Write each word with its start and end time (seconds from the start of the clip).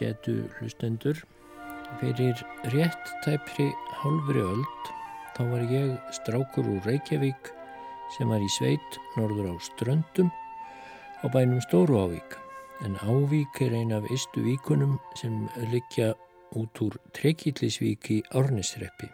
á 0.00 0.04
getu 0.04 0.48
hlustendur. 0.58 1.16
Fyrir 2.00 2.36
rétt 2.72 3.06
tæpri 3.24 3.68
hálfri 4.00 4.40
öld 4.40 4.90
þá 5.36 5.42
var 5.50 5.64
ég 5.68 5.96
strákur 6.14 6.68
úr 6.68 6.84
Reykjavík 6.86 7.50
sem 8.16 8.28
var 8.28 8.40
í 8.40 8.48
sveit 8.48 8.98
norður 9.16 9.52
á 9.52 9.54
Ströndum 9.60 10.30
á 11.20 11.26
bænum 11.28 11.60
Stóru 11.60 11.98
Ávík. 11.98 12.38
En 12.84 12.96
Ávík 12.96 13.60
er 13.60 13.74
ein 13.74 13.92
af 13.92 14.06
ystu 14.10 14.40
víkunum 14.44 14.98
sem 15.14 15.48
likja 15.72 16.14
út 16.56 16.80
úr 16.80 16.96
Trekillisvík 17.12 18.10
í 18.10 18.22
Árnisreppi. 18.32 19.10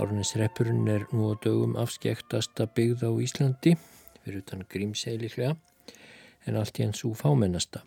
Árnisreppurinn 0.00 0.88
er 0.88 1.06
nú 1.12 1.30
á 1.30 1.34
dögum 1.44 1.76
afskektasta 1.76 2.66
byggð 2.66 3.06
á 3.06 3.10
Íslandi 3.20 3.76
fyrir 4.24 4.42
utan 4.42 4.66
grímseiliklega 4.68 5.54
en 6.46 6.56
allt 6.56 6.80
í 6.80 6.84
hans 6.88 7.04
úr 7.04 7.14
fámennasta. 7.14 7.84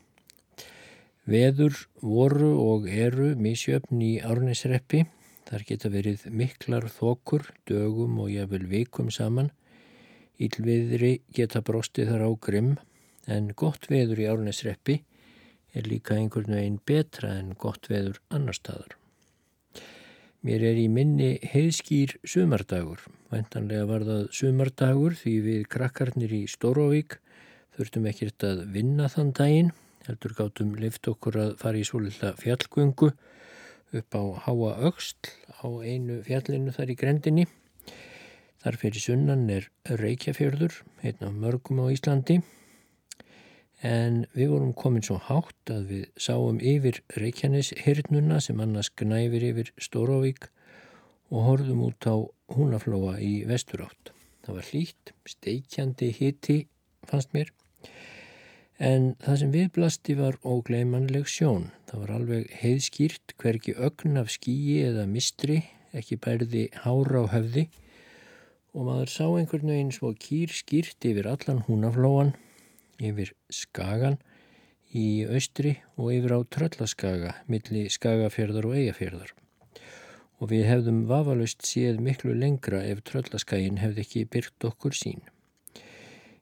Veður 1.24 1.78
voru 2.04 2.50
og 2.60 2.88
eru 2.92 3.32
misjöfn 3.40 4.02
í 4.04 4.14
árnisreppi. 4.20 5.06
Þar 5.48 5.66
geta 5.68 5.92
verið 5.94 6.26
miklar 6.32 6.90
þokur, 6.92 7.46
dögum 7.70 8.18
og 8.20 8.32
jáfnvel 8.34 8.66
vikum 8.68 9.12
saman. 9.12 9.52
Ílviðri 10.42 11.22
geta 11.32 11.62
brostið 11.64 12.12
þar 12.12 12.26
á 12.28 12.32
grimm 12.44 12.74
en 13.32 13.54
gott 13.56 13.88
veður 13.88 14.20
í 14.20 14.28
árnisreppi 14.28 14.98
er 15.74 15.88
líka 15.88 16.18
einhvern 16.18 16.58
veginn 16.58 16.82
betra 16.86 17.32
en 17.40 17.54
gott 17.56 17.88
veður 17.90 18.20
annar 18.34 18.58
staðar. 18.58 18.98
Mér 20.44 20.66
er 20.74 20.76
í 20.76 20.90
minni 20.92 21.38
heiðskýr 21.54 22.18
sumardagur. 22.28 23.00
Væntanlega 23.32 23.88
var 23.88 24.04
það 24.04 24.26
sumardagur 24.36 25.16
því 25.16 25.38
við 25.46 25.62
krakkarnir 25.72 26.36
í 26.36 26.42
Stóróvík 26.52 27.16
þurftum 27.78 28.10
ekkert 28.12 28.44
að 28.44 28.66
vinna 28.76 29.08
þann 29.08 29.32
daginn. 29.40 29.72
Heldur 30.04 30.34
gátum 30.36 30.74
lift 30.76 31.08
okkur 31.08 31.38
að 31.40 31.52
fara 31.62 31.80
í 31.80 31.86
svolítla 31.88 32.34
fjallgöngu 32.36 33.08
upp 33.96 34.16
á 34.20 34.24
Háa 34.44 34.72
Öxl 34.90 35.30
á 35.64 35.68
einu 35.80 36.18
fjallinu 36.26 36.74
þar 36.76 36.92
í 36.92 36.96
grendinni. 37.00 37.46
Þar 38.60 38.80
fyrir 38.82 39.04
sunnan 39.06 39.46
er 39.48 39.70
Reykjafjörður, 39.88 40.76
einn 41.08 41.24
af 41.24 41.32
mörgum 41.40 41.80
á 41.84 41.88
Íslandi 41.96 42.42
en 43.84 44.26
við 44.36 44.52
vorum 44.52 44.76
komin 44.76 45.08
svo 45.08 45.22
hátt 45.24 45.72
að 45.72 45.88
við 45.94 46.04
sáum 46.28 46.60
yfir 46.60 47.00
Reykjanes 47.16 47.72
hirnuna 47.86 48.44
sem 48.44 48.60
annars 48.64 48.92
gnæfir 49.00 49.48
yfir 49.54 49.72
Stóróvík 49.80 50.50
og 51.32 51.48
horfum 51.48 51.88
út 51.88 52.12
á 52.12 52.16
húnaflóa 52.52 53.22
í 53.24 53.46
vesturátt. 53.48 54.12
Það 54.44 54.60
var 54.60 54.72
hlýtt, 54.74 55.16
steikjandi 55.32 56.12
hitti 56.20 56.66
fannst 57.08 57.32
mér 57.32 57.56
en 58.80 59.14
það 59.22 59.40
sem 59.40 59.54
viðblasti 59.54 60.16
var 60.18 60.40
ógleimanleg 60.42 61.30
sjón. 61.30 61.70
Það 61.90 62.04
var 62.04 62.14
alveg 62.18 62.52
heiðskýrt 62.64 63.36
hverki 63.42 63.76
ögn 63.78 64.18
af 64.22 64.32
skíi 64.34 64.82
eða 64.88 65.06
mistri, 65.10 65.62
ekki 65.94 66.18
bærði 66.18 66.68
hára 66.86 67.26
á 67.26 67.34
höfði 67.36 67.68
og 68.74 68.88
maður 68.88 69.12
sá 69.14 69.26
einhvern 69.30 69.70
veginn 69.70 69.94
svo 69.94 70.10
kýr 70.18 70.50
skýrt 70.50 71.06
yfir 71.06 71.30
allan 71.30 71.62
húnaflóan 71.68 72.34
yfir 72.98 73.34
Skagan 73.54 74.18
í 74.94 75.26
austri 75.30 75.76
og 75.98 76.10
yfir 76.16 76.34
á 76.34 76.40
Tröllaskaga 76.56 77.36
milli 77.50 77.86
Skagafjörðar 77.94 78.70
og 78.70 78.78
Eyjafjörðar. 78.80 79.34
Og 80.42 80.50
við 80.50 80.66
hefðum 80.68 81.04
vafalust 81.10 81.62
séð 81.68 82.02
miklu 82.04 82.34
lengra 82.34 82.82
ef 82.86 83.04
Tröllaskagin 83.06 83.80
hefði 83.84 84.06
ekki 84.08 84.26
byrkt 84.34 84.70
okkur 84.70 84.98
sín. 84.98 85.22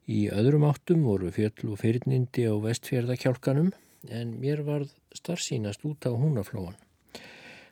Í 0.09 0.33
öðrum 0.33 0.63
áttum 0.65 1.03
voru 1.05 1.29
fjöll 1.29 1.69
og 1.69 1.77
fyrirnindi 1.83 2.47
á 2.49 2.57
vestfjörðakjálkanum 2.57 3.69
en 4.09 4.33
mér 4.41 4.63
varð 4.65 4.89
starfsínast 5.13 5.85
út 5.85 6.01
á 6.09 6.11
húnaflóan. 6.17 6.73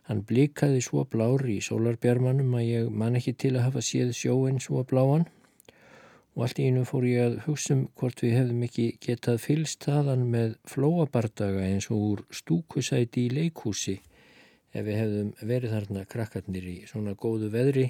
Hann 0.05 0.21
blikaði 0.29 0.77
svo 0.85 1.09
blár 1.09 1.41
í 1.49 1.57
sólarbjörmanum 1.61 2.53
að 2.59 2.67
ég 2.67 2.89
man 2.93 3.15
ekki 3.17 3.33
til 3.33 3.55
að 3.55 3.65
hafa 3.67 3.81
séð 3.85 4.13
sjóin 4.17 4.59
svo 4.61 4.83
bláan 4.85 5.25
og 6.37 6.43
allt 6.45 6.59
í 6.61 6.67
einu 6.69 6.85
fór 6.85 7.05
ég 7.09 7.25
að 7.25 7.41
hugsa 7.47 7.73
um 7.75 7.81
hvort 7.97 8.21
við 8.21 8.35
hefðum 8.37 8.65
ekki 8.69 8.87
getað 9.01 9.43
fylst 9.43 9.79
þaðan 9.89 10.23
með 10.29 10.49
flóabardaga 10.69 11.61
eins 11.65 11.89
og 11.89 11.97
úr 12.11 12.19
stúkusæti 12.29 13.25
í 13.25 13.33
leikhúsi 13.33 13.97
ef 14.69 14.85
við 14.85 14.99
hefðum 15.01 15.33
verið 15.41 15.73
þarna 15.77 16.01
krakkarnir 16.13 16.65
í 16.77 16.79
svona 16.89 17.13
góðu 17.17 17.47
veðri 17.57 17.87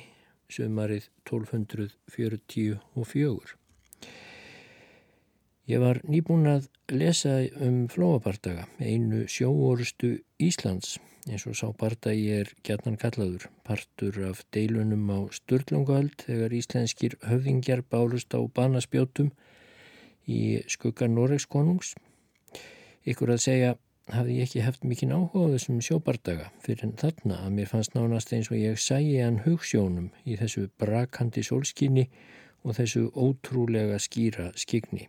sömarið 0.50 1.06
1244. 1.28 3.59
Ég 5.69 5.78
var 5.84 6.00
nýbúin 6.09 6.47
að 6.50 6.66
lesa 6.90 7.35
um 7.62 7.84
flóabardaga, 7.94 8.63
einu 8.81 9.28
sjóorustu 9.30 10.16
Íslands 10.41 10.96
eins 11.30 11.46
og 11.46 11.57
sá 11.57 11.68
bardagi 11.78 12.30
er 12.40 12.50
gætnan 12.66 12.97
kallaður, 12.97 13.46
partur 13.68 14.16
af 14.30 14.41
deilunum 14.56 15.03
á 15.13 15.19
Sturlungaöld 15.35 16.16
þegar 16.24 16.56
íslenskir 16.57 17.18
höfðingjar 17.28 17.84
bálust 17.85 18.34
á 18.34 18.41
banaspjótum 18.41 19.30
í 20.25 20.63
skugga 20.66 21.09
Noregs 21.12 21.46
konungs. 21.46 21.94
Ykkur 23.06 23.36
að 23.36 23.44
segja 23.46 23.75
hafði 24.09 24.40
ég 24.40 24.50
ekki 24.50 24.66
haft 24.66 24.90
mikinn 24.90 25.13
áhuga 25.13 25.46
á 25.46 25.53
þessum 25.53 25.84
sjóbardaga 25.86 26.50
fyrir 26.66 26.88
en 26.88 26.97
þarna 26.97 27.44
að 27.46 27.56
mér 27.59 27.69
fannst 27.69 27.94
nánast 27.94 28.34
eins 28.34 28.50
og 28.50 28.57
ég 28.57 28.81
sæi 28.81 29.22
hann 29.22 29.44
hugssjónum 29.46 30.09
í 30.25 30.40
þessu 30.41 30.66
brakandi 30.81 31.46
sólskinni 31.46 32.09
og 32.66 32.75
þessu 32.81 33.06
ótrúlega 33.13 34.01
skýra 34.01 34.50
skigni. 34.57 35.06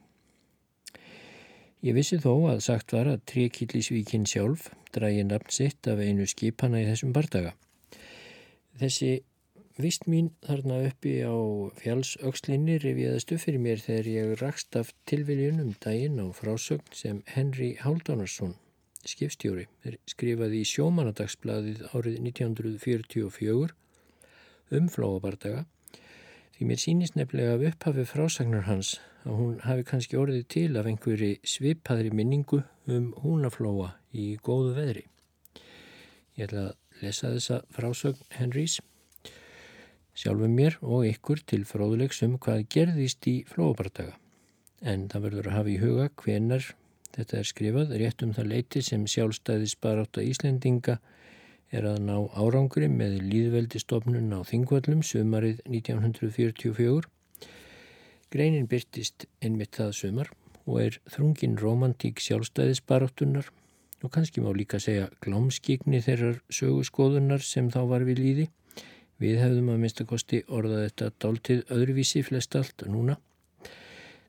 Ég 1.81 1.95
vissi 1.97 2.19
þó 2.21 2.35
að 2.51 2.59
sagt 2.67 2.93
var 2.93 3.09
að 3.09 3.23
Tríkillisvíkin 3.31 4.27
sjálf 4.29 4.67
drægi 4.93 5.23
nafn 5.25 5.53
sitt 5.55 5.89
af 5.89 6.03
einu 6.05 6.27
skipana 6.29 6.83
í 6.83 6.89
þessum 6.91 7.15
bardaga. 7.17 7.55
Þessi 8.77 9.23
vist 9.81 10.05
mín 10.05 10.29
þarna 10.45 10.83
uppi 10.91 11.15
á 11.25 11.33
fjálsaukslinni 11.81 12.77
reviðast 12.83 13.33
upp 13.33 13.41
fyrir 13.47 13.65
mér 13.65 13.81
þegar 13.81 14.11
ég 14.13 14.35
rakst 14.43 14.77
af 14.77 14.93
tilviljun 15.09 15.63
um 15.65 15.73
daginn 15.81 16.21
á 16.21 16.29
frásögn 16.37 16.93
sem 17.01 17.23
Henry 17.33 17.71
Haldunarsson, 17.81 18.59
skipstjóri, 19.09 19.65
skrifaði 20.05 20.61
í 20.61 20.69
sjómanadagsbladið 20.69 21.81
árið 21.95 22.21
1944 22.29 23.73
um 24.77 24.93
flóabardaga 24.93 25.65
því 25.97 26.69
mér 26.69 26.85
sínist 26.85 27.17
nefnilega 27.17 27.57
af 27.57 27.65
upphafi 27.73 28.05
frásagnar 28.13 28.69
hans 28.69 28.99
að 29.25 29.37
hún 29.37 29.57
hafi 29.65 29.87
kannski 29.89 30.19
orðið 30.21 30.45
til 30.55 30.69
af 30.81 30.89
einhverju 30.89 31.33
svipaðri 31.45 32.13
minningu 32.15 32.63
um 32.91 33.11
húnaflóa 33.23 33.95
í 34.17 34.33
góðu 34.43 34.75
veðri. 34.79 35.05
Ég 36.39 36.49
ætla 36.49 36.71
að 36.71 37.05
lesa 37.05 37.33
þessa 37.35 37.61
frásögn 37.75 38.39
Henrys 38.39 38.79
sjálfum 40.17 40.57
mér 40.57 40.77
og 40.83 41.07
ykkur 41.09 41.41
til 41.49 41.63
fróðulegs 41.69 42.21
um 42.27 42.37
hvað 42.43 42.67
gerðist 42.73 43.27
í 43.31 43.41
flóabardaga. 43.49 44.17
En 44.81 45.09
það 45.13 45.27
verður 45.27 45.49
að 45.51 45.57
hafa 45.57 45.71
í 45.71 45.79
huga 45.81 46.09
hvenar 46.23 46.67
þetta 47.15 47.39
er 47.39 47.49
skrifað 47.49 47.95
rétt 48.01 48.25
um 48.25 48.35
það 48.37 48.51
leiti 48.55 48.83
sem 48.85 49.07
sjálfstæðis 49.09 49.77
barátt 49.83 50.21
að 50.21 50.31
Íslendinga 50.31 50.99
er 51.71 51.87
að 51.87 52.01
ná 52.07 52.16
árangri 52.34 52.89
með 52.91 53.21
líðveldistofnun 53.31 54.33
á 54.34 54.41
Þingvallum 54.47 55.03
sömarið 55.07 55.63
1944 55.69 57.09
Greinin 58.30 58.68
byrtist 58.71 59.24
einmitt 59.42 59.74
það 59.74 59.97
sömar 59.98 60.28
og 60.62 60.77
er 60.84 60.98
þrungin 61.10 61.56
romantík 61.59 62.21
sjálfstæðisbaráttunar 62.22 63.48
og 64.04 64.12
kannski 64.15 64.44
má 64.44 64.53
líka 64.54 64.78
segja 64.78 65.09
glámskíkni 65.24 65.98
þeirrar 66.04 66.38
söguskoðunar 66.54 67.42
sem 67.42 67.72
þá 67.74 67.80
var 67.91 68.06
við 68.06 68.22
líði. 68.22 68.47
Við 69.18 69.42
hefðum 69.42 69.72
að 69.74 69.82
minnstakosti 69.82 70.42
orðað 70.47 70.86
þetta 70.86 71.10
dáltið 71.27 71.74
öðruvísi 71.74 72.22
flest 72.24 72.54
allt 72.56 72.86
núna. 72.86 73.18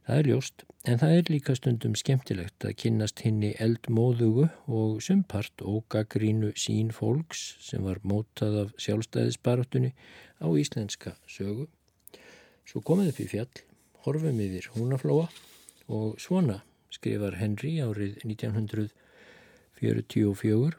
Það 0.10 0.18
er 0.18 0.30
ljóst, 0.32 0.66
en 0.90 1.00
það 1.00 1.18
er 1.20 1.32
líka 1.36 1.56
stundum 1.56 1.94
skemmtilegt 1.96 2.66
að 2.66 2.78
kynnast 2.82 3.22
henni 3.22 3.54
eldmóðugu 3.62 4.50
og 4.66 5.00
sumpart 5.06 5.62
og 5.62 5.86
gaggrínu 5.94 6.56
sín 6.58 6.90
fólks 6.90 7.52
sem 7.62 7.86
var 7.86 8.02
mótað 8.02 8.64
af 8.66 8.78
sjálfstæðisbaráttunni 8.82 9.94
á 10.42 10.48
íslenska 10.50 11.20
sögu. 11.30 11.70
Svo 12.66 12.82
komið 12.82 13.14
upp 13.14 13.22
í 13.22 13.30
fjall 13.30 13.52
horfum 14.06 14.38
yfir 14.42 14.70
húnaflóa 14.76 15.28
og 15.92 16.20
svona 16.22 16.62
skrifar 16.92 17.36
Henry 17.40 17.80
árið 17.84 18.14
1944. 18.26 20.76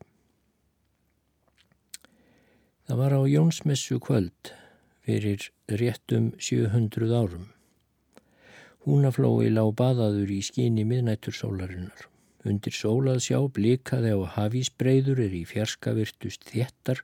Það 2.86 2.96
var 2.98 3.12
á 3.14 3.20
Jónsmessu 3.30 3.98
kvöld 4.02 4.52
fyrir 5.06 5.40
réttum 5.70 6.32
700 6.38 7.14
árum. 7.14 7.46
Húnaflói 8.82 9.48
lág 9.54 9.70
baðaður 9.78 10.30
í 10.34 10.42
skíni 10.42 10.84
miðnættur 10.86 11.34
sólarinnar. 11.38 12.08
Undir 12.42 12.74
sólað 12.74 13.22
sjá 13.22 13.38
blikaði 13.54 14.10
á 14.19 14.20
hafísbreyður 14.34 15.22
er 15.22 15.30
í 15.38 15.46
fjarskavirtust 15.46 16.42
þéttar 16.50 16.98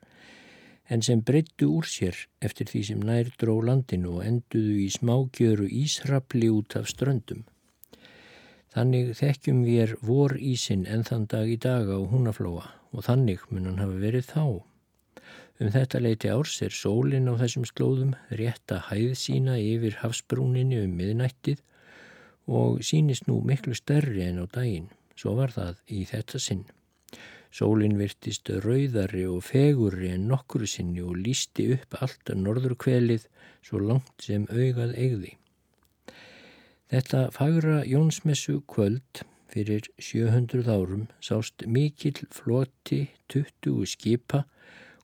en 0.89 1.03
sem 1.05 1.21
breyttu 1.21 1.69
úr 1.77 1.85
sér 1.85 2.17
eftir 2.45 2.69
því 2.71 2.81
sem 2.87 3.03
nær 3.05 3.29
dró 3.41 3.59
landinu 3.61 4.17
og 4.17 4.25
enduðu 4.25 4.75
í 4.81 4.89
smágjöru 4.93 5.67
ísrapli 5.83 6.49
út 6.49 6.75
af 6.79 6.89
ströndum. 6.89 7.45
Þannig 8.73 9.13
þekkjum 9.17 9.61
við 9.65 9.93
vor 10.05 10.35
ísin 10.37 10.85
en 10.89 11.05
þann 11.05 11.29
dag 11.29 11.49
í 11.49 11.57
dag 11.61 11.89
á 11.89 11.97
húnaflóa 12.09 12.65
og 12.93 13.05
þannig 13.05 13.45
mun 13.49 13.69
hann 13.69 13.81
hafa 13.81 14.01
verið 14.01 14.27
þá. 14.33 14.43
Um 15.59 15.71
þetta 15.73 16.01
leiti 16.01 16.29
árs 16.31 16.55
er 16.65 16.73
sólinn 16.73 17.29
á 17.29 17.33
þessum 17.41 17.65
slóðum 17.67 18.13
rétta 18.41 18.79
hæð 18.89 19.13
sína 19.19 19.57
yfir 19.59 19.97
hafsbrúninni 20.01 20.79
um 20.85 20.93
miðnættið 20.97 21.61
og 22.49 22.81
sínist 22.85 23.27
nú 23.29 23.41
miklu 23.45 23.75
stærri 23.77 24.23
en 24.25 24.41
á 24.41 24.45
daginn. 24.49 24.89
Svo 25.19 25.35
var 25.37 25.51
það 25.53 25.81
í 25.91 26.05
þetta 26.07 26.39
sinn. 26.41 26.63
Sólinn 27.49 27.97
virtist 27.97 28.49
rauðari 28.61 29.23
og 29.25 29.41
fegurri 29.47 30.11
en 30.13 30.27
nokkru 30.29 30.67
sinni 30.69 31.01
og 31.01 31.17
lísti 31.17 31.71
upp 31.73 31.95
allt 32.03 32.29
að 32.29 32.43
norðurkvelið 32.43 33.25
svo 33.65 33.81
langt 33.81 34.25
sem 34.25 34.45
augað 34.53 34.93
eigði. 34.93 35.31
Þetta 36.89 37.23
fagra 37.33 37.79
Jónsmessu 37.89 38.59
kvöld 38.69 39.23
fyrir 39.49 39.89
700 39.97 40.69
árum 40.69 41.07
sást 41.25 41.65
mikill 41.65 42.21
floti 42.33 43.01
20 43.33 43.85
skipa 43.89 44.43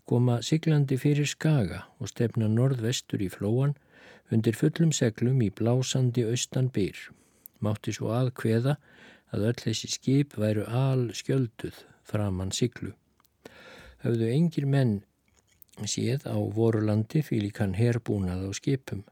koma 0.05 0.37
siglandi 0.45 0.99
fyrir 1.01 1.29
skaga 1.29 1.81
og 1.97 2.13
stefna 2.13 2.49
norðvestur 2.49 3.25
í 3.25 3.31
flóan 3.33 3.73
undir 4.33 4.57
fullum 4.57 4.93
seglum 4.93 5.41
í 5.41 5.49
blásandi 5.49 6.25
austan 6.29 6.69
byr. 6.73 6.97
Mátti 7.61 7.93
svo 7.93 8.13
aðkveða 8.13 8.77
að 9.33 9.49
öll 9.49 9.59
þessi 9.65 9.89
skip 9.97 10.37
væru 10.37 10.69
al 10.69 11.09
skjölduð 11.17 11.81
framann 12.05 12.53
siglu. 12.55 12.93
Höfðu 14.05 14.29
engir 14.31 14.69
menn 14.69 14.99
séð 15.83 16.27
á 16.29 16.37
vorulandi 16.37 17.23
fyrir 17.25 17.51
kann 17.51 17.75
herbúnað 17.75 18.47
á 18.47 18.51
skipum. 18.55 19.03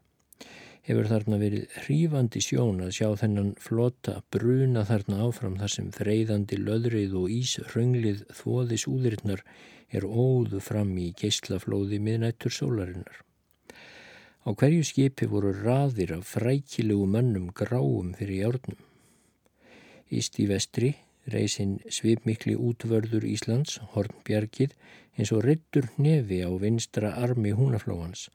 Hefur 0.83 1.07
þarna 1.07 1.39
verið 1.39 1.75
hrífandi 1.85 2.41
sjón 2.43 2.81
að 2.83 2.95
sjá 2.97 3.07
þennan 3.21 3.53
flota 3.63 4.17
bruna 4.35 4.83
þarna 4.87 5.21
áfram 5.27 5.55
þar 5.59 5.71
sem 5.71 5.91
freyðandi 5.95 6.59
löðrið 6.59 7.15
og 7.21 7.29
ísrönglið 7.31 8.25
þvoðis 8.39 8.87
úðirinnar 8.91 9.45
er 9.93 10.03
óðu 10.07 10.59
fram 10.63 10.91
í 10.99 11.13
geyslaflóði 11.19 12.01
miðnættur 12.03 12.51
sólarinnar. 12.51 13.21
Á 14.43 14.49
hverju 14.51 14.83
skipi 14.83 15.29
voru 15.31 15.53
raðir 15.55 16.17
af 16.17 16.33
frækilegu 16.35 17.05
mannum 17.07 17.47
gráum 17.55 18.11
fyrir 18.17 18.41
járnum. 18.43 18.79
Íst 20.11 20.35
í 20.43 20.49
vestri 20.51 20.91
reysinn 21.29 21.77
svipmikli 21.87 22.55
útvörður 22.55 23.25
Íslands, 23.27 23.79
Hornbjargið, 23.93 24.73
eins 25.17 25.31
og 25.35 25.43
ryttur 25.45 25.87
nefi 25.97 26.41
á 26.43 26.51
vinstra 26.59 27.13
armi 27.23 27.53
húnaflóans, 27.55 28.27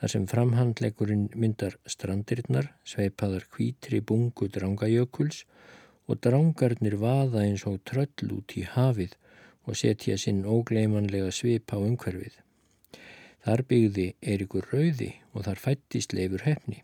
þar 0.00 0.12
sem 0.12 0.26
framhandlegurinn 0.28 1.28
myndar 1.38 1.78
strandirnar, 1.88 2.72
sveipaðar 2.84 3.46
hvítri 3.54 4.00
bungu 4.00 4.48
drangajökuls 4.52 5.44
og 6.08 6.20
drangarnir 6.20 6.98
vaða 7.00 7.44
eins 7.46 7.64
og 7.70 7.80
tröll 7.88 8.34
út 8.36 8.56
í 8.58 8.66
hafið 8.68 9.14
og 9.64 9.78
setja 9.80 10.18
sinn 10.20 10.44
ógleimanlega 10.44 11.30
svip 11.32 11.72
á 11.72 11.80
umhverfið. 11.80 12.36
Þar 13.44 13.62
byggði 13.68 14.06
Eirikur 14.24 14.68
Rauði 14.72 15.10
og 15.32 15.46
þar 15.46 15.60
fættist 15.60 16.12
leifur 16.16 16.44
hefni. 16.44 16.82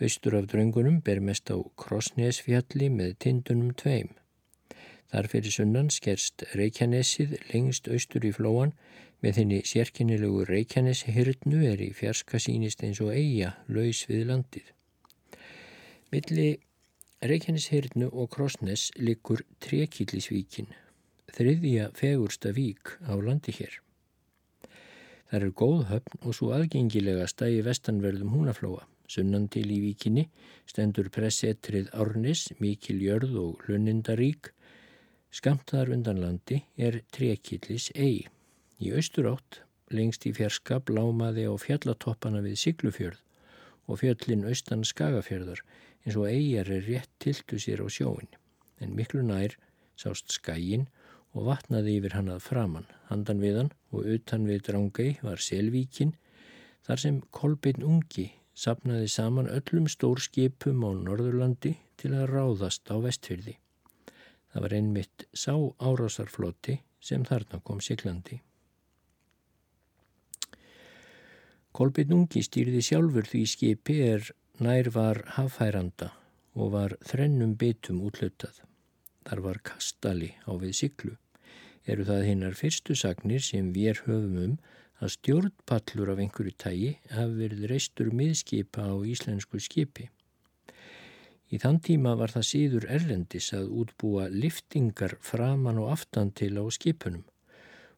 Östur 0.00 0.36
af 0.36 0.48
dröngunum 0.52 1.00
ber 1.04 1.20
mest 1.24 1.48
á 1.52 1.56
Krossnesfjalli 1.80 2.88
með 2.92 3.16
tindunum 3.24 3.72
tveim. 3.76 4.12
Þar 5.12 5.28
fyrir 5.32 5.54
sunnan 5.54 5.90
skerst 5.94 6.44
Reykjanesið 6.58 7.36
lengst 7.52 7.88
austur 7.88 8.26
í 8.26 8.32
flóan 8.34 8.72
með 9.22 9.38
þinni 9.40 9.60
sérkennilegu 9.70 10.46
Reykjaneshyrnu 10.48 11.62
er 11.70 11.82
í 11.82 11.92
fjarska 11.96 12.40
sínist 12.42 12.82
eins 12.86 13.00
og 13.04 13.14
eiga 13.14 13.54
laus 13.68 14.02
við 14.10 14.26
landið. 14.32 14.72
Milli 16.12 16.48
Reykjaneshyrnu 17.26 18.10
og 18.12 18.28
Krossnes 18.34 18.90
likur 18.98 19.44
Trekillisvíkin 19.62 20.68
þriðja 21.36 21.90
fegursta 21.96 22.52
vík 22.56 22.96
á 23.04 23.14
landi 23.18 23.54
hér. 23.56 23.80
Það 25.26 25.42
er 25.42 25.54
góð 25.58 25.80
höfn 25.90 26.20
og 26.22 26.36
svo 26.38 26.52
aðgengilega 26.54 27.26
stægi 27.30 27.64
vestanverðum 27.66 28.34
húnaflóa. 28.36 28.84
Sunnan 29.10 29.48
til 29.50 29.66
í 29.70 29.80
víkinni 29.82 30.26
stendur 30.66 31.10
pressetrið 31.14 31.90
Árnis, 31.94 32.48
Mikil 32.62 33.02
Jörð 33.02 33.34
og 33.42 33.66
Lunnindarík. 33.70 34.52
Skamtaðar 35.36 35.90
undan 35.92 36.20
landi 36.22 36.62
er 36.80 37.02
Trekillis 37.12 37.90
ei. 37.92 38.24
Í 38.80 38.92
austur 38.96 39.26
átt, 39.28 39.58
lengst 39.92 40.24
í 40.24 40.32
fjerska, 40.36 40.78
blámaði 40.80 41.44
á 41.44 41.52
fjallatoppana 41.60 42.40
við 42.46 42.56
Siglufjörð 42.62 43.20
og 43.86 44.00
fjöllin 44.00 44.46
austan 44.48 44.86
Skagafjörðar 44.88 45.60
eins 46.06 46.16
og 46.16 46.30
eigjar 46.30 46.70
er 46.72 46.86
rétt 46.88 47.12
tiltu 47.20 47.60
sér 47.60 47.82
á 47.84 47.88
sjóin. 47.92 48.30
En 48.80 48.96
miklu 48.96 49.20
nær 49.26 49.58
sást 50.00 50.32
skægin 50.38 50.86
og 51.36 51.50
vatnaði 51.50 51.98
yfir 51.98 52.16
hann 52.16 52.32
að 52.32 52.46
framann. 52.46 52.88
Handan 53.10 53.42
við 53.44 53.60
hann 53.60 53.70
og 53.92 54.08
utan 54.16 54.48
við 54.48 54.64
Drángei 54.70 55.18
var 55.26 55.42
Selvíkin 55.42 56.16
þar 56.88 57.02
sem 57.04 57.20
Kolbeinn 57.36 57.84
ungi 57.84 58.30
sapnaði 58.56 59.12
saman 59.12 59.52
öllum 59.52 59.92
stórskipum 59.92 60.80
á 60.80 60.90
Norðurlandi 60.96 61.76
til 62.00 62.14
að 62.16 62.30
ráðast 62.32 62.88
á 62.88 62.96
vestfyrði. 63.04 63.58
Það 64.56 64.64
var 64.64 64.72
einmitt 64.72 65.24
sá 65.36 65.52
árásarfloti 65.84 66.78
sem 67.04 67.24
þarna 67.28 67.58
kom 67.60 67.82
siglandi. 67.84 68.38
Kolbeinn 71.76 72.14
ungi 72.16 72.40
stýrði 72.40 72.80
sjálfur 72.80 73.28
því 73.28 73.42
skipi 73.52 73.98
er 74.06 74.30
nær 74.64 74.88
var 74.94 75.20
hafhæranda 75.34 76.08
og 76.56 76.72
var 76.72 76.96
þrennum 77.04 77.52
bitum 77.60 78.00
útlutað. 78.08 78.62
Þar 79.28 79.44
var 79.44 79.60
kastali 79.60 80.32
á 80.48 80.56
við 80.56 80.72
siglu 80.80 81.12
eru 81.84 82.08
það 82.08 82.24
hinnar 82.30 82.56
fyrstu 82.56 82.96
sagnir 82.96 83.44
sem 83.44 83.68
við 83.76 84.00
höfum 84.06 84.40
um 84.46 84.54
að 85.04 85.12
stjórnpallur 85.18 86.14
af 86.14 86.24
einhverju 86.24 86.56
tægi 86.64 86.92
hafi 87.12 87.40
verið 87.44 87.68
reistur 87.74 88.08
miðskipa 88.08 88.88
á 88.88 88.96
íslensku 89.04 89.60
skipi. 89.60 90.08
Í 91.46 91.60
þann 91.62 91.78
tíma 91.86 92.16
var 92.18 92.32
það 92.34 92.46
síður 92.48 92.86
erlendis 92.90 93.52
að 93.54 93.68
útbúa 93.82 94.26
liftingar 94.32 95.14
framan 95.22 95.78
og 95.78 95.92
aftan 95.92 96.32
til 96.34 96.56
á 96.58 96.64
skipunum. 96.74 97.22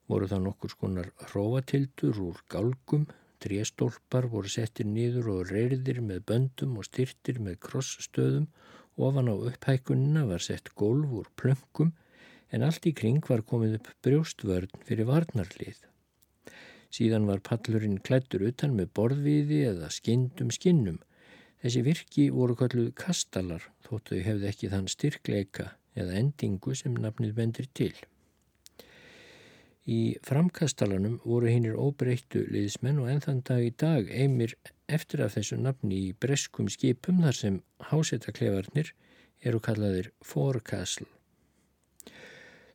Voru 0.09 0.29
það 0.29 0.45
nokkur 0.45 0.73
skonar 0.75 1.09
hróatildur 1.31 2.21
úr 2.25 2.43
gálgum, 2.53 3.07
tréstólpar 3.41 4.29
voru 4.33 4.51
settir 4.53 4.89
niður 4.89 5.31
og 5.35 5.53
reyrðir 5.53 6.03
með 6.05 6.25
böndum 6.29 6.77
og 6.81 6.89
styrtir 6.89 7.41
með 7.45 7.61
krossstöðum, 7.69 8.49
ofan 8.97 9.31
á 9.33 9.35
upphækunina 9.37 10.27
var 10.29 10.45
sett 10.45 10.73
golf 10.75 11.13
úr 11.21 11.29
plöngum 11.41 11.95
en 12.53 12.65
allt 12.65 12.89
í 12.89 12.95
kring 12.97 13.21
var 13.29 13.45
komið 13.49 13.79
upp 13.79 13.91
brjóstvörn 14.05 14.85
fyrir 14.89 15.09
varnarlið. 15.09 15.81
Síðan 16.93 17.29
var 17.29 17.45
pallurinn 17.45 18.01
klættur 18.01 18.47
utan 18.49 18.77
með 18.77 18.93
borðviði 18.97 19.61
eða 19.73 19.91
skindum 19.93 20.53
skinnum. 20.55 21.01
Þessi 21.59 21.83
virki 21.83 22.29
voru 22.31 22.55
kalluð 22.59 22.93
kastalar 22.99 23.65
þóttu 23.87 24.21
hefði 24.23 24.47
ekki 24.53 24.71
þann 24.71 24.87
styrkleika 24.93 25.73
eða 25.99 26.15
endingu 26.21 26.77
sem 26.79 26.95
nafnið 26.95 27.35
bendir 27.35 27.67
til. 27.75 27.95
Í 29.89 30.19
framkastalanum 30.29 31.17
voru 31.25 31.49
hinnir 31.51 31.79
óbreyttu 31.81 32.45
liðsmenn 32.53 33.01
og 33.03 33.09
ennþann 33.11 33.41
dag 33.49 33.65
í 33.65 33.73
dag 33.83 34.11
einmir 34.13 34.55
eftir 34.87 35.25
af 35.25 35.35
þessu 35.35 35.59
nafni 35.59 36.03
í 36.11 36.17
breskum 36.25 36.69
skipum 36.71 37.23
þar 37.25 37.39
sem 37.39 37.57
hásetaklefarnir 37.91 38.93
eru 39.49 39.63
kallaðir 39.65 40.11
forecastle. 40.23 41.09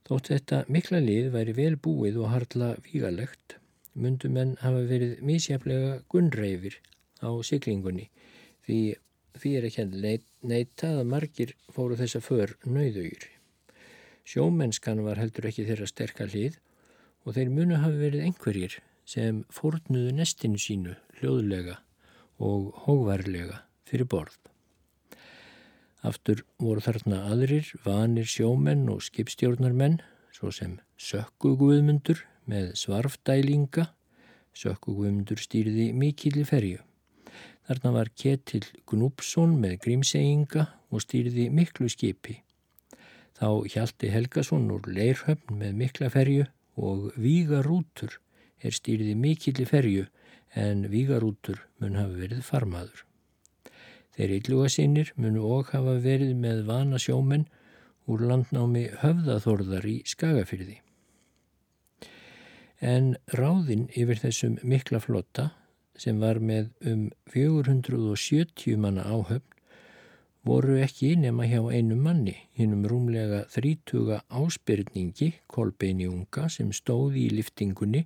Þótt 0.04 0.32
þetta 0.34 0.64
mikla 0.68 1.00
lið 1.00 1.30
væri 1.36 1.54
vel 1.56 1.76
búið 1.80 2.18
og 2.20 2.34
harla 2.34 2.74
vígalegt, 2.84 3.56
myndum 3.94 4.40
en 4.42 4.58
hafa 4.60 4.82
verið 4.90 5.22
mísjaflega 5.24 6.02
gunnreifir 6.12 6.82
á 7.24 7.32
siglingunni 7.46 8.10
því 8.68 8.80
því 9.40 9.54
er 9.58 9.68
ekki 9.68 9.84
að 9.84 10.26
neita 10.46 10.90
að 11.00 11.08
margir 11.10 11.54
fóru 11.74 11.98
þessa 11.98 12.22
för 12.22 12.54
nöyðugir. 12.66 13.26
Sjómennskan 14.24 15.02
var 15.04 15.20
heldur 15.20 15.50
ekki 15.50 15.66
þeirra 15.68 15.90
sterka 15.90 16.28
lið 16.30 16.60
og 17.26 17.36
þeir 17.38 17.52
munu 17.52 17.80
hafi 17.82 18.00
verið 18.00 18.28
einhverjir 18.28 18.78
sem 19.10 19.42
fórnuðu 19.52 20.14
nestinu 20.16 20.62
sínu 20.62 20.96
hljóðlega 21.20 21.80
og 22.44 22.72
hóvarlega 22.86 23.64
fyrir 23.90 24.08
borð. 24.10 24.38
Aftur 26.04 26.44
voru 26.60 26.84
þarna 26.84 27.22
aðrir, 27.32 27.68
vanir 27.86 28.28
sjómenn 28.28 28.90
og 28.92 29.04
skipstjórnarmenn, 29.06 30.02
svo 30.36 30.52
sem 30.52 30.80
sökkuguðmundur 31.00 32.26
með 32.52 32.74
svarfdælinga. 32.80 33.88
Sökkuguðmundur 34.54 35.40
stýrði 35.40 35.94
mikilli 35.96 36.44
ferju. 36.48 36.82
Þarna 37.64 37.92
var 37.96 38.10
Ketil 38.20 38.66
Gnúpsson 38.90 39.54
með 39.62 39.78
grímseyinga 39.86 40.66
og 40.92 41.04
stýrði 41.06 41.48
miklu 41.54 41.88
skipi. 41.92 42.42
Þá 43.40 43.64
hjaldi 43.72 44.10
Helgason 44.12 44.68
úr 44.74 44.90
Leirhöfn 44.92 45.56
með 45.62 45.80
mikla 45.80 46.10
ferju 46.12 46.50
og 46.76 47.14
Vígarútur 47.16 48.20
er 48.64 48.76
stýrði 48.76 49.16
mikilli 49.16 49.66
ferju 49.70 50.06
en 50.60 50.86
Vígarútur 50.92 51.64
mun 51.80 51.98
hafa 51.98 52.20
verið 52.20 52.44
farmaður. 52.46 53.06
Þeir 54.14 54.36
illuga 54.38 54.70
sínir 54.70 55.14
munu 55.16 55.48
og 55.56 55.72
hafa 55.74 55.96
verið 56.04 56.36
með 56.38 56.66
vana 56.68 57.00
sjómenn 57.02 57.48
úr 58.12 58.28
landnámi 58.28 58.90
höfðaþorðar 59.02 59.88
í 59.88 60.02
Skagafyrði. 60.06 60.82
En 62.84 63.14
ráðinn 63.32 63.88
yfir 63.96 64.20
þessum 64.20 64.60
mikla 64.68 65.00
flotta 65.00 65.54
sem 66.00 66.20
var 66.22 66.40
með 66.42 66.70
um 66.90 67.10
470 67.34 68.78
manna 68.82 69.06
áhöfn 69.06 69.54
voru 70.44 70.76
ekki 70.84 71.14
nema 71.16 71.46
hjá 71.48 71.62
einu 71.72 71.96
manni, 71.96 72.36
hinnum 72.58 72.84
rúmlega 72.90 73.44
þrítuga 73.54 74.20
áspyrningi, 74.28 75.32
Kolbeini 75.48 76.10
unga, 76.10 76.50
sem 76.52 76.74
stóði 76.76 77.28
í 77.28 77.36
liftingunni 77.38 78.04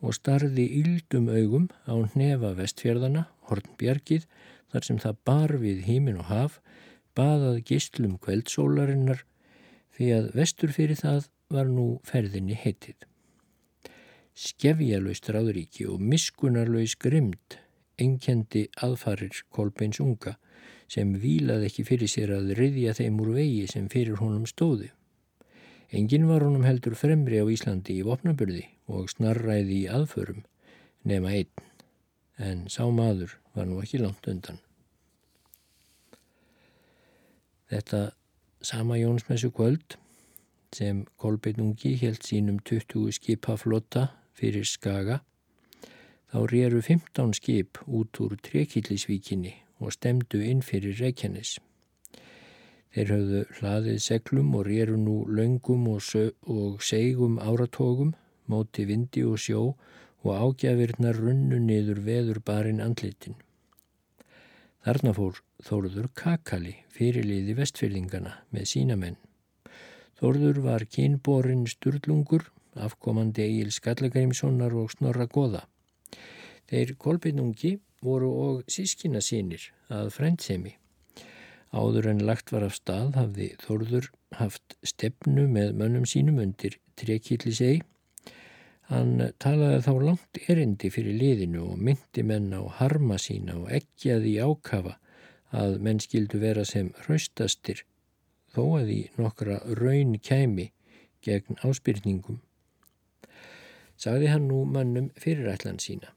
og 0.00 0.16
starði 0.16 0.64
yldum 0.80 1.28
augum 1.28 1.68
á 1.84 1.94
hnefa 2.14 2.54
vestfjörðana, 2.56 3.26
Hornbjargið, 3.50 4.24
þar 4.72 4.88
sem 4.88 5.00
það 5.04 5.20
bar 5.28 5.56
við 5.60 5.84
hímin 5.88 6.20
og 6.24 6.30
haf, 6.32 6.60
baðað 7.14 7.60
gistlum 7.68 8.16
kveldsólarinnar, 8.24 9.24
því 9.94 10.12
að 10.18 10.30
vestur 10.40 10.72
fyrir 10.74 10.98
það 10.98 11.28
var 11.52 11.68
nú 11.70 11.88
ferðinni 12.08 12.56
heitið. 12.56 12.96
Skefjalöst 14.34 15.28
ráðuríki 15.30 15.86
og 15.86 16.00
miskunarlaus 16.02 16.96
grimd 16.98 17.54
enkendi 18.02 18.64
aðfarir 18.82 19.44
Kolbeins 19.54 20.00
unga, 20.02 20.34
sem 20.90 21.12
vílaði 21.22 21.68
ekki 21.70 21.84
fyrir 21.86 22.10
sér 22.10 22.32
að 22.34 22.50
riðja 22.58 22.96
þeim 22.98 23.20
úr 23.22 23.30
vegi 23.36 23.68
sem 23.70 23.86
fyrir 23.92 24.18
honum 24.18 24.48
stóði. 24.50 24.90
Engin 25.94 26.26
var 26.26 26.42
honum 26.42 26.66
heldur 26.66 26.96
fremri 26.98 27.38
á 27.38 27.46
Íslandi 27.46 28.00
í 28.00 28.06
vopnaburði 28.06 28.64
og 28.90 29.06
snarræði 29.12 29.84
í 29.84 29.86
aðförum 29.86 30.42
nema 31.06 31.30
einn, 31.38 31.64
en 32.42 32.66
sá 32.66 32.82
maður 32.90 33.36
var 33.54 33.70
nú 33.70 33.78
ekki 33.84 34.02
langt 34.02 34.26
undan. 34.26 34.58
Þetta 37.70 38.02
sama 38.64 38.98
Jónsmessu 38.98 39.52
kvöld 39.54 39.96
sem 40.74 41.04
Kolbeinungi 41.22 41.94
held 42.02 42.26
sínum 42.26 42.58
20 42.66 43.14
skipaflotta 43.14 44.08
fyrir 44.34 44.66
Skaga, 44.68 45.20
þá 46.30 46.38
rýru 46.50 46.82
15 46.82 47.36
skip 47.38 47.78
út 47.86 48.20
úr 48.20 48.34
Trekillisvíkinni 48.42 49.54
og 49.80 49.94
stemdu 49.94 50.42
inn 50.42 50.62
fyrir 50.66 50.98
Reykjanes. 51.00 51.58
Þeir 52.94 53.10
höfðu 53.10 53.40
hlaðið 53.58 53.96
seglum 54.02 54.52
og 54.54 54.68
rýru 54.68 54.98
nú 54.98 55.16
laungum 55.26 55.88
og, 55.90 56.04
og 56.46 56.82
segum 56.82 57.40
áratógum, 57.42 58.14
móti 58.46 58.84
vindi 58.86 59.24
og 59.26 59.40
sjó 59.42 59.62
og 60.24 60.30
ágjafirnar 60.30 61.18
runnu 61.18 61.58
niður 61.58 62.00
veður 62.06 62.40
barinn 62.46 62.82
andlitin. 62.84 63.34
Þarna 64.84 65.14
fór 65.16 65.40
Þórður 65.64 66.10
Kakali 66.12 66.74
fyrirliði 66.92 67.54
vestfyrðingana 67.56 68.34
með 68.52 68.66
sína 68.68 68.96
menn. 69.00 69.16
Þórður 70.20 70.60
var 70.66 70.84
kynborinn 70.86 71.64
Sturlungur, 71.66 72.44
afkomandi 72.80 73.44
Egil 73.44 73.72
Skallagrimssonar 73.74 74.74
og 74.76 74.92
Snorra 74.94 75.26
Goða. 75.30 75.64
Þeir 76.70 76.94
kolbeinungi 76.98 77.76
voru 78.04 78.30
og 78.44 78.62
sískina 78.70 79.20
sínir 79.24 79.70
að 79.92 80.10
frændsemi. 80.16 80.74
Áður 81.74 82.10
en 82.12 82.22
lagt 82.28 82.52
var 82.54 82.64
af 82.66 82.76
stað 82.76 83.16
hafði 83.18 83.48
Þórður 83.64 84.10
haft 84.38 84.76
stefnu 84.86 85.48
með 85.50 85.74
mönnum 85.80 86.06
sínum 86.06 86.38
undir 86.42 86.78
trekillisei. 87.00 87.80
Hann 88.90 89.30
talaði 89.40 89.80
þá 89.86 89.92
langt 90.04 90.40
erindi 90.46 90.90
fyrir 90.92 91.16
liðinu 91.18 91.64
og 91.72 91.80
myndi 91.80 92.22
menn 92.22 92.52
á 92.52 92.62
harma 92.78 93.16
sína 93.18 93.56
og 93.62 93.72
ekkjaði 93.72 94.36
ákafa 94.44 94.98
að 95.54 95.78
menn 95.86 96.02
skildu 96.02 96.40
vera 96.42 96.64
sem 96.68 96.92
hraustastir 97.04 97.84
þó 98.54 98.64
að 98.78 98.90
í 98.94 99.00
nokkra 99.18 99.60
raun 99.80 100.18
kæmi 100.22 100.70
gegn 101.24 101.58
áspyrningum. 101.64 102.42
Sagði 104.04 104.28
hann 104.34 104.48
nú 104.50 104.64
mannum 104.68 105.08
fyrirætlan 105.16 105.80
sína. 105.80 106.10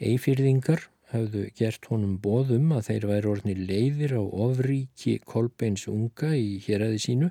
Eifyrðingar 0.00 0.86
hafðu 1.12 1.44
gert 1.58 1.86
honum 1.90 2.16
bóðum 2.22 2.72
að 2.74 2.86
þeir 2.88 3.06
væri 3.10 3.30
orðni 3.30 3.54
leiðir 3.58 4.14
á 4.16 4.22
ofríki 4.24 5.18
Kolbeins 5.28 5.84
unga 5.90 6.32
í 6.38 6.56
héræði 6.64 7.02
sínu 7.04 7.28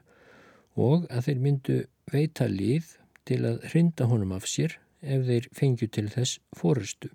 og 0.80 1.08
að 1.10 1.27
þeir 1.27 1.42
myndu 1.48 1.77
veita 2.13 2.48
lið 2.51 2.94
til 3.27 3.42
að 3.50 3.65
hrinda 3.72 4.08
honum 4.12 4.36
af 4.38 4.48
sér 4.50 4.77
ef 5.01 5.25
þeir 5.27 5.50
fengju 5.58 5.89
til 5.98 6.08
þess 6.13 6.39
fórustu. 6.60 7.10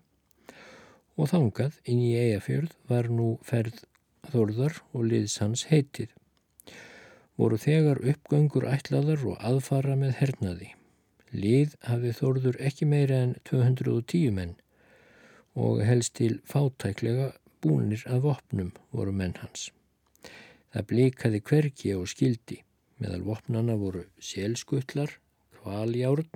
Og 1.19 1.31
þangað 1.33 1.79
inn 1.89 2.03
í 2.05 2.15
eigafjörð 2.19 2.75
var 2.91 3.11
nú 3.11 3.29
ferð 3.47 3.85
þorðar 4.33 4.81
og 4.93 5.07
liðs 5.13 5.39
hans 5.43 5.67
heitið. 5.71 6.11
Voru 7.39 7.59
þegar 7.63 8.03
uppgöngur 8.03 8.67
ætlaðar 8.69 9.25
og 9.31 9.39
aðfara 9.47 9.95
með 9.99 10.19
hernaði. 10.21 10.73
Lið 11.33 11.75
hafi 11.85 12.15
þorður 12.17 12.57
ekki 12.65 12.89
meira 12.89 13.19
en 13.27 13.35
210 13.51 14.33
menn 14.33 14.55
og 15.59 15.83
helst 15.85 16.15
til 16.21 16.39
fátæklega 16.49 17.33
búnir 17.63 18.05
að 18.07 18.25
vopnum 18.29 18.71
voru 18.95 19.13
menn 19.13 19.35
hans. 19.43 19.69
Það 20.73 20.89
blikaði 20.93 21.41
hverki 21.51 21.95
og 21.97 22.09
skildi. 22.13 22.63
Meðal 22.99 23.23
vopnana 23.27 23.77
voru 23.79 24.05
selskutlar, 24.19 25.13
kvaljárn 25.59 26.27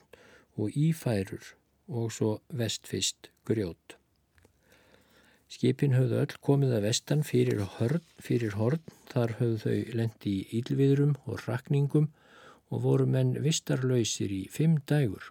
og 0.60 0.76
ífærur 0.78 1.54
og 1.88 2.12
svo 2.14 2.32
vestfist 2.48 3.30
grjót. 3.48 3.96
Skipin 5.52 5.92
höfðu 5.92 6.20
öll 6.22 6.36
komið 6.40 6.76
að 6.78 6.86
vestan 6.86 7.24
fyrir 7.28 7.60
horn, 7.76 8.00
fyrir 8.16 8.54
horn 8.56 8.80
þar 9.10 9.34
höfðu 9.40 9.58
þau 9.64 9.96
lendi 9.98 10.32
í 10.32 10.60
ílviðrum 10.60 11.16
og 11.26 11.42
rakningum 11.44 12.08
og 12.72 12.82
voru 12.88 13.06
menn 13.06 13.36
vistarlausir 13.44 14.32
í 14.32 14.42
fimm 14.50 14.80
dægur 14.88 15.30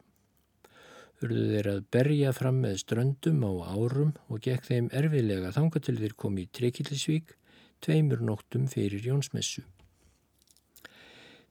urðu 1.21 1.43
þeir 1.51 1.69
að 1.69 1.81
berja 1.93 2.31
fram 2.33 2.61
með 2.63 2.79
ströndum 2.81 3.43
á 3.45 3.51
árum 3.75 4.13
og 4.27 4.41
gekk 4.45 4.65
þeim 4.69 4.87
erfiðlega 4.97 5.53
þanga 5.53 5.81
til 5.85 5.97
þeir 5.99 6.15
komi 6.23 6.45
í 6.45 6.49
Trekillisvík 6.57 7.35
tveimur 7.81 8.23
nóttum 8.25 8.67
fyrir 8.69 9.05
Jónsmessu. 9.05 9.63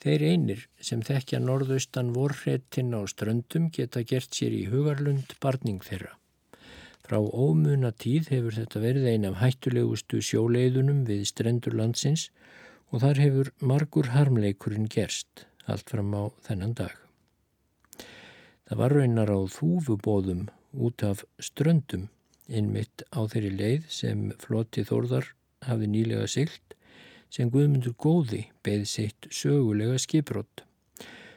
Þeir 0.00 0.24
einir 0.30 0.64
sem 0.80 1.02
þekkja 1.04 1.42
norðaustan 1.44 2.14
vorréttin 2.16 2.94
á 2.96 3.04
ströndum 3.10 3.68
geta 3.74 4.02
gert 4.02 4.34
sér 4.34 4.54
í 4.56 4.64
hugarlund 4.72 5.36
barning 5.42 5.82
þeirra. 5.84 6.16
Frá 7.04 7.18
ómuna 7.20 7.90
tíð 7.92 8.30
hefur 8.32 8.56
þetta 8.56 8.82
verið 8.82 9.10
ein 9.10 9.28
af 9.28 9.38
hættulegustu 9.42 10.22
sjóleiðunum 10.24 11.04
við 11.08 11.26
strendur 11.30 11.76
landsins 11.76 12.30
og 12.90 13.04
þar 13.04 13.22
hefur 13.22 13.52
margur 13.60 14.10
harmleikurinn 14.14 14.88
gerst 14.90 15.49
allt 15.72 15.90
fram 15.90 16.14
á 16.14 16.22
þennan 16.46 16.74
dag. 16.78 16.94
Það 18.68 18.80
var 18.82 18.94
raunar 18.94 19.30
á 19.34 19.38
þúfubóðum 19.50 20.48
út 20.78 21.02
af 21.02 21.24
ströndum 21.42 22.08
innmitt 22.46 23.02
á 23.10 23.26
þeirri 23.30 23.50
leið 23.56 23.88
sem 23.90 24.28
flotti 24.42 24.84
þórðar 24.86 25.32
hafði 25.66 25.88
nýlega 25.90 26.28
silt 26.30 26.76
sem 27.30 27.50
Guðmundur 27.50 27.94
góði 27.98 28.44
beð 28.66 28.86
sitt 28.90 29.28
sögulega 29.30 29.98
skiprótt. 30.02 30.64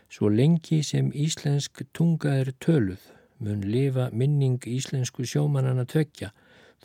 Svo 0.09 0.29
lengi 0.29 0.81
sem 0.85 1.11
íslensk 1.13 1.83
tunga 1.93 2.35
er 2.41 2.53
töluð 2.61 3.01
mun 3.43 3.63
lifa 3.65 4.09
minning 4.13 4.61
íslensku 4.69 5.25
sjómanana 5.27 5.85
tvekja 5.89 6.31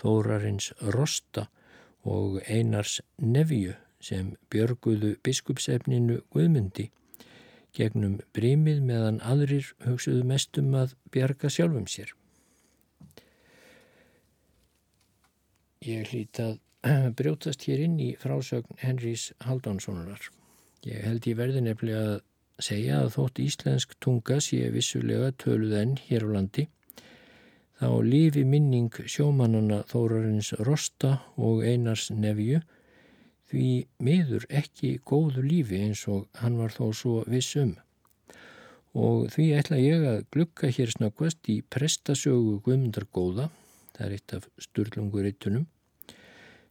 þórarins 0.00 0.72
Rosta 0.94 1.48
og 2.08 2.40
Einars 2.46 3.00
Nevju 3.20 3.74
sem 4.00 4.32
björguðu 4.52 5.16
biskupsefninu 5.26 6.20
Guðmundi 6.32 6.88
gegnum 7.76 8.18
brímið 8.36 8.80
meðan 8.84 9.20
aðrir 9.26 9.72
hugsuðu 9.84 10.24
mestum 10.26 10.72
að 10.78 10.94
bjarga 11.14 11.50
sjálfum 11.52 11.86
sér. 11.90 12.14
Ég 15.84 16.08
hlýtt 16.10 16.40
að 16.42 16.56
brjótast 17.18 17.66
hér 17.68 17.84
inn 17.84 17.98
í 18.02 18.12
frásögn 18.18 18.80
Henrys 18.82 19.30
Haldónssonunar. 19.46 20.30
Ég 20.86 21.04
held 21.04 21.26
ég 21.26 21.38
verði 21.38 21.62
nefnilega 21.66 22.16
að 22.16 22.18
segja 22.62 23.02
að 23.02 23.12
þótt 23.14 23.40
íslensk 23.42 23.94
tunga 24.02 24.40
sé 24.42 24.64
vissulega 24.74 25.30
töluð 25.38 25.76
enn 25.78 25.94
hér 26.08 26.26
á 26.26 26.28
landi, 26.34 26.66
þá 27.78 27.90
lífi 28.02 28.42
minning 28.42 28.94
sjómanana 29.06 29.84
Þórarins 29.90 30.50
Rosta 30.66 31.20
og 31.36 31.62
Einars 31.62 32.08
Nevju 32.10 32.58
því 33.48 33.68
miður 34.04 34.44
ekki 34.52 34.98
góðu 35.08 35.44
lífi 35.44 35.80
eins 35.86 36.04
og 36.10 36.26
hann 36.42 36.58
var 36.60 36.74
þó 36.74 36.90
svo 36.96 37.22
vissum. 37.30 37.76
Og 38.98 39.28
því 39.32 39.46
ætla 39.58 39.78
ég 39.80 40.04
að 40.08 40.24
glukka 40.34 40.70
hér 40.74 40.92
snakvast 40.92 41.48
í 41.52 41.60
prestasögu 41.62 42.58
Guðmundar 42.64 43.06
Góða, 43.14 43.48
það 43.96 44.06
er 44.06 44.16
eitt 44.16 44.34
af 44.36 44.48
sturlungurittunum, 44.64 45.66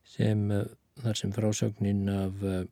sem 0.07 0.51
eh, 0.51 0.65
þar 1.03 1.21
sem 1.21 1.33
frásögnin 1.35 2.09
af, 2.11 2.43
eh, 2.43 2.65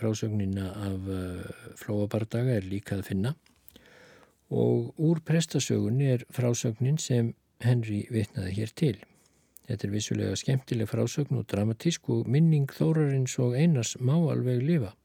af 0.00 1.08
eh, 1.16 1.74
flóabardaga 1.80 2.56
er 2.56 2.68
líka 2.68 2.98
að 2.98 3.06
finna. 3.12 3.34
Og 4.50 4.94
úr 4.98 5.20
prestasögunni 5.22 6.10
er 6.16 6.26
frásögnin 6.34 6.98
sem 6.98 7.34
Henry 7.62 8.06
vitnaði 8.10 8.56
hér 8.56 8.74
til. 8.74 8.96
Þetta 9.70 9.86
er 9.86 9.92
vissulega 9.94 10.36
skemmtileg 10.38 10.88
frásögn 10.90 11.36
og 11.38 11.44
dramatísk 11.46 12.08
og 12.10 12.26
minning 12.26 12.64
þórarins 12.74 13.36
og 13.38 13.52
einars 13.54 13.92
má 14.02 14.16
alveg 14.18 14.64
lifa. 14.66 14.96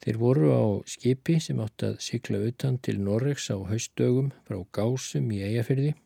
Þeir 0.00 0.18
voru 0.20 0.50
á 0.54 0.62
skipi 0.86 1.40
sem 1.42 1.58
átt 1.58 1.82
að 1.82 1.96
sykla 2.04 2.38
utan 2.46 2.76
til 2.78 3.00
Norregs 3.02 3.48
á 3.50 3.58
haustdögum 3.58 4.28
frá 4.46 4.60
Gásum 4.70 5.26
í 5.34 5.40
Eyjafyrði. 5.48 5.96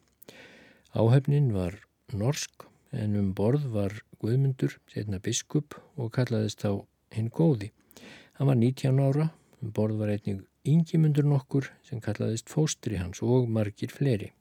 Áhefnin 0.97 1.53
var 1.53 1.77
norsk 2.17 2.65
en 2.97 3.19
um 3.21 3.35
borð 3.37 3.69
var 3.75 3.93
Guðmundur, 4.25 4.79
setna 4.89 5.21
biskup 5.21 5.77
og 6.01 6.15
kallaðist 6.17 6.65
þá 6.65 6.81
hinn 7.13 7.29
góði. 7.29 7.75
Hann 8.41 8.49
var 8.49 8.57
19 8.57 9.05
ára, 9.05 9.29
um 9.61 9.75
borð 9.77 10.01
var 10.01 10.15
einnig 10.17 10.41
yngimundur 10.65 11.29
nokkur 11.29 11.69
sem 11.85 12.01
kallaðist 12.01 12.49
fóstri 12.49 12.97
hans 12.97 13.21
og 13.21 13.53
margir 13.53 13.93
fleiri. 13.93 14.33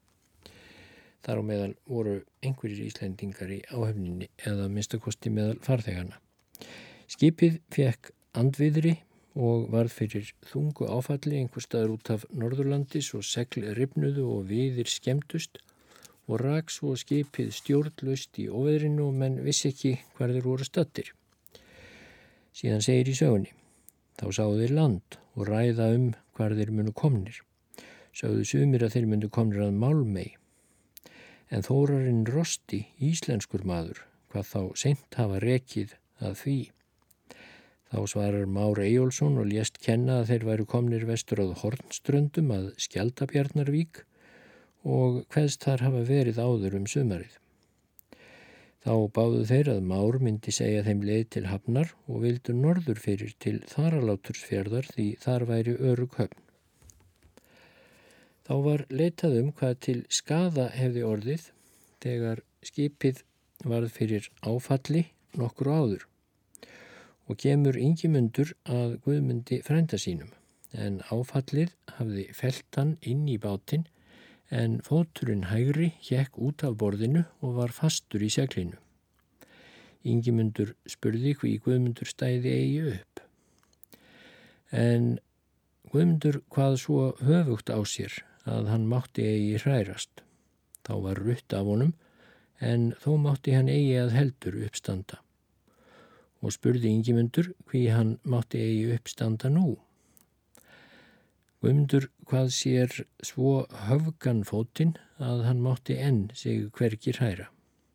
Þar 1.23 1.39
á 1.39 1.43
meðal 1.47 1.73
voru 1.87 2.17
einhverjir 2.43 2.89
íslendingar 2.89 3.51
í 3.55 3.61
áhefninni 3.71 4.27
eða 4.43 4.67
minnstakosti 4.71 5.31
meðal 5.31 5.59
farþegana. 5.63 6.19
Skipið 7.07 7.59
fekk 7.71 8.11
andviðri 8.35 8.97
og 9.33 9.69
varð 9.73 9.93
fyrir 9.95 10.29
þungu 10.45 10.87
áfalli 10.91 11.39
einhver 11.39 11.63
staður 11.63 11.95
út 11.95 12.11
af 12.13 12.25
Norðurlandis 12.29 13.13
og 13.17 13.25
segl 13.25 13.63
ripnuðu 13.77 14.25
og 14.35 14.49
viðir 14.51 14.89
skemdust 14.91 15.61
og 16.27 16.39
raks 16.43 16.79
og 16.85 16.99
skipið 17.01 17.51
stjórnlust 17.55 18.39
í 18.39 18.47
óveðrinu 18.47 19.07
og 19.07 19.17
menn 19.19 19.41
vissi 19.43 19.71
ekki 19.73 19.95
hver 20.17 20.31
þeir 20.35 20.47
voru 20.47 20.67
stattir. 20.67 21.09
Síðan 22.53 22.85
segir 22.85 23.09
í 23.09 23.17
sögunni, 23.17 23.51
þá 24.19 24.27
sáðu 24.37 24.61
þeir 24.61 24.75
land 24.77 25.17
og 25.33 25.49
ræða 25.49 25.89
um 25.95 26.07
hver 26.37 26.55
þeir 26.57 26.71
munu 26.77 26.93
komnir. 26.95 27.41
Sáðu 28.13 28.45
sumir 28.45 28.85
að 28.85 28.95
þeir 28.95 29.09
munu 29.09 29.29
komnir 29.33 29.65
að 29.65 29.77
málmei. 29.81 30.29
En 31.53 31.61
þórarinn 31.61 32.23
Rosti, 32.25 32.79
íslenskur 32.97 33.61
maður, 33.69 33.99
hvað 34.33 34.47
þá 34.49 34.61
seint 34.81 35.17
hafa 35.19 35.41
rekið 35.43 35.91
að 36.23 36.39
því. 36.39 36.57
Þá 37.93 37.99
svarar 38.09 38.47
Már 38.49 38.79
Ejjólfsson 38.81 39.37
og 39.37 39.51
lést 39.51 39.77
kenna 39.83 40.15
að 40.23 40.31
þeir 40.31 40.45
væru 40.47 40.65
komnir 40.71 41.05
vestur 41.05 41.43
áð 41.43 41.51
Hornströndum 41.61 42.49
að 42.55 42.71
Skjaldabjarnarvík 42.81 44.01
og 44.81 45.19
hveðst 45.29 45.67
þar 45.67 45.85
hafa 45.85 46.01
verið 46.07 46.41
áður 46.41 46.79
um 46.79 46.87
sumarið. 46.89 47.35
Þá 48.83 48.95
báðu 49.15 49.43
þeir 49.47 49.69
að 49.75 49.85
Már 49.93 50.17
myndi 50.25 50.51
segja 50.57 50.81
þeim 50.87 51.05
leið 51.07 51.27
til 51.37 51.45
Hafnar 51.51 51.93
og 52.09 52.25
vildu 52.25 52.57
norður 52.57 52.99
fyrir 52.99 53.37
til 53.45 53.59
Þaralátursfjörðar 53.69 54.89
því 54.95 55.05
þar 55.21 55.45
væri 55.53 55.77
örug 55.77 56.17
höfn. 56.17 56.42
Þá 58.43 58.55
var 58.63 58.81
leitað 58.91 59.37
um 59.39 59.51
hvað 59.55 59.75
til 59.85 59.99
skada 60.11 60.67
hefði 60.75 61.03
orðið 61.07 61.43
þegar 62.03 62.41
skipið 62.67 63.21
varð 63.63 63.93
fyrir 63.95 64.27
áfalli 64.43 65.05
nokkur 65.39 65.69
áður 65.71 66.07
og 67.31 67.39
gemur 67.39 67.79
yngimundur 67.79 68.51
að 68.67 68.97
Guðmundi 69.05 69.61
frænda 69.63 69.99
sínum 70.01 70.33
en 70.73 70.99
áfallið 71.07 71.71
hafði 71.95 72.25
feltan 72.35 72.97
inn 73.07 73.23
í 73.31 73.37
bátinn 73.39 73.85
en 74.51 74.75
fóturinn 74.83 75.47
hægri 75.47 75.93
hjekk 76.03 76.35
út 76.35 76.65
af 76.67 76.75
borðinu 76.81 77.23
og 77.39 77.55
var 77.61 77.71
fastur 77.71 78.25
í 78.25 78.29
seglinu. 78.33 78.75
Yngimundur 80.03 80.73
spurði 80.89 81.31
hví 81.39 81.55
Guðmundur 81.63 82.11
stæði 82.11 82.51
eigi 82.57 82.83
upp. 82.97 83.23
En 84.83 85.07
Guðmundur 85.93 86.41
hvað 86.51 86.77
svo 86.83 87.07
höfugt 87.23 87.71
á 87.71 87.79
sér 87.87 88.19
að 88.49 88.69
hann 88.71 88.87
mátti 88.91 89.25
eigi 89.27 89.61
hrærast. 89.63 90.23
Þá 90.83 90.93
var 91.05 91.21
rutt 91.23 91.55
af 91.55 91.67
honum 91.67 91.93
en 92.59 92.91
þó 93.03 93.15
mátti 93.19 93.55
hann 93.55 93.71
eigi 93.71 93.95
að 93.99 94.15
heldur 94.17 94.59
uppstanda. 94.67 95.19
Og 96.43 96.51
spurði 96.55 96.91
Yngimundur 96.91 97.53
hví 97.71 97.87
hann 97.91 98.17
mátti 98.27 98.59
eigi 98.59 98.91
uppstanda 98.97 99.51
nú. 99.51 99.77
Guðmundur 101.63 102.09
hvað 102.27 102.49
sér 102.51 102.93
svo 103.23 103.61
höfgan 103.87 104.41
fótinn 104.43 104.97
að 105.23 105.45
hann 105.47 105.61
mátti 105.63 105.95
enn 105.95 106.25
sig 106.35 106.65
hvergi 106.75 107.13
hræra. 107.15 107.47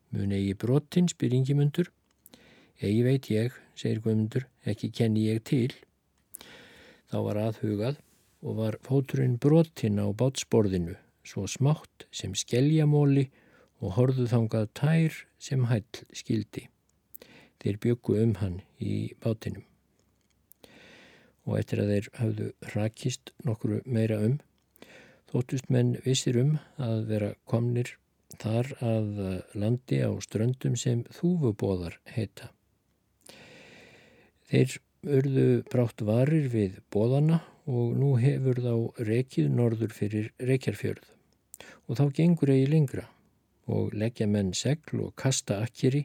Mun 0.09 0.33
eigi 0.33 0.55
brotinn, 0.57 1.09
spyr 1.11 1.35
yngimundur. 1.37 1.91
Egi 2.81 3.03
veit 3.05 3.29
ég, 3.29 3.53
segir 3.77 4.01
Guðmundur, 4.01 4.47
ekki 4.65 4.89
kenni 4.89 5.27
ég 5.27 5.43
til. 5.45 5.69
Þá 7.13 7.17
var 7.27 7.41
aðhugað 7.43 8.01
og 8.43 8.59
var 8.59 8.79
fóturinn 8.85 9.37
brotinn 9.41 9.99
á 9.99 10.07
bátsborðinu, 10.15 10.95
svo 11.23 11.45
smátt 11.47 12.07
sem 12.11 12.35
skeljamóli 12.35 13.29
og 13.79 13.95
horðu 13.97 14.27
þangað 14.31 14.69
tær 14.79 15.23
sem 15.39 15.65
hæll 15.71 16.05
skildi. 16.15 16.67
Þeir 17.59 17.81
byggu 17.83 18.21
um 18.23 18.37
hann 18.39 18.61
í 18.79 19.15
bátinum 19.19 19.65
og 21.49 21.57
eftir 21.57 21.81
að 21.81 21.91
þeir 21.93 22.07
hafðu 22.19 22.47
rakist 22.75 23.31
nokkru 23.47 23.79
meira 23.89 24.19
um 24.21 24.37
þóttust 25.31 25.69
menn 25.73 25.95
vissir 26.05 26.37
um 26.41 26.55
að 26.81 27.01
vera 27.09 27.31
komnir 27.49 27.95
þar 28.41 28.69
að 28.85 29.09
landi 29.57 30.01
á 30.05 30.11
ströndum 30.21 30.77
sem 30.77 31.03
þúfubóðar 31.13 31.97
heita. 32.13 32.51
Þeir 34.49 34.79
urðu 35.05 35.47
brátt 35.69 36.01
varir 36.05 36.49
við 36.53 36.79
bóðana 36.93 37.41
og 37.69 37.95
nú 38.01 38.15
hefur 38.17 38.59
þá 38.65 39.05
rekið 39.11 39.49
norður 39.53 39.93
fyrir 39.93 40.31
rekjarfjörð 40.49 41.09
og 41.89 41.99
þá 41.99 42.05
gengur 42.17 42.51
eigi 42.53 42.69
lengra 42.71 43.05
og 43.69 43.93
leggja 43.93 44.27
menn 44.27 44.51
segl 44.57 45.03
og 45.05 45.13
kasta 45.19 45.59
akkeri 45.65 46.03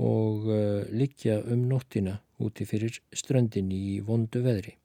og 0.00 0.46
uh, 0.50 0.82
liggja 0.90 1.40
um 1.52 1.66
nóttina 1.70 2.18
úti 2.40 2.66
fyrir 2.66 2.98
ströndin 3.12 3.70
í 3.74 4.00
vondu 4.06 4.42
veðri. 4.42 4.76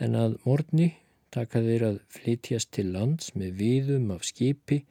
En 0.00 0.16
að 0.18 0.36
morgni 0.44 0.90
taka 1.32 1.62
þeir 1.64 1.86
að 1.88 1.98
flytjast 2.14 2.70
til 2.76 2.90
lands 2.94 3.34
með 3.38 3.54
viðum 3.60 4.10
af 4.14 4.26
skipi 4.26 4.82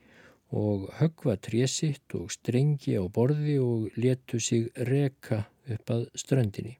og 0.55 0.87
högva 0.97 1.35
trésitt 1.37 2.15
og 2.17 2.31
strengi 2.33 2.95
á 2.97 3.03
borði 3.05 3.59
og 3.61 3.89
letu 3.99 4.39
sig 4.41 4.69
reka 4.89 5.45
upp 5.69 5.93
að 5.93 6.07
ströndinni. 6.17 6.79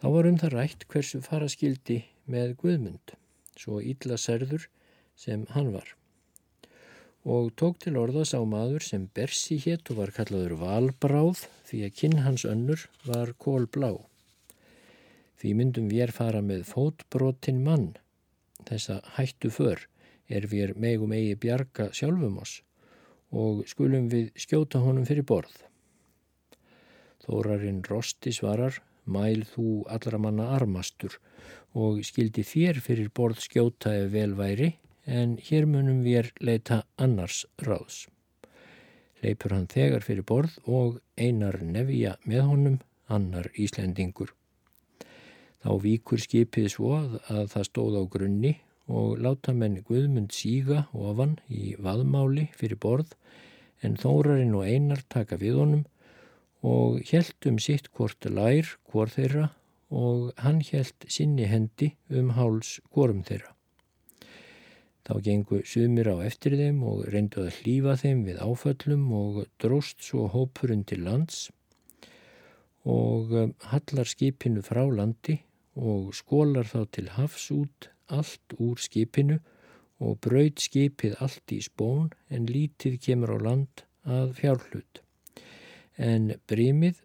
Þá 0.00 0.06
var 0.16 0.30
um 0.30 0.40
það 0.40 0.56
rætt 0.58 0.88
hversu 0.90 1.20
faraskildi 1.24 2.00
með 2.30 2.56
Guðmund, 2.62 3.18
svo 3.58 3.82
ítla 3.82 4.18
serður 4.20 4.68
sem 5.14 5.46
hann 5.54 5.70
var 5.74 5.94
og 7.24 7.54
tók 7.56 7.78
til 7.80 7.96
orðas 7.96 8.34
á 8.36 8.40
maður 8.44 8.84
sem 8.84 9.06
Bersi 9.16 9.56
hétt 9.56 9.88
og 9.92 10.02
var 10.02 10.12
kallaður 10.12 10.58
Valbráð 10.60 11.46
því 11.64 11.80
að 11.86 11.94
kinn 12.00 12.18
hans 12.20 12.44
önnur 12.44 12.84
var 13.08 13.32
kólblá. 13.40 13.96
Því 15.40 15.54
myndum 15.56 15.88
við 15.88 16.12
fara 16.12 16.42
með 16.44 16.66
fótbrotin 16.68 17.64
mann. 17.64 17.94
Þessa 18.68 19.00
hættu 19.16 19.50
för 19.50 19.80
er 20.28 20.46
við 20.52 20.76
megum 20.76 21.12
eigi 21.16 21.34
bjarga 21.40 21.90
sjálfum 21.96 22.38
oss 22.44 22.60
og 23.32 23.64
skulum 23.68 24.10
við 24.12 24.30
skjóta 24.36 24.78
honum 24.84 25.08
fyrir 25.08 25.24
borð. 25.24 25.56
Þórarinn 27.24 27.82
Rosti 27.88 28.34
svarar, 28.36 28.76
mæl 29.04 29.44
þú 29.52 29.84
allra 29.90 30.18
manna 30.18 30.48
armastur 30.56 31.18
og 31.74 32.00
skildi 32.06 32.44
þér 32.46 32.80
fyrir 32.84 33.10
borð 33.14 33.42
skjóta 33.44 33.92
ef 34.04 34.12
vel 34.14 34.34
væri 34.38 34.74
en 35.04 35.36
hér 35.46 35.66
munum 35.68 36.02
við 36.04 36.30
leita 36.40 36.84
annars 36.96 37.44
ráðs. 37.60 38.06
Leipur 39.24 39.54
hann 39.56 39.68
þegar 39.68 40.04
fyrir 40.04 40.24
borð 40.28 40.56
og 40.68 41.00
einar 41.16 41.60
nefja 41.62 42.16
með 42.24 42.42
honum 42.48 42.78
annar 43.08 43.50
Íslendingur. 43.60 44.32
Þá 45.64 45.70
víkur 45.80 46.20
skipið 46.20 46.68
svo 46.72 46.92
að, 46.98 47.18
að 47.32 47.46
það 47.54 47.68
stóð 47.70 47.98
á 48.00 48.02
grunni 48.12 48.54
og 48.92 49.16
láta 49.24 49.54
menn 49.56 49.80
Guðmund 49.86 50.34
síga 50.36 50.84
ofan 50.92 51.38
í 51.48 51.72
vaðmáli 51.80 52.50
fyrir 52.56 52.80
borð 52.80 53.14
en 53.84 53.96
þórarinn 54.00 54.56
og 54.56 54.68
einar 54.68 55.00
taka 55.08 55.38
við 55.40 55.60
honum 55.60 55.84
og 56.64 57.02
helt 57.10 57.48
um 57.50 57.58
sitt 57.60 57.90
hvort 57.92 58.24
lær 58.24 58.70
hvort 58.88 59.12
þeirra 59.18 59.50
og 59.94 60.32
hann 60.40 60.62
helt 60.64 61.04
sinni 61.12 61.44
hendi 61.50 61.92
um 62.10 62.32
háls 62.38 62.78
hvorum 62.90 63.20
þeirra. 63.26 63.52
Þá 65.04 65.20
gengu 65.26 65.60
sumir 65.68 66.08
á 66.08 66.16
eftir 66.24 66.56
þeim 66.56 66.80
og 66.88 67.04
reyndu 67.12 67.44
að 67.44 67.58
hlýfa 67.60 67.98
þeim 68.00 68.22
við 68.24 68.40
áföllum 68.40 69.04
og 69.12 69.42
dróst 69.60 70.00
svo 70.06 70.30
hópurinn 70.32 70.86
til 70.88 71.04
lands 71.04 71.50
og 72.84 73.32
um, 73.32 73.52
hallar 73.68 74.08
skipinu 74.08 74.64
frá 74.64 74.80
landi 74.88 75.42
og 75.76 76.14
skólar 76.16 76.68
þá 76.68 76.80
til 76.96 77.12
hafs 77.18 77.50
út 77.52 77.90
allt 78.08 78.56
úr 78.56 78.80
skipinu 78.80 79.40
og 80.00 80.18
braud 80.24 80.60
skipið 80.60 81.20
allt 81.20 81.52
í 81.52 81.60
spón 81.64 82.12
en 82.32 82.48
lítið 82.48 83.00
kemur 83.04 83.36
á 83.36 83.38
land 83.44 83.84
að 84.04 84.36
fjárhlut. 84.40 85.03
En 85.98 86.32
brímið 86.50 87.00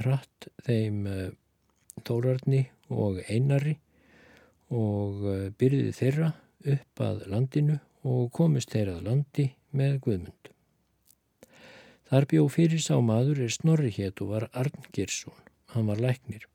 hratt 0.00 0.48
þeim 0.64 1.06
tórarni 2.04 2.64
og 2.90 3.20
einari 3.28 3.76
og 4.70 5.24
uh, 5.26 5.48
byrðið 5.58 5.90
þeirra 5.96 6.30
upp 6.74 7.02
að 7.02 7.24
landinu 7.32 7.78
og 8.06 8.30
komist 8.36 8.72
þeir 8.74 8.94
að 8.94 9.06
landi 9.08 9.46
með 9.76 9.98
Guðmund. 10.04 10.50
Þar 12.10 12.26
bjó 12.30 12.46
fyrir 12.50 12.82
sá 12.82 12.96
maður 13.04 13.44
er 13.46 13.52
snorri 13.54 13.90
hétt 13.94 14.22
og 14.22 14.32
var 14.34 14.48
Arngersson. 14.50 15.36
Hann 15.74 15.86
var 15.90 16.00
læknir. 16.02 16.46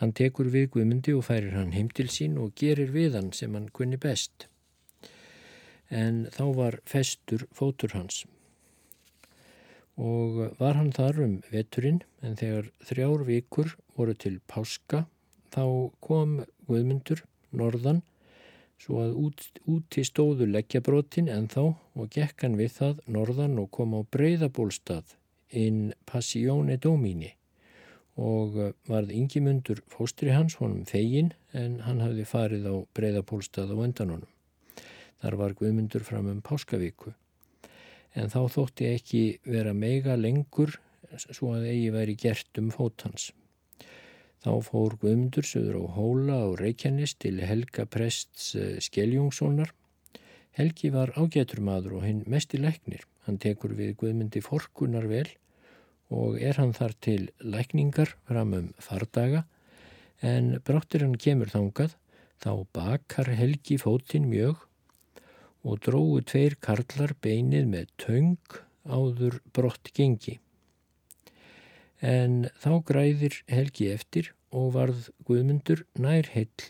Hann 0.00 0.14
tekur 0.18 0.48
við 0.50 0.72
Guðmundi 0.74 1.14
og 1.14 1.26
færir 1.28 1.54
hann 1.54 1.74
heim 1.76 1.90
til 1.94 2.08
sín 2.10 2.38
og 2.42 2.56
gerir 2.58 2.90
við 2.90 3.14
hann 3.18 3.30
sem 3.36 3.54
hann 3.54 3.68
kunni 3.70 4.00
best. 4.02 4.48
En 5.90 6.24
þá 6.34 6.44
var 6.56 6.80
festur 6.88 7.46
fótur 7.54 7.94
hans. 7.94 8.24
Og 10.00 10.56
var 10.58 10.78
hann 10.78 10.92
þar 10.96 11.20
um 11.26 11.34
veturinn 11.52 12.00
en 12.24 12.38
þegar 12.40 12.70
þrjár 12.88 13.26
vikur 13.28 13.74
voru 13.96 14.14
til 14.14 14.38
páska 14.48 15.04
þá 15.52 15.92
kom 16.00 16.40
Guðmundur 16.68 17.24
norðan 17.52 18.00
svo 18.82 19.02
að 19.04 19.12
út, 19.20 19.44
úti 19.68 20.02
stóðu 20.06 20.48
leggjabrótin 20.48 21.28
en 21.30 21.46
þá 21.52 21.74
og 21.94 22.08
gekk 22.10 22.46
hann 22.46 22.56
við 22.58 22.72
það 22.78 23.04
norðan 23.14 23.60
og 23.62 23.70
kom 23.76 23.94
á 23.94 24.00
breyðabólstað 24.16 25.14
inn 25.52 25.92
Passione 26.08 26.78
Domini 26.80 27.34
og 28.16 28.58
varð 28.88 29.12
yngimundur 29.14 29.80
fóstri 29.92 30.32
hans 30.34 30.58
honum 30.60 30.84
fegin 30.88 31.32
en 31.56 31.78
hann 31.86 32.02
hafði 32.02 32.26
farið 32.28 32.68
á 32.68 32.74
breyðabólstað 32.96 33.72
á 33.72 33.76
endan 33.84 34.14
honum. 34.16 34.32
Þar 35.22 35.38
var 35.38 35.54
Guðmundur 35.56 36.04
fram 36.04 36.28
um 36.32 36.42
Páskavíku 36.44 37.14
en 38.14 38.32
þá 38.32 38.40
þótti 38.54 38.88
ekki 38.92 39.22
vera 39.48 39.72
meiga 39.76 40.16
lengur 40.16 40.76
svo 41.18 41.52
að 41.56 41.68
eigi 41.72 41.92
væri 41.92 42.16
gert 42.18 42.60
um 42.60 42.70
fótans. 42.72 43.30
Þá 44.42 44.52
fór 44.66 44.96
Guðmundur 44.98 45.46
söður 45.46 45.78
á 45.78 45.84
Hóla 45.94 46.38
og 46.48 46.56
Reykjanes 46.58 47.14
til 47.22 47.36
Helga 47.46 47.84
Prests 47.86 48.56
eh, 48.58 48.80
Skeljungssonar. 48.82 49.70
Helgi 50.58 50.90
var 50.92 51.12
ágætur 51.14 51.62
maður 51.64 52.00
og 52.00 52.08
hinn 52.08 52.24
mest 52.28 52.56
í 52.56 52.60
læknir. 52.60 53.04
Hann 53.26 53.38
tekur 53.38 53.76
við 53.78 53.94
Guðmundi 54.00 54.42
forkunar 54.42 55.06
vel 55.08 55.28
og 56.12 56.40
er 56.42 56.58
hann 56.58 56.74
þar 56.76 56.96
til 57.00 57.30
lækningar 57.40 58.16
fram 58.28 58.52
um 58.58 58.68
fardaga 58.82 59.46
en 60.20 60.58
bráttir 60.66 61.06
hann 61.06 61.16
kemur 61.16 61.50
þangað 61.50 61.94
þá 62.42 62.52
bakar 62.74 63.30
Helgi 63.38 63.78
fótinn 63.80 64.28
mjög 64.30 64.66
og 65.62 65.82
dróðu 65.86 66.22
tveir 66.32 66.58
karlar 66.60 67.14
beinið 67.22 67.68
með 67.74 67.92
töng 68.02 68.60
áður 68.86 69.38
brott 69.54 69.92
gengi 69.94 70.38
en 72.02 72.48
þá 72.58 72.82
græðir 72.86 73.38
Helgi 73.50 73.88
eftir 73.94 74.32
og 74.50 74.74
varð 74.74 75.06
Guðmundur 75.26 75.84
nær 75.94 76.26
heill 76.34 76.66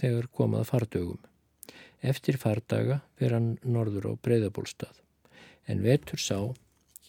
þegar 0.00 0.30
komað 0.32 0.70
fardögum. 0.70 1.20
Eftir 2.02 2.38
fardaga 2.40 3.02
fer 3.20 3.36
hann 3.36 3.52
norður 3.62 4.08
á 4.10 4.12
breyðabólstað. 4.24 4.96
En 5.68 5.84
vetur 5.84 6.18
sá 6.18 6.38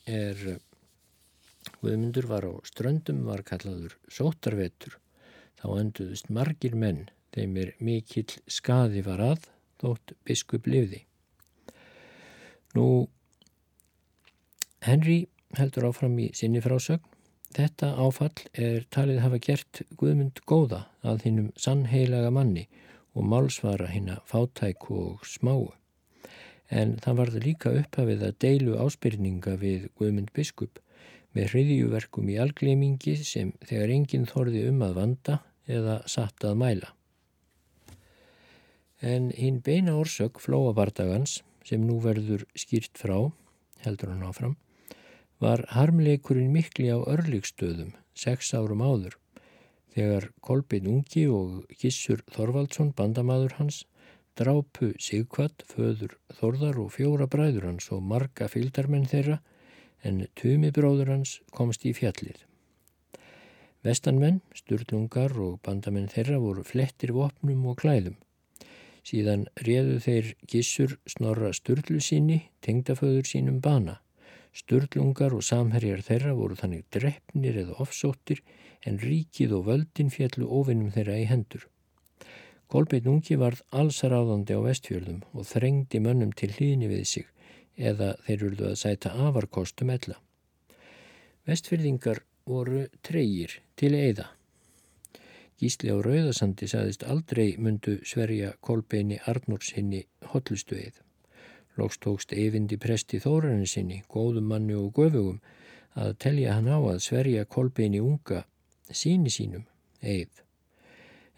er 0.05 0.59
Guðmundur 1.79 2.27
var 2.27 2.45
á 2.45 2.53
ströndum 2.67 3.23
var 3.25 3.41
kallaður 3.47 3.95
sótarvetur. 4.12 4.99
Þá 5.57 5.67
enduðust 5.79 6.29
margir 6.29 6.75
menn 6.75 7.07
þeim 7.33 7.55
er 7.63 7.73
mikill 7.79 8.27
skaði 8.51 9.01
var 9.07 9.23
að 9.23 9.47
þótt 9.79 10.13
biskup 10.27 10.67
lifði. 10.67 11.05
Nú 12.73 13.07
Henry 14.83 15.27
heldur 15.57 15.89
áfram 15.91 16.17
í 16.19 16.31
sinni 16.36 16.62
frásögn 16.63 17.13
Þetta 17.53 17.91
áfall 18.01 18.47
er 18.57 18.86
talið 18.89 19.19
hafa 19.21 19.38
gert 19.45 19.81
Guðmund 19.99 20.39
góða 20.49 20.88
að 21.05 21.27
hinnum 21.27 21.49
sannheilaga 21.59 22.31
manni 22.33 22.63
og 23.13 23.27
málsvara 23.29 23.91
hinn 23.91 24.09
að 24.09 24.23
fátæku 24.31 24.95
og 25.03 25.27
smáu. 25.29 25.67
En 26.73 26.95
það 27.03 27.19
varði 27.19 27.43
líka 27.43 27.73
upphafið 27.77 28.25
að 28.25 28.39
deilu 28.41 28.79
áspyrninga 28.81 29.53
við 29.62 29.86
Guðmund 29.99 30.33
biskup 30.33 30.81
með 31.38 31.53
hriðjuverkum 31.53 32.33
í 32.33 32.39
algleimingi 32.41 33.19
sem 33.21 33.53
þegar 33.62 33.93
enginn 33.99 34.25
þorði 34.29 34.65
um 34.71 34.81
að 34.88 34.97
vanda 34.97 35.38
eða 35.69 35.99
satt 36.09 36.41
að 36.49 36.57
mæla. 36.63 36.89
En 39.03 39.29
hinn 39.38 39.62
beina 39.62 39.93
orsök 39.99 40.41
flóabardagans 40.41 41.43
sem 41.67 41.84
nú 41.88 41.99
verður 42.04 42.45
skýrt 42.58 42.99
frá, 42.99 43.17
heldur 43.84 44.13
hann 44.13 44.28
áfram, 44.28 44.56
var 45.43 45.65
harmleikurinn 45.73 46.54
mikli 46.54 46.88
á 46.91 46.99
örlikstöðum 46.99 47.93
sex 48.15 48.54
árum 48.54 48.84
áður 48.84 49.17
þegar 49.93 50.30
Kolbin 50.41 50.89
Ungi 50.89 51.26
og 51.30 51.65
Gissur 51.80 52.23
Þorvaldsson, 52.34 52.93
bandamadur 52.97 53.58
hans, 53.60 53.84
drápu 54.38 54.93
Sigvatt, 55.02 55.65
föður 55.69 56.15
Þorðar 56.39 56.80
og 56.82 56.93
fjóra 56.95 57.28
bræður 57.30 57.69
hans 57.69 57.91
og 57.93 58.02
marga 58.06 58.49
fylgdarmenn 58.49 59.10
þeirra 59.10 59.39
en 60.04 60.26
tumi 60.39 60.71
bróður 60.73 61.13
hans 61.13 61.38
komst 61.54 61.86
í 61.86 61.93
fjallið. 61.95 62.41
Vestanmenn, 63.84 64.41
sturlungar 64.56 65.36
og 65.43 65.60
bandamenn 65.63 66.10
þeirra 66.12 66.39
voru 66.39 66.63
flettir 66.65 67.13
vopnum 67.15 67.65
og 67.69 67.82
klæðum. 67.84 68.15
Síðan 69.03 69.47
réðu 69.67 69.97
þeir 69.99 70.29
Gissur 70.47 70.95
snorra 71.11 71.51
sturlu 71.53 71.99
síni, 71.99 72.39
tengdaföður 72.63 73.27
sínum 73.27 73.59
bana. 73.63 73.99
Sturlungar 74.55 75.33
og 75.35 75.43
samherjar 75.43 76.03
þeirra 76.05 76.33
voru 76.37 76.55
þannig 76.55 76.85
drefnir 76.93 77.57
eða 77.65 77.79
ofsóttir 77.83 78.43
en 78.87 78.99
ríkið 79.01 79.55
og 79.57 79.67
völdin 79.67 80.11
fjallu 80.13 80.47
ofinnum 80.47 80.91
þeirra 80.93 81.17
í 81.19 81.27
hendur. 81.27 81.65
Kolbeitt 82.71 83.07
ungi 83.09 83.35
varð 83.37 83.63
allsaráðandi 83.75 84.55
á 84.55 84.59
vestfjörðum 84.63 85.19
og 85.33 85.47
þrengdi 85.49 85.99
mönnum 86.01 86.31
til 86.37 86.51
hlýðni 86.55 86.89
við 86.89 87.03
sig 87.09 87.27
eða 87.77 88.13
þeir 88.25 88.45
urðu 88.47 88.69
að 88.69 88.79
sæta 88.81 89.11
afarkostum 89.27 89.91
ella. 89.93 90.15
Vestfjörðingar 91.49 92.23
voru 92.47 92.85
treyir 93.03 93.59
til 93.75 93.93
eiða. 93.97 94.29
Gísli 95.61 95.93
á 95.93 95.97
Rauðasandi 96.01 96.67
saðist 96.67 97.03
aldrei 97.05 97.55
mundu 97.61 97.99
sverja 98.07 98.53
Kolbeini 98.65 99.19
Arnúrsinni 99.29 100.01
hotlustu 100.33 100.77
eið. 100.79 100.97
Lóks 101.77 101.99
tókst 102.01 102.33
eyfindi 102.33 102.77
presti 102.81 103.19
þóranin 103.21 103.69
sinni, 103.69 104.01
góðum 104.09 104.49
manni 104.49 104.75
og 104.77 104.91
göfugum, 104.97 105.39
að 105.93 106.17
telja 106.25 106.57
hann 106.57 106.69
á 106.69 106.77
að 106.81 106.99
sverja 107.05 107.45
kolbeini 107.45 108.01
unga 108.01 108.43
síni 108.89 109.29
sínum, 109.33 109.65
eið. 110.01 110.43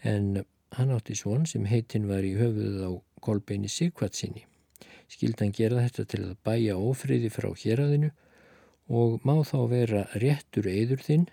En 0.04 0.44
hann 0.76 0.92
átti 0.96 1.16
svon 1.16 1.46
sem 1.48 1.68
heitinn 1.68 2.08
var 2.08 2.24
í 2.24 2.36
höfuðuð 2.40 2.84
á 2.88 2.92
kolbeini 3.24 3.72
Sigvart 3.72 4.16
sinni. 4.16 4.46
Skildan 5.12 5.54
gera 5.56 5.84
þetta 5.86 6.06
til 6.12 6.24
að 6.26 6.38
bæja 6.48 6.76
ofriði 6.80 7.32
frá 7.32 7.52
héradinu 7.52 8.12
og 8.88 9.24
má 9.28 9.38
þá 9.44 9.58
vera 9.72 10.06
réttur 10.24 10.68
eður 10.72 11.04
þinn 11.04 11.26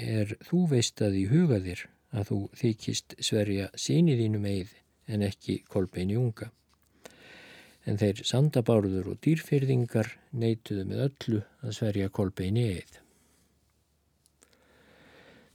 er 0.00 0.36
þú 0.48 0.66
veist 0.70 1.02
að 1.04 1.18
í 1.20 1.24
huga 1.30 1.60
þér 1.64 1.88
að 2.10 2.30
þú 2.30 2.40
þykist 2.62 3.18
sverja 3.22 3.68
síni 3.78 4.16
þínum 4.18 4.48
eið 4.50 4.72
en 5.10 5.26
ekki 5.26 5.60
kolbeini 5.70 6.16
unga 6.18 6.50
en 7.88 7.98
þeir 8.00 8.22
sandabárður 8.26 9.12
og 9.12 9.20
dýrfyrðingar 9.24 10.10
neituðu 10.36 10.84
með 10.88 11.04
öllu 11.06 11.38
að 11.64 11.76
sverja 11.76 12.10
kolbeini 12.12 12.66
eið. 12.74 12.98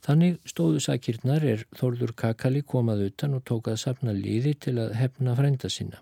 Þannig 0.05 0.35
stóðu 0.45 0.81
sakirnar 0.85 1.45
er 1.49 1.63
Þórður 1.73 2.13
Kakali 2.17 2.61
komað 2.61 3.07
utan 3.07 3.37
og 3.39 3.45
tók 3.49 3.71
að 3.71 3.79
sapna 3.81 4.13
líði 4.13 4.53
til 4.61 4.75
að 4.81 4.93
hefna 4.99 5.33
frænda 5.37 5.71
sinna. 5.71 6.01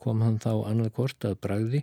Kom 0.00 0.20
hann 0.24 0.36
þá 0.40 0.66
annað 0.68 0.92
kort 0.96 1.24
að 1.28 1.38
bragði 1.44 1.80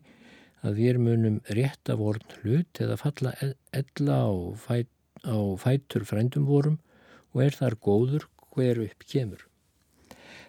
að 0.65 0.77
við 0.81 0.99
munum 1.01 1.39
rétt 1.57 1.89
af 1.89 2.01
orðn 2.01 2.35
hlut 2.41 2.81
eða 2.81 2.99
falla 3.01 3.33
ella 3.41 4.19
á, 4.21 4.33
fæt, 4.57 4.89
á 5.25 5.37
fætur 5.61 6.05
frændum 6.05 6.45
vorum 6.49 6.77
og 7.37 7.45
er 7.45 7.53
þar 7.53 7.77
góður 7.85 8.25
hver 8.55 8.81
upp 8.87 9.05
kemur. 9.05 9.45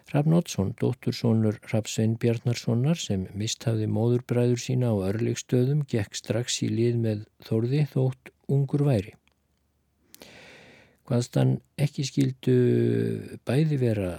Hrafn 0.09 0.33
Oddsson, 0.33 0.71
dóttursónur 0.81 1.59
Hrafsvein 1.67 2.15
Bjarnarssonar 2.17 2.97
sem 2.97 3.27
misthafði 3.37 3.85
móðurbræður 3.93 4.57
sína 4.63 4.89
á 4.89 5.05
örleikstöðum, 5.11 5.83
gekk 5.85 6.17
strax 6.17 6.63
í 6.65 6.69
lið 6.73 6.97
með 7.03 7.19
Þórði 7.45 7.83
þótt 7.91 8.31
ungur 8.49 8.87
væri. 8.87 9.13
Hvaðst 11.05 11.37
hann 11.37 11.53
ekki 11.77 12.07
skildu 12.09 12.55
bæði 13.45 13.77
vera, 13.83 14.09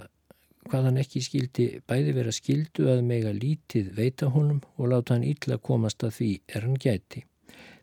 hvað 0.71 0.89
hann 0.89 1.03
ekki 1.03 1.25
skildi 1.27 1.67
bæði 1.91 2.15
vera 2.21 2.37
skildu 2.39 2.87
að 2.95 3.03
mega 3.11 3.35
lítið 3.35 3.91
veita 3.99 4.31
honum 4.31 4.63
og 4.77 4.93
láta 4.95 5.17
hann 5.17 5.27
illa 5.27 5.59
komast 5.59 6.07
að 6.07 6.17
því 6.21 6.31
er 6.55 6.69
hann 6.69 6.79
gæti. 6.79 7.25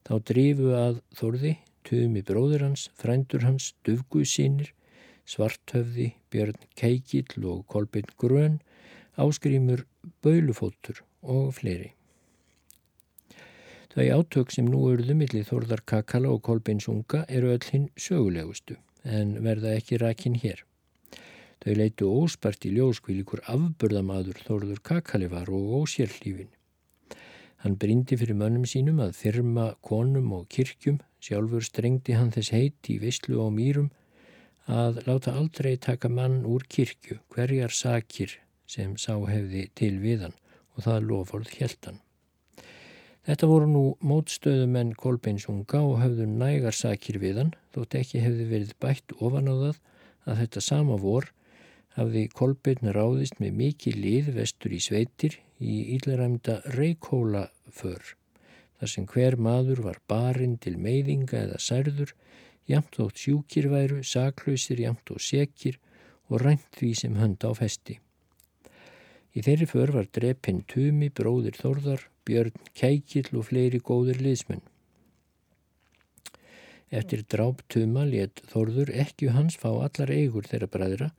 Þá 0.08 0.13
drifu 0.32 0.71
að 0.80 1.04
Þórði, 1.19 1.54
tuðmi 1.84 2.23
bróður 2.23 2.69
hans, 2.69 2.88
frændur 2.95 3.43
hans, 3.43 3.73
dufguð 3.84 4.28
sínir, 4.32 4.71
Svarthöfði, 5.27 6.13
Björn 6.31 6.55
Keikill 6.79 7.43
og 7.45 7.65
Kolbeinn 7.67 8.09
Grön, 8.21 8.61
Áskrimur 9.19 9.83
Baulufóttur 10.23 11.01
og 11.21 11.51
fleiri. 11.57 11.91
Þau 13.91 14.05
átök 14.13 14.53
sem 14.53 14.67
nú 14.69 14.83
eruðu 14.91 15.15
millir 15.17 15.45
Þórðar 15.47 15.81
Kakala 15.89 16.29
og 16.29 16.43
Kolbeins 16.45 16.87
unga 16.91 17.25
eru 17.27 17.49
öll 17.55 17.65
hinn 17.71 17.89
sögulegustu 17.97 18.77
en 19.03 19.31
verða 19.43 19.73
ekki 19.79 19.97
rækinn 19.97 20.37
hér. 20.37 20.61
Þau 21.63 21.73
leitu 21.79 22.11
óspart 22.11 22.67
í 22.69 22.75
ljóskvílikur 22.75 23.41
afbörðamadur 23.49 24.37
Þórður 24.45 24.83
Kakali 24.85 25.27
var 25.31 25.49
og 25.49 25.81
ósérlífin. 25.81 26.53
Hann 27.65 27.79
brindi 27.81 28.19
fyrir 28.21 28.37
mönnum 28.37 28.67
sínum 28.69 29.01
að 29.01 29.15
þyrma 29.17 29.71
konum 29.81 30.29
og 30.37 30.45
kirkjum, 30.53 31.01
sjálfur 31.19 31.65
strengdi 31.65 32.13
hann 32.13 32.29
þess 32.35 32.53
heit 32.53 32.91
í 32.93 32.99
visslu 33.01 33.41
og 33.41 33.49
mýrum 33.57 33.89
að 34.67 34.99
láta 35.08 35.34
aldrei 35.39 35.77
taka 35.80 36.10
mann 36.12 36.43
úr 36.45 36.65
kirkju, 36.67 37.21
hverjar 37.34 37.71
sakir 37.71 38.36
sem 38.67 38.97
sá 38.99 39.15
hefði 39.15 39.69
til 39.75 39.95
við 40.03 40.27
hann 40.27 40.36
og 40.75 40.84
það 40.86 41.08
lofórð 41.12 41.53
hjæltan. 41.56 42.01
Þetta 43.27 43.47
voru 43.49 43.67
nú 43.67 43.86
mótstöðumenn 44.08 44.93
Kolbeinsunga 44.95 45.82
og 45.84 45.97
höfðu 45.99 46.27
nægar 46.32 46.75
sakir 46.75 47.17
við 47.19 47.41
hann, 47.41 47.56
þótt 47.75 47.97
ekki 47.99 48.21
hefði 48.23 48.45
verið 48.51 48.75
bætt 48.80 49.15
ofan 49.19 49.49
á 49.51 49.56
það 49.56 49.82
að 50.27 50.39
þetta 50.43 50.63
sama 50.63 50.99
vor 51.01 51.32
hafði 51.97 52.27
Kolbein 52.32 52.93
ráðist 52.95 53.39
með 53.41 53.58
mikið 53.62 53.99
lið 54.03 54.32
vestur 54.38 54.75
í 54.75 54.80
sveitir 54.84 55.39
í 55.60 55.75
ílaræmda 55.97 56.60
Reykjóla 56.75 57.47
för, 57.73 58.03
þar 58.77 58.93
sem 58.93 59.08
hver 59.10 59.38
maður 59.41 59.84
var 59.88 59.99
barinn 60.08 60.58
til 60.62 60.77
meiðinga 60.77 61.39
eða 61.47 61.60
særður, 61.63 62.13
jamt 62.67 62.97
þótt 62.97 63.21
sjúkir 63.23 63.69
væru, 63.71 64.01
saklausir, 64.03 64.80
jamt 64.84 65.12
og 65.13 65.23
sekir 65.23 65.80
og 66.27 66.43
rænt 66.43 66.67
því 66.75 66.91
sem 67.01 67.17
hönd 67.19 67.43
á 67.47 67.51
festi. 67.56 67.99
Í 69.38 69.43
þeirri 69.45 69.67
för 69.69 69.93
var 69.93 70.08
drepinn 70.12 70.63
Tumi, 70.67 71.12
bróðir 71.13 71.58
Þórðar, 71.60 72.08
Björn 72.25 72.56
Kækill 72.75 73.30
og 73.38 73.47
fleiri 73.51 73.80
góðir 73.80 74.19
liðsmenn. 74.23 74.63
Eftir 76.89 77.23
dráp 77.27 77.62
Tuma 77.69 78.06
let 78.08 78.41
Þórður 78.51 78.93
ekki 79.03 79.30
hans 79.36 79.60
fá 79.60 79.69
allar 79.75 80.12
eigur 80.12 80.47
þeirra 80.47 80.71
bræðra 80.71 81.10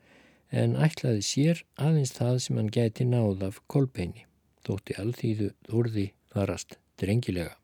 en 0.50 0.76
ætlaði 0.80 1.24
sér 1.28 1.62
aðeins 1.76 2.14
það 2.16 2.40
sem 2.44 2.60
hann 2.60 2.72
gæti 2.72 3.04
náð 3.04 3.44
af 3.50 3.60
kolbeini, 3.68 4.24
þótti 4.64 4.96
alþýðu 5.02 5.52
Þórði 5.68 6.10
varast 6.34 6.78
drengilega. 7.00 7.54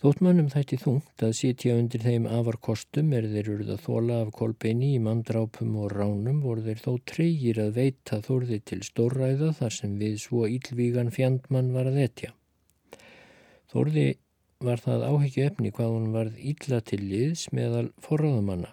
Þóttmannum 0.00 0.46
þætti 0.48 0.76
þungt 0.80 1.22
að 1.26 1.34
sitja 1.36 1.74
undir 1.76 2.00
þeim 2.00 2.24
afar 2.32 2.56
kostum 2.64 3.10
er 3.12 3.26
þeir 3.28 3.48
eruð 3.52 3.72
að 3.74 3.82
þóla 3.84 4.14
af 4.22 4.28
kolbeini 4.32 4.94
í 4.94 5.00
mandrápum 5.04 5.74
og 5.76 5.90
ránum 5.92 6.38
voru 6.40 6.62
þeir 6.64 6.78
þó 6.80 6.94
treyjir 7.10 7.58
að 7.60 7.74
veita 7.76 8.22
þórði 8.24 8.58
til 8.70 8.78
stórræða 8.86 9.50
þar 9.58 9.74
sem 9.76 9.98
við 10.00 10.14
svo 10.22 10.46
ílvígan 10.48 11.12
fjandmann 11.12 11.68
var 11.74 11.90
að 11.90 11.98
etja. 12.06 12.30
Þórði 13.68 14.06
var 14.70 14.80
það 14.86 15.04
áhegju 15.10 15.44
efni 15.50 15.74
hvað 15.76 15.92
hún 15.98 16.08
varð 16.16 16.40
ílla 16.54 16.80
til 16.80 17.00
liðs 17.04 17.44
meðal 17.52 17.84
forráðamanna. 18.00 18.72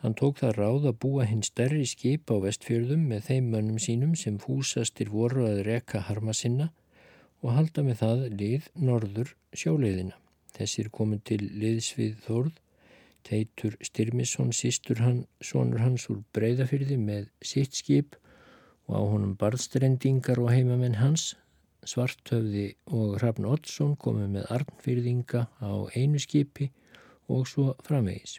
Hann 0.00 0.16
tók 0.16 0.40
það 0.40 0.56
ráð 0.56 0.88
að 0.94 0.98
búa 1.04 1.28
hinn 1.28 1.44
stærri 1.44 1.84
skip 1.84 2.32
á 2.32 2.40
vestfjörðum 2.46 3.04
með 3.12 3.28
þeim 3.28 3.52
mönnum 3.52 3.84
sínum 3.90 4.16
sem 4.16 4.40
fúsastir 4.40 5.12
voru 5.12 5.44
að 5.50 5.66
reka 5.68 6.00
harma 6.08 6.32
sinna 6.32 6.72
og 7.44 7.52
halda 7.60 7.84
með 7.84 8.02
það 8.06 8.26
lið 8.40 8.72
norður 8.88 9.36
sjóleiðina. 9.52 10.19
Þessir 10.60 10.90
komin 10.92 11.22
til 11.24 11.40
liðsvið 11.40 12.18
Þórð, 12.26 12.56
teitur 13.24 13.76
Styrmisson, 13.80 14.50
sístur 14.52 15.00
hann, 15.00 15.22
sonur 15.40 15.80
hans 15.80 16.04
úr 16.12 16.18
breyðafyrði 16.36 16.98
með 17.00 17.30
sitt 17.40 17.78
skip 17.78 18.18
og 18.84 18.92
á 18.92 19.02
honum 19.08 19.38
barðstrendingar 19.40 20.42
og 20.42 20.52
heimamenn 20.52 20.98
hans, 21.00 21.30
Svartöfði 21.80 22.74
og 22.92 23.16
Hrafn 23.22 23.46
Oddsson 23.48 23.94
komið 23.96 24.34
með 24.34 24.50
arnfyrðinga 24.52 25.46
á 25.64 25.72
einu 25.96 26.20
skipi 26.20 26.68
og 27.32 27.48
svo 27.48 27.70
framvegis. 27.86 28.36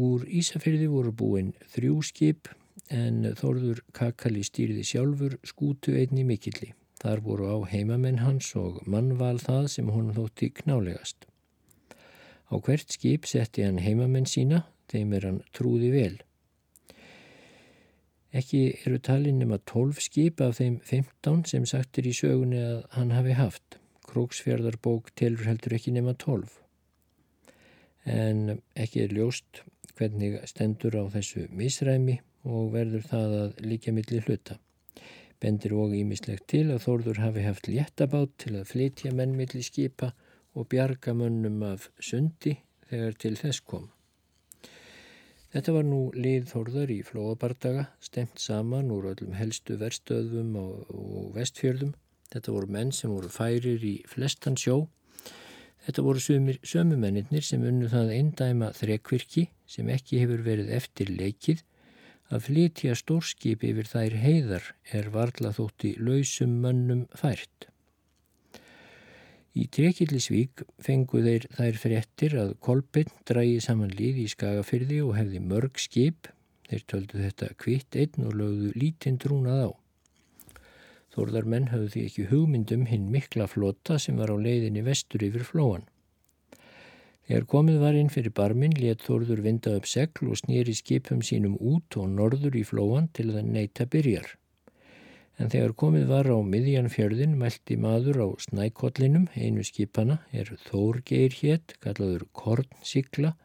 Úr 0.00 0.24
Ísafyrði 0.24 0.88
voru 0.88 1.12
búin 1.12 1.52
þrjú 1.74 2.00
skip 2.08 2.48
en 2.88 3.34
Þórður 3.36 3.84
Kakali 3.92 4.46
stýrði 4.46 4.86
sjálfur 4.86 5.36
skútu 5.44 5.92
einni 6.00 6.24
mikilli. 6.24 6.72
Þar 7.00 7.22
voru 7.24 7.48
á 7.48 7.58
heimamenn 7.70 8.20
hans 8.20 8.50
og 8.60 8.82
mannval 8.84 9.38
það 9.40 9.68
sem 9.74 9.88
hún 9.92 10.12
þótti 10.16 10.50
knálegast. 10.60 11.24
Á 12.50 12.54
hvert 12.60 12.92
skip 12.92 13.28
setti 13.30 13.64
hann 13.64 13.80
heimamenn 13.80 14.28
sína, 14.28 14.66
þeim 14.90 15.14
er 15.16 15.26
hann 15.28 15.40
trúði 15.56 15.92
vel. 15.94 16.16
Ekki 18.36 18.62
eru 18.84 19.00
talin 19.02 19.40
nema 19.42 19.58
12 19.66 20.02
skip 20.04 20.40
af 20.44 20.58
þeim 20.60 20.78
15 20.86 21.44
sem 21.50 21.66
sagtir 21.66 22.06
í 22.06 22.14
sögunni 22.14 22.60
að 22.62 22.82
hann 22.94 23.14
hafi 23.16 23.34
haft. 23.38 23.80
Króksfjörðarbók 24.10 25.10
telur 25.18 25.48
heldur 25.48 25.74
ekki 25.78 25.94
nema 25.94 26.14
12. 26.18 26.52
En 28.10 28.60
ekki 28.74 29.04
er 29.06 29.14
ljóst 29.14 29.64
hvernig 29.98 30.38
stendur 30.50 30.94
á 30.98 31.04
þessu 31.12 31.46
misræmi 31.54 32.20
og 32.46 32.72
verður 32.74 33.06
það 33.06 33.36
að 33.40 33.62
líka 33.66 33.94
milli 33.94 34.22
hluta. 34.26 34.58
Bendir 35.40 35.72
og 35.72 35.94
ímislegt 35.96 36.44
til 36.52 36.66
að 36.68 36.82
Þórður 36.84 37.22
hafi 37.24 37.44
haft 37.46 37.68
léttabát 37.70 38.32
til 38.42 38.58
að 38.58 38.68
flytja 38.74 39.12
mennmiðli 39.16 39.62
skipa 39.64 40.10
og 40.52 40.68
bjarga 40.68 41.14
mönnum 41.16 41.62
af 41.64 41.88
sundi 41.96 42.58
þegar 42.90 43.16
til 43.22 43.32
þess 43.40 43.64
kom. 43.64 43.88
Þetta 45.50 45.72
var 45.74 45.86
nú 45.88 46.00
lið 46.14 46.44
Þórðar 46.52 46.92
í 46.94 47.00
flóabardaga, 47.08 47.88
stemt 47.98 48.38
saman 48.38 48.92
úr 48.94 49.08
öllum 49.14 49.32
helstu 49.34 49.78
verstöðum 49.80 50.52
og 50.60 51.32
vestfjörðum. 51.34 51.96
Þetta 52.30 52.54
voru 52.54 52.70
menn 52.76 52.92
sem 52.94 53.10
voru 53.10 53.30
færir 53.32 53.82
í 53.82 53.96
flestan 54.06 54.58
sjó. 54.60 54.84
Þetta 55.86 56.04
voru 56.04 56.20
sömumennir 56.20 57.42
sem 57.42 57.64
unnu 57.66 57.88
það 57.90 58.12
eindæma 58.18 58.70
þrekvirki 58.76 59.48
sem 59.66 59.88
ekki 59.90 60.20
hefur 60.20 60.44
verið 60.44 60.70
eftir 60.76 61.10
leikið 61.16 61.64
Að 62.30 62.44
flytja 62.46 62.94
stórskip 62.94 63.64
yfir 63.66 63.88
þær 63.90 64.14
heiðar 64.22 64.66
er 64.94 65.10
varla 65.10 65.50
þótti 65.56 65.96
lausum 65.98 66.60
mönnum 66.62 67.08
fært. 67.18 67.66
Í 69.58 69.66
Trekillisvík 69.74 70.62
fengu 70.78 71.24
þeir 71.24 71.48
þær 71.56 71.78
fréttir 71.82 72.36
að 72.38 72.52
Kolbinn 72.62 73.10
drægi 73.26 73.58
saman 73.64 73.90
lið 73.90 74.20
í 74.22 74.28
Skagafyrði 74.30 75.00
og 75.02 75.16
hefði 75.18 75.42
mörg 75.42 75.80
skip. 75.82 76.30
Þeir 76.70 76.84
töldu 76.86 77.22
þetta 77.24 77.48
kvitt 77.58 77.98
einn 77.98 78.28
og 78.28 78.36
lögðu 78.38 78.70
lítinn 78.78 79.18
trúnað 79.18 79.64
á. 79.66 79.70
Þórðar 81.10 81.48
menn 81.50 81.66
hafðu 81.72 81.88
því 81.90 82.04
ekki 82.06 82.28
hugmyndum 82.30 82.84
hinn 82.86 83.10
mikla 83.10 83.48
flota 83.50 83.98
sem 83.98 84.20
var 84.22 84.30
á 84.30 84.38
leiðinni 84.38 84.84
vestur 84.86 85.26
yfir 85.26 85.42
flóan. 85.48 85.88
Þegar 87.30 87.44
komið 87.46 87.76
var 87.78 87.94
inn 87.94 88.08
fyrir 88.10 88.32
barminn 88.34 88.72
let 88.74 89.04
Þórður 89.06 89.40
vinda 89.44 89.76
upp 89.78 89.84
segl 89.86 90.32
og 90.32 90.38
snýri 90.40 90.72
skipum 90.74 91.20
sínum 91.22 91.52
út 91.62 91.94
og 91.94 92.08
norður 92.10 92.56
í 92.58 92.64
flóan 92.66 93.04
til 93.14 93.28
að 93.30 93.44
neyta 93.46 93.84
byrjar. 93.86 94.24
En 95.38 95.52
þegar 95.52 95.76
komið 95.78 96.08
var 96.10 96.26
á 96.26 96.34
miðjan 96.42 96.90
fjörðin 96.90 97.36
meldi 97.38 97.76
maður 97.78 98.18
á 98.26 98.28
snækollinum, 98.42 99.28
einu 99.38 99.62
skipana, 99.62 100.16
er 100.34 100.50
Þórgeir 100.64 101.36
hétt, 101.38 101.76
kallaður 101.78 102.26
Kornsikla. 102.34 103.36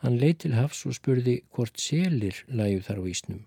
Hann 0.00 0.16
leið 0.16 0.38
til 0.46 0.54
hafs 0.56 0.80
og 0.88 0.96
spurði 0.96 1.36
hvort 1.52 1.76
selir 1.76 2.40
læju 2.48 2.80
þar 2.88 3.04
á 3.04 3.10
ísnum. 3.12 3.44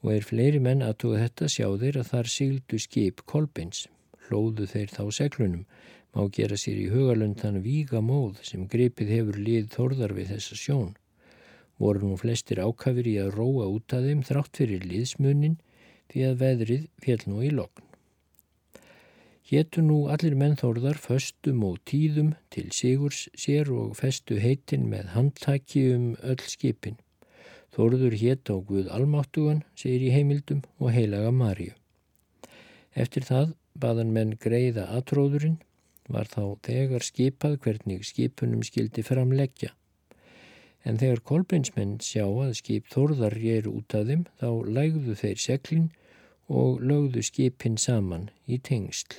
Og 0.00 0.14
er 0.16 0.24
fleiri 0.24 0.64
menn 0.64 0.80
aðtóða 0.88 1.26
þetta 1.26 1.52
sjá 1.52 1.68
þeir 1.84 2.00
að 2.00 2.10
þar 2.14 2.32
sigildu 2.38 2.80
skip 2.80 3.22
kolbins. 3.28 3.84
Hlóðu 4.24 4.64
þeir 4.72 4.96
þá 4.96 5.04
seglunum 5.20 5.68
má 6.14 6.24
gera 6.34 6.56
sér 6.60 6.78
í 6.82 6.88
hugalund 6.92 7.40
þann 7.42 7.60
víga 7.64 8.00
móð 8.04 8.40
sem 8.46 8.68
gripið 8.72 9.12
hefur 9.16 9.38
lið 9.48 9.68
þorðar 9.74 10.14
við 10.16 10.32
þessa 10.34 10.58
sjón. 10.62 10.94
Voru 11.78 12.08
nú 12.08 12.16
flestir 12.18 12.58
ákafir 12.58 13.06
í 13.06 13.18
að 13.22 13.34
róa 13.36 13.68
út 13.70 13.94
að 13.94 14.08
þeim 14.10 14.22
þrátt 14.26 14.62
fyrir 14.62 14.86
liðsmunin 14.88 15.58
því 16.10 16.24
að 16.28 16.40
veðrið 16.42 16.88
fél 17.04 17.20
nú 17.26 17.42
í 17.44 17.52
lokn. 17.54 17.84
Héttu 19.48 19.80
nú 19.80 19.98
allir 20.12 20.34
mennþórðar 20.36 20.98
föstum 21.00 21.62
og 21.64 21.78
tíðum 21.88 22.34
til 22.52 22.66
sigurs 22.76 23.28
sér 23.32 23.70
og 23.72 23.94
festu 23.96 24.36
heitin 24.42 24.90
með 24.90 25.14
handtaki 25.14 25.86
um 25.94 26.10
öll 26.20 26.42
skipin. 26.44 26.98
Þórður 27.72 28.16
hétt 28.20 28.50
á 28.52 28.56
Guð 28.58 28.90
Almáttugan, 28.92 29.62
segir 29.78 30.08
í 30.08 30.12
heimildum 30.12 30.60
og 30.82 30.92
heilaga 30.92 31.30
Marju. 31.32 31.72
Eftir 32.92 33.24
það 33.24 33.54
baðan 33.78 34.12
menn 34.12 34.36
greiða 34.42 34.88
aðtróðurinn 34.98 35.56
var 36.08 36.30
þá 36.32 36.42
þegar 36.66 37.04
skipað 37.04 37.58
hvernig 37.64 38.04
skipunum 38.08 38.64
skildi 38.66 39.04
framleggja. 39.06 39.70
En 40.84 40.98
þegar 41.00 41.24
kolbeinsmenn 41.30 41.98
sjá 42.04 42.24
að 42.24 42.54
skip 42.60 42.88
þorðar 42.92 43.36
eru 43.38 43.74
út 43.80 43.94
af 43.98 44.06
þeim 44.08 44.26
þá 44.40 44.50
lægðu 44.78 45.16
þeir 45.22 45.42
seglin 45.44 45.88
og 46.48 46.80
lögðu 46.80 47.24
skipin 47.26 47.76
saman 47.76 48.30
í 48.48 48.58
tengsl. 48.58 49.18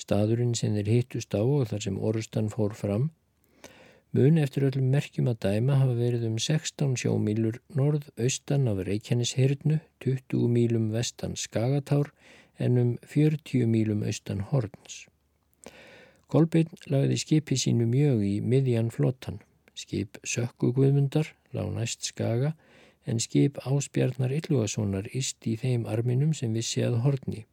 Staðurinn 0.00 0.54
sem 0.56 0.76
þeir 0.78 0.92
hittust 0.94 1.34
á 1.34 1.42
og 1.42 1.66
þar 1.72 1.86
sem 1.86 1.98
orustan 1.98 2.52
fór 2.52 2.76
fram 2.76 3.10
mun 4.16 4.40
eftir 4.42 4.64
öllum 4.66 4.88
merkjum 4.94 5.28
að 5.30 5.42
dæma 5.44 5.76
hafa 5.82 5.94
verið 5.98 6.24
um 6.26 6.38
16 6.42 6.96
sjómílur 7.02 7.60
norð-austan 7.78 8.66
af 8.70 8.82
Reykjaneshyrnu, 8.88 9.78
20 10.02 10.48
mílum 10.54 10.88
vestan 10.94 11.36
Skagatár 11.38 12.10
en 12.58 12.78
um 12.78 12.90
40 13.06 13.70
mílum 13.70 14.02
austan 14.02 14.42
Horns. 14.50 15.09
Kolbeinn 16.30 16.70
lagði 16.86 17.16
skipi 17.18 17.56
sínu 17.58 17.88
mjög 17.90 18.20
í 18.22 18.34
miðjan 18.40 18.92
flottan. 18.94 19.40
Skip 19.74 20.20
sökku 20.22 20.70
guðmundar, 20.76 21.32
lág 21.56 21.72
næst 21.74 22.06
skaga, 22.06 22.52
en 23.02 23.18
skip 23.18 23.58
áspjarnar 23.66 24.30
Yllugasonar 24.36 25.08
ist 25.10 25.46
í 25.50 25.56
þeim 25.58 25.88
arminum 25.90 26.30
sem 26.36 26.54
vissi 26.54 26.84
að 26.86 27.00
horni. 27.06 27.46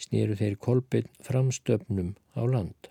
Snýru 0.00 0.36
þeir 0.36 0.58
kolbinn 0.60 1.08
framstöfnum 1.24 2.12
á 2.36 2.42
land. 2.44 2.90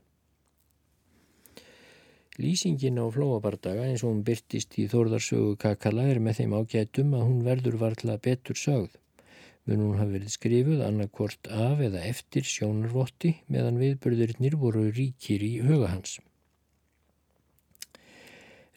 Lýsingin 2.40 2.98
á 2.98 3.06
flóabardaga 3.14 3.86
eins 3.86 4.02
og 4.06 4.14
hún 4.14 4.26
byrtist 4.26 4.78
í 4.82 4.88
Þórðarsögu 4.90 5.58
Kakala 5.62 6.08
er 6.10 6.22
með 6.24 6.42
þeim 6.42 6.58
ágætum 6.58 7.14
að 7.20 7.26
hún 7.28 7.42
verður 7.46 7.78
varðla 7.82 8.18
betur 8.18 8.58
sögð. 8.58 8.94
Mun 9.70 9.84
hún 9.86 10.00
hafi 10.00 10.16
verið 10.16 10.32
skrifuð 10.34 10.80
annarkvort 10.82 11.48
af 11.54 11.82
eða 11.86 12.00
eftir 12.10 12.48
sjónarvotti 12.50 13.36
meðan 13.54 13.76
viðbörðurinnir 13.78 14.56
voru 14.58 14.88
ríkir 14.90 15.44
í 15.46 15.60
huga 15.62 15.92
hans. 15.92 16.16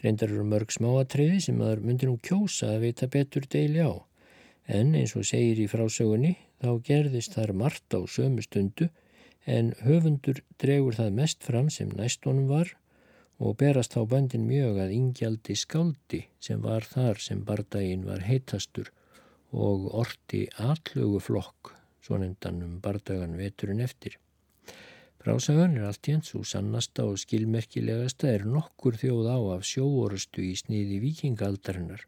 Reyndar 0.04 0.34
eru 0.34 0.44
mörg 0.44 0.74
smáatriði 0.74 1.40
sem 1.46 1.56
maður 1.56 1.80
myndir 1.86 2.12
nú 2.12 2.18
kjósa 2.28 2.74
að 2.74 2.84
vita 2.84 3.08
betur 3.08 3.48
deili 3.48 3.80
á. 3.80 4.04
En 4.68 4.92
eins 4.98 5.16
og 5.16 5.24
segir 5.24 5.64
í 5.64 5.70
frásögunni 5.70 6.34
þá 6.60 6.70
gerðist 6.84 7.38
þar 7.38 7.56
margt 7.64 7.96
á 7.96 8.04
sömu 8.04 8.44
stundu 8.44 8.92
en 9.48 9.72
höfundur 9.86 10.44
dregur 10.60 11.00
það 11.00 11.16
mest 11.22 11.48
fram 11.48 11.72
sem 11.72 11.88
næstónum 11.96 12.52
var 12.52 12.76
og 13.40 13.56
berast 13.62 13.96
þá 13.96 14.04
böndin 14.12 14.44
mjög 14.44 14.82
að 14.84 14.92
ingjaldi 14.98 15.56
skáldi 15.56 16.26
sem 16.36 16.60
var 16.60 16.84
þar 16.84 17.22
sem 17.30 17.40
bardaginn 17.48 18.04
var 18.04 18.28
heitastur 18.28 18.92
og 19.52 19.88
orti 20.00 20.46
allögu 20.56 21.20
flokk 21.20 21.72
svo 22.02 22.18
nefndan 22.18 22.62
um 22.64 22.78
bardagan 22.82 23.36
veturinn 23.38 23.82
eftir. 23.84 24.16
Frásagan 25.22 25.76
er 25.78 25.86
allt 25.86 26.08
jens 26.08 26.32
og 26.34 26.46
sannasta 26.50 27.04
og 27.06 27.20
skilmerkilegasta 27.22 28.32
er 28.32 28.46
nokkur 28.48 28.96
þjóð 28.98 29.28
á 29.30 29.38
af 29.54 29.66
sjóorustu 29.68 30.42
í 30.42 30.56
sniði 30.58 30.98
vikingaldarinnar 31.04 32.02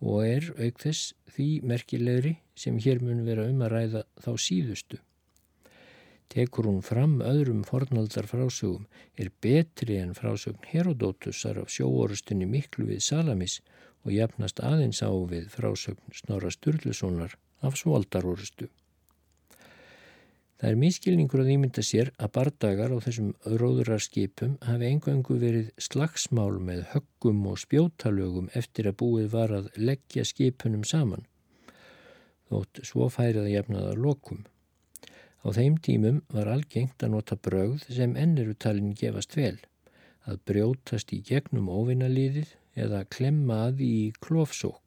og 0.00 0.22
er 0.24 0.46
auk 0.56 0.80
þess 0.80 1.12
því 1.34 1.48
merkilegri 1.68 2.38
sem 2.56 2.78
hér 2.80 3.02
mun 3.04 3.26
vera 3.26 3.44
um 3.50 3.60
að 3.66 3.74
ræða 3.74 4.02
þá 4.24 4.30
síðustu. 4.46 5.00
Tekur 6.32 6.68
hún 6.68 6.82
fram 6.84 7.18
öðrum 7.24 7.62
fornaldar 7.68 8.28
frásögum 8.28 8.86
er 9.16 9.30
betri 9.42 9.96
en 10.00 10.14
frásögn 10.16 10.64
Herodótusar 10.70 11.60
af 11.60 11.72
sjóorustunni 11.72 12.48
miklu 12.48 12.88
við 12.88 13.04
Salamis 13.04 13.60
og 13.60 13.78
jafnast 14.14 14.60
aðeins 14.64 15.00
á 15.04 15.10
við 15.10 15.48
frásögn 15.52 16.16
Snorra 16.16 16.50
Sturlusonar 16.54 17.38
af 17.62 17.78
Svoldarorustu. 17.80 18.68
Það 20.58 20.72
er 20.72 20.78
miskilningur 20.80 21.40
að 21.44 21.50
ímynda 21.52 21.82
sér 21.86 22.08
að 22.18 22.32
bardagar 22.34 22.90
á 22.90 22.98
þessum 22.98 23.28
róðurarskipum 23.46 24.56
hafi 24.66 24.88
engöngu 24.88 25.36
verið 25.38 25.68
slagsmál 25.78 26.58
með 26.58 26.80
höggum 26.96 27.44
og 27.46 27.60
spjótalögum 27.62 28.48
eftir 28.58 28.88
að 28.90 28.96
búið 29.04 29.28
var 29.36 29.54
að 29.54 29.68
leggja 29.78 30.24
skipunum 30.26 30.82
saman. 30.82 31.22
Þótt 32.50 32.82
svo 32.90 33.06
færið 33.06 33.44
að 33.44 33.52
jafnaða 33.52 33.94
lokum. 34.02 34.42
Á 35.46 35.48
þeim 35.54 35.78
tímum 35.78 36.22
var 36.34 36.50
algengt 36.50 37.06
að 37.06 37.14
nota 37.14 37.38
brauð 37.38 37.84
sem 37.86 38.16
ennirutalinn 38.18 38.96
gefast 38.98 39.38
vel, 39.38 39.60
að 40.26 40.42
brjótast 40.50 41.14
í 41.14 41.20
gegnum 41.22 41.70
óvinnalíðið 41.70 42.56
eða 42.84 43.04
klemma 43.14 43.64
að 43.68 43.82
í 43.86 43.96
klófsókn. 44.24 44.84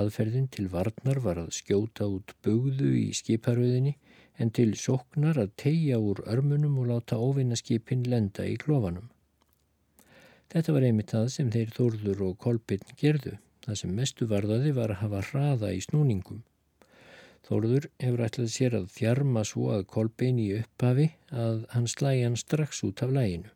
Aðferðin 0.00 0.48
til 0.54 0.68
varnar 0.70 1.18
var 1.24 1.40
að 1.42 1.54
skjóta 1.56 2.06
út 2.06 2.34
bugðu 2.44 2.92
í 3.00 3.08
skiparöðinni 3.16 3.96
en 4.40 4.52
til 4.56 4.70
sóknar 4.78 5.38
að 5.42 5.54
tegja 5.60 5.98
úr 5.98 6.22
örmunum 6.30 6.78
og 6.82 6.90
láta 6.92 7.18
óvinnaskipin 7.18 8.06
lenda 8.08 8.46
í 8.46 8.54
klofanum. 8.60 9.10
Þetta 10.50 10.74
var 10.74 10.86
einmitt 10.86 11.12
það 11.14 11.26
sem 11.34 11.50
þeir 11.54 11.74
þórður 11.76 12.22
og 12.28 12.38
kolpinn 12.42 12.94
gerðu. 12.98 13.36
Það 13.66 13.76
sem 13.82 13.92
mestu 13.94 14.26
varðaði 14.30 14.72
var 14.78 14.94
að 14.94 15.02
hafa 15.02 15.20
hraða 15.28 15.74
í 15.76 15.82
snúningum. 15.84 16.40
Þórður 17.46 17.86
hefur 18.00 18.24
ætlað 18.24 18.50
sér 18.54 18.76
að 18.78 18.88
þjarma 18.94 19.44
svo 19.46 19.68
að 19.74 19.86
kolpinn 19.90 20.40
í 20.40 20.48
upphafi 20.58 21.10
að 21.44 21.64
hann 21.74 21.88
slægi 21.90 22.24
hann 22.24 22.38
strax 22.40 22.82
út 22.86 23.02
af 23.04 23.12
læginu. 23.14 23.50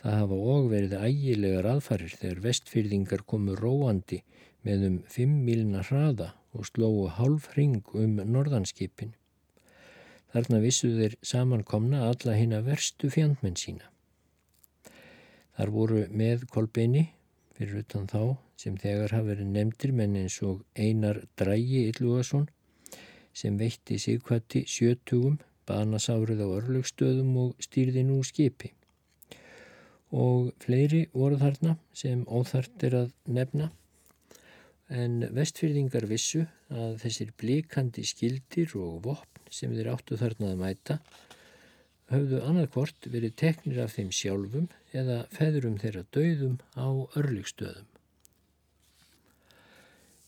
Það 0.00 0.16
hafa 0.16 0.36
og 0.54 0.68
verið 0.72 0.92
ægilegar 0.96 1.66
aðfarir 1.74 2.12
þegar 2.16 2.44
vestfyrðingar 2.46 3.24
komu 3.28 3.56
róandi 3.58 4.22
með 4.64 4.86
um 4.88 4.98
5 5.12 5.34
milna 5.44 5.82
hraða 5.84 6.30
og 6.56 6.68
slóu 6.68 7.08
hálf 7.18 7.50
ring 7.56 7.84
um 7.94 8.16
norðanskipin. 8.24 9.12
Þarna 10.32 10.60
vissu 10.62 10.92
þeir 10.94 11.16
samankomna 11.26 12.04
alla 12.08 12.36
hinn 12.38 12.54
að 12.56 12.70
verstu 12.70 13.10
fjandmenn 13.12 13.58
sína. 13.60 13.90
Þar 15.58 15.74
voru 15.74 16.04
með 16.16 16.46
kolbeini 16.54 17.08
fyrir 17.58 17.82
utan 17.82 18.06
þá 18.08 18.38
sem 18.60 18.76
þegar 18.80 19.12
hafa 19.16 19.32
verið 19.34 19.52
nefndir 19.52 19.92
menn 19.96 20.16
eins 20.16 20.38
og 20.46 20.62
Einar 20.78 21.20
Drægi 21.36 21.86
Illugason 21.90 22.48
sem 23.36 23.58
veitti 23.60 23.98
sigkvætti 24.00 24.64
sjötugum, 24.64 25.38
banasárið 25.68 26.40
á 26.40 26.48
örlugstöðum 26.56 27.36
og 27.44 27.60
stýrði 27.62 28.06
nú 28.08 28.22
skipi. 28.26 28.72
Og 30.10 30.50
fleiri 30.58 31.04
voru 31.14 31.38
þarna 31.38 31.76
sem 31.94 32.24
óþart 32.26 32.86
er 32.88 32.96
að 33.04 33.12
nefna 33.30 33.70
en 34.90 35.20
vestfyrðingar 35.36 36.08
vissu 36.10 36.42
að 36.74 36.96
þessir 37.04 37.30
blíkandi 37.38 38.02
skildir 38.06 38.74
og 38.78 39.04
vopn 39.04 39.52
sem 39.54 39.74
þeir 39.76 39.92
áttu 39.92 40.18
þarna 40.18 40.50
að 40.50 40.62
mæta 40.64 40.98
höfðu 42.10 42.40
annarkvort 42.42 43.06
verið 43.12 43.36
teknir 43.38 43.84
af 43.84 43.94
þeim 43.94 44.10
sjálfum 44.14 44.66
eða 44.90 45.22
feðurum 45.34 45.78
þeirra 45.78 46.02
döðum 46.16 46.58
á 46.74 46.90
örlygstöðum. 47.20 47.89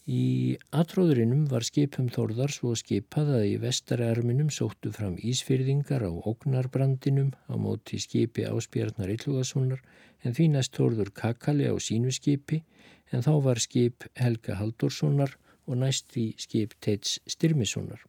Í 0.03 0.59
atróðurinnum 0.75 1.45
var 1.47 1.63
skipum 1.63 2.09
Þórðar 2.11 2.51
svo 2.51 2.73
skipað 2.75 3.29
að 3.37 3.45
í 3.47 3.53
vestararminum 3.63 4.49
sóttu 4.51 4.91
fram 4.91 5.15
ísfyrðingar 5.15 6.03
á 6.03 6.11
ógnarbrandinum 6.11 7.31
á 7.47 7.55
móti 7.55 8.01
skipi 8.03 8.43
áspjarnar 8.43 9.13
Yllugassonar 9.15 9.79
en 10.27 10.35
því 10.35 10.49
næst 10.57 10.75
Þórður 10.75 11.15
Kakali 11.15 11.71
á 11.71 11.75
sínu 11.79 12.11
skipi 12.11 12.65
en 13.13 13.23
þá 13.23 13.33
var 13.47 13.63
skip 13.63 14.09
Helga 14.19 14.59
Haldurssonar 14.59 15.37
og 15.71 15.79
næst 15.79 16.11
því 16.11 16.27
skip 16.37 16.75
Teits 16.83 17.21
Styrmissonar. 17.31 18.03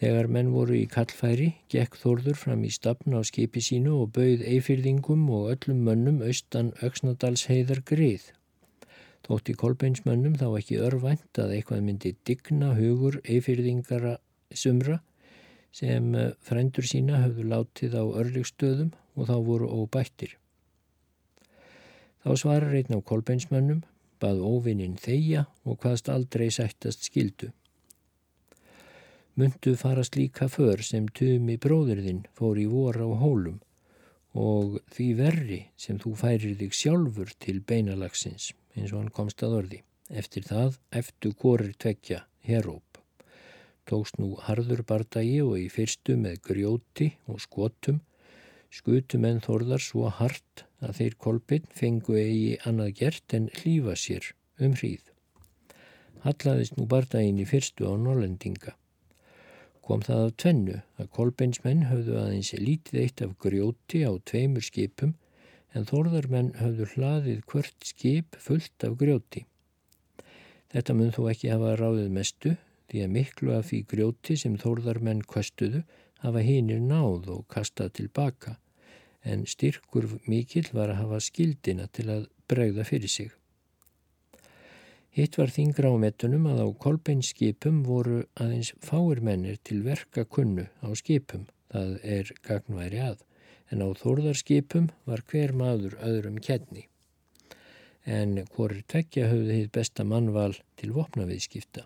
Þegar 0.00 0.32
menn 0.32 0.54
voru 0.56 0.78
í 0.78 0.86
kallfæri, 0.88 1.50
gekk 1.68 2.00
Þórður 2.00 2.38
fram 2.40 2.64
í 2.64 2.72
stafn 2.72 3.12
á 3.12 3.20
skipi 3.20 3.60
sínu 3.60 3.98
og 4.00 4.14
bauð 4.16 4.40
eifyrðingum 4.40 5.28
og 5.28 5.50
öllum 5.52 5.84
mönnum 5.84 6.22
austan 6.24 6.72
Öksnadals 6.80 7.44
heiðar 7.52 7.84
grið. 9.20 9.28
Þótti 9.30 9.54
kolbeinsmönnum 9.54 10.36
þá 10.38 10.58
ekki 10.58 10.80
örvænt 10.80 11.38
að 11.38 11.52
eitthvað 11.54 11.82
myndi 11.84 12.16
digna 12.24 12.74
hugur 12.74 13.20
eifyrðingara 13.24 14.18
sumra 14.52 15.00
sem 15.72 16.14
eh, 16.14 16.32
frendur 16.40 16.84
sína 16.84 17.20
höfðu 17.22 17.44
látið 17.46 17.94
á 17.94 18.04
örligstöðum 18.04 18.92
og 19.16 19.26
þá 19.28 19.36
voru 19.44 19.68
óbættir. 19.68 20.36
Þá 22.24 22.36
svarar 22.36 22.74
einn 22.74 22.96
á 22.96 23.00
kolbeinsmönnum, 23.00 23.84
bað 24.20 24.42
óvinnin 24.42 24.98
þeia 24.98 25.46
og 25.64 25.78
hvaðst 25.80 26.08
aldrei 26.08 26.50
sættast 26.50 27.04
skildu 27.04 27.52
myndu 29.36 29.76
farast 29.76 30.16
líka 30.16 30.48
för 30.48 30.82
sem 30.82 31.06
tumi 31.08 31.56
bróðurðinn 31.56 32.26
fór 32.36 32.58
í 32.60 32.66
vor 32.68 32.98
á 33.00 33.08
hólum 33.22 33.60
og 34.36 34.80
því 34.92 35.06
verri 35.16 35.60
sem 35.80 35.98
þú 36.02 36.12
færir 36.18 36.58
þig 36.60 36.74
sjálfur 36.76 37.32
til 37.40 37.62
beinalagsins 37.62 38.50
eins 38.76 38.92
og 38.92 39.00
hann 39.00 39.14
komst 39.14 39.42
að 39.46 39.56
orði. 39.60 39.80
Eftir 40.10 40.46
það 40.46 40.78
eftir 41.00 41.34
korir 41.38 41.74
tvekja 41.78 42.24
heróp. 42.46 43.00
Tókst 43.88 44.18
nú 44.22 44.34
harður 44.46 44.82
bardagi 44.86 45.40
og 45.42 45.56
í 45.58 45.68
fyrstu 45.72 46.16
með 46.20 46.40
grjóti 46.50 47.12
og 47.30 47.40
skotum 47.42 48.00
skutum 48.70 49.24
en 49.26 49.40
þorðar 49.42 49.82
svo 49.82 50.10
hart 50.14 50.64
að 50.80 51.00
þeir 51.00 51.16
kolpinn 51.24 51.72
fengu 51.74 52.14
eigi 52.18 52.58
annað 52.68 52.92
gert 53.00 53.34
en 53.34 53.48
hlýfa 53.60 53.96
sér 53.98 54.30
um 54.62 54.76
hríð. 54.78 55.02
Hallaðist 56.22 56.76
nú 56.78 56.86
bardaginn 56.86 57.40
í 57.42 57.48
fyrstu 57.48 57.90
á 57.90 57.94
Norrlendinga 57.98 58.76
kom 59.90 60.04
það 60.06 60.20
af 60.24 60.34
tvennu 60.38 60.74
að 61.02 61.08
kolbeinsmenn 61.16 61.88
höfðu 61.90 62.18
aðeins 62.20 62.52
lítið 62.54 62.98
eitt 63.02 63.22
af 63.24 63.32
grjóti 63.42 64.04
á 64.06 64.14
tveimur 64.30 64.62
skipum 64.62 65.16
en 65.74 65.86
þórðarmenn 65.86 66.54
höfðu 66.58 66.88
hlaðið 66.94 67.44
hvert 67.50 67.86
skip 67.86 68.38
fullt 68.42 68.86
af 68.86 68.96
grjóti. 69.00 69.44
Þetta 70.70 70.94
mun 70.94 71.14
þó 71.14 71.22
ekki 71.32 71.50
hafa 71.52 71.76
ráðið 71.78 72.10
mestu 72.14 72.56
því 72.90 73.04
að 73.04 73.14
miklu 73.16 73.54
af 73.54 73.68
því 73.70 73.80
grjóti 73.90 74.36
sem 74.38 74.56
þórðarmenn 74.58 75.22
kostuðu 75.30 75.84
hafa 76.24 76.42
hinnir 76.44 76.82
náð 76.82 77.30
og 77.34 77.46
kastað 77.50 77.94
tilbaka 78.00 78.56
en 79.22 79.44
styrkur 79.46 80.06
mikill 80.28 80.68
var 80.72 80.92
að 80.92 81.02
hafa 81.04 81.20
skildina 81.24 81.86
til 81.92 82.08
að 82.12 82.26
bregða 82.50 82.86
fyrir 82.88 83.12
sig. 83.12 83.30
Hitt 85.10 85.36
var 85.38 85.50
þingra 85.50 85.90
á 85.90 85.96
metunum 85.98 86.46
að 86.46 86.62
á 86.64 86.68
kolbeinskipum 86.84 87.82
voru 87.86 88.22
aðeins 88.38 88.72
fáir 88.78 89.20
mennir 89.26 89.58
til 89.66 89.82
verka 89.82 90.24
kunnu 90.24 90.68
á 90.86 90.88
skipum, 90.94 91.48
það 91.72 91.96
er 92.06 92.30
gagnværi 92.46 93.02
að, 93.02 93.18
en 93.70 93.82
á 93.86 93.88
þórðarskipum 94.02 94.90
var 95.06 95.24
hver 95.30 95.52
maður 95.56 95.98
öðrum 96.04 96.38
kenni. 96.42 96.90
en 98.10 98.38
hvorir 98.54 98.82
tvekja 98.88 99.28
höfðu 99.30 99.56
hitt 99.56 99.72
besta 99.76 100.04
mannval 100.08 100.54
til 100.80 100.92
vopnaviðskipta. 100.96 101.84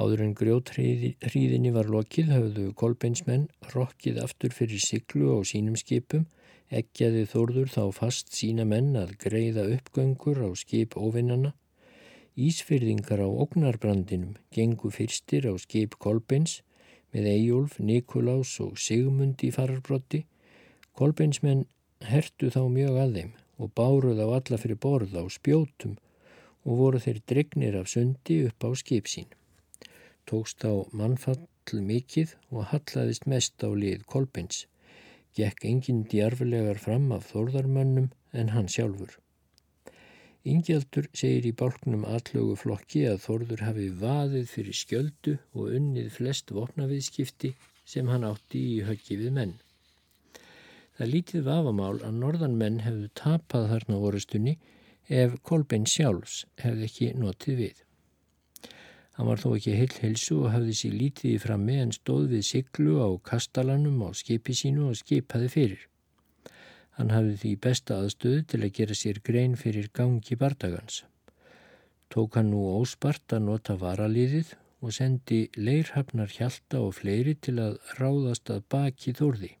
Áður 0.00 0.22
en 0.24 0.34
grjóthríðinni 0.38 1.72
var 1.74 1.90
lokið 1.92 2.30
höfðu 2.34 2.66
kolbeinsmenn 2.78 3.48
rokkið 3.74 4.20
aftur 4.24 4.54
fyrir 4.54 4.82
siglu 4.82 5.34
á 5.36 5.38
sínum 5.44 5.76
skipum, 5.76 6.26
eggjaði 6.70 7.26
þórður 7.28 7.72
þá 7.74 7.82
fast 7.96 8.30
sína 8.36 8.64
menn 8.64 8.94
að 8.96 9.16
greiða 9.24 9.66
uppgöngur 9.74 10.40
á 10.46 10.50
skip 10.56 10.94
óvinnana. 10.96 11.52
Ísfyrðingar 12.38 13.20
á 13.20 13.28
Ognarbrandinum 13.28 14.36
gengu 14.54 14.92
fyrstir 14.94 15.50
á 15.50 15.54
skip 15.58 15.98
kolbeins 15.98 16.60
með 17.14 17.28
Eyjólf, 17.34 17.78
Nikolás 17.80 18.54
og 18.64 18.78
Sigmund 18.78 19.42
í 19.46 19.50
fararbrotti. 19.54 20.24
Kolbeinsmenn 20.98 21.66
hertu 22.10 22.50
þá 22.54 22.62
mjög 22.72 22.98
að 23.02 23.16
þeim 23.18 23.32
og 23.60 23.72
báruð 23.76 24.22
á 24.24 24.28
alla 24.38 24.58
fyrir 24.60 24.80
borð 24.80 25.16
á 25.18 25.24
spjótum 25.28 25.98
og 26.64 26.80
voru 26.80 27.00
þeir 27.02 27.22
dregnir 27.28 27.78
af 27.80 27.90
sundi 27.92 28.40
upp 28.48 28.64
á 28.64 28.70
skip 28.76 29.08
sín. 29.10 29.28
Tókst 30.28 30.64
á 30.64 30.72
mannfall 30.92 31.42
mikill 31.78 32.30
og 32.50 32.70
hallaðist 32.72 33.26
mest 33.30 33.62
á 33.62 33.70
lið 33.70 34.04
Kolbeins. 34.10 34.66
Gekk 35.36 35.64
enginn 35.70 36.06
djarfilegar 36.10 36.78
fram 36.82 37.12
af 37.14 37.28
þórðarmönnum 37.32 38.10
en 38.32 38.54
hann 38.54 38.68
sjálfur. 38.68 39.18
Ingjaldur 40.48 41.04
segir 41.12 41.44
í 41.50 41.52
bálknum 41.52 42.06
allögu 42.08 42.54
flokki 42.56 43.02
að 43.10 43.18
Þórður 43.26 43.62
hafi 43.66 43.88
vaðið 44.00 44.46
fyrir 44.48 44.76
skjöldu 44.78 45.34
og 45.52 45.74
unnið 45.76 46.06
flest 46.14 46.52
vopnaviðskipti 46.56 47.50
sem 47.84 48.08
hann 48.08 48.24
átti 48.24 48.62
í 48.76 48.78
höggi 48.86 49.18
við 49.20 49.34
menn. 49.36 49.52
Það 50.96 51.12
lítið 51.12 51.44
vafamál 51.50 52.00
að 52.00 52.16
norðan 52.22 52.56
menn 52.62 52.80
hefðu 52.86 53.10
tapað 53.20 53.68
þarna 53.74 54.00
orustunni 54.08 54.56
ef 55.20 55.36
Kolbein 55.44 55.84
sjálfs 55.84 56.46
hefði 56.64 56.88
ekki 56.88 57.12
notið 57.20 57.60
við. 57.60 57.84
Hann 59.20 59.28
var 59.28 59.44
þó 59.44 59.50
ekki 59.58 59.76
heil 59.76 59.92
helsu 60.00 60.40
og 60.40 60.54
hafði 60.54 60.80
sér 60.80 60.96
lítið 60.96 61.34
í 61.34 61.38
frammi 61.44 61.78
en 61.84 61.92
stóð 61.92 62.30
við 62.32 62.48
siglu 62.48 62.96
á 63.04 63.08
kastalanum 63.28 64.00
á 64.08 64.16
skipi 64.16 64.56
sínu 64.56 64.88
og 64.88 64.96
skipaði 65.04 65.52
fyrir. 65.52 65.89
Hann 66.98 67.12
hafði 67.14 67.36
því 67.42 67.52
besta 67.66 68.00
aðstöðu 68.00 68.42
til 68.52 68.62
að 68.64 68.74
gera 68.80 68.98
sér 69.02 69.22
grein 69.24 69.54
fyrir 69.60 69.92
gangi 69.94 70.36
bardagans. 70.40 71.04
Tók 72.10 72.40
hann 72.40 72.50
nú 72.50 72.64
óspart 72.80 73.36
að 73.36 73.46
nota 73.46 73.78
varaliðið 73.78 74.56
og 74.80 74.96
sendi 74.96 75.44
leirhafnar 75.56 76.32
hjalta 76.34 76.82
og 76.82 76.96
fleiri 76.98 77.36
til 77.38 77.58
að 77.62 77.78
ráðast 78.00 78.50
að 78.50 78.66
baki 78.72 79.14
þórði 79.14 79.54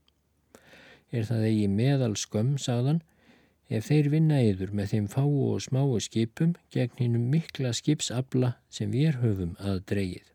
er 1.10 1.26
það 1.26 1.46
eigi 1.48 1.68
meðal 1.70 2.14
skömm, 2.18 2.56
sagðan, 2.58 3.02
ef 3.70 3.86
þeir 3.90 4.10
vinna 4.14 4.40
yður 4.46 4.72
með 4.74 4.94
þeim 4.94 5.06
fáu 5.10 5.36
og 5.50 5.62
smáu 5.64 5.98
skipum 6.02 6.56
gegn 6.74 6.98
hinnum 6.98 7.28
mikla 7.32 7.72
skipsabla 7.76 8.54
sem 8.72 8.90
við 8.94 9.20
höfum 9.22 9.54
að 9.58 9.82
dreyið. 9.90 10.26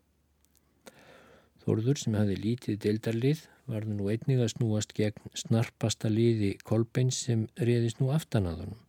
Þorður 1.64 2.00
sem 2.00 2.16
hafi 2.16 2.36
lítið 2.40 2.80
deildarlið 2.84 3.44
varðu 3.70 3.96
nú 3.96 4.08
einnig 4.12 4.40
að 4.42 4.52
snúast 4.54 4.92
gegn 4.96 5.32
snarpasta 5.34 6.10
liði 6.12 6.52
kolbeins 6.66 7.18
sem 7.26 7.46
reyðist 7.58 8.00
nú 8.00 8.12
aftan 8.14 8.46
að 8.50 8.62
honum. 8.64 8.82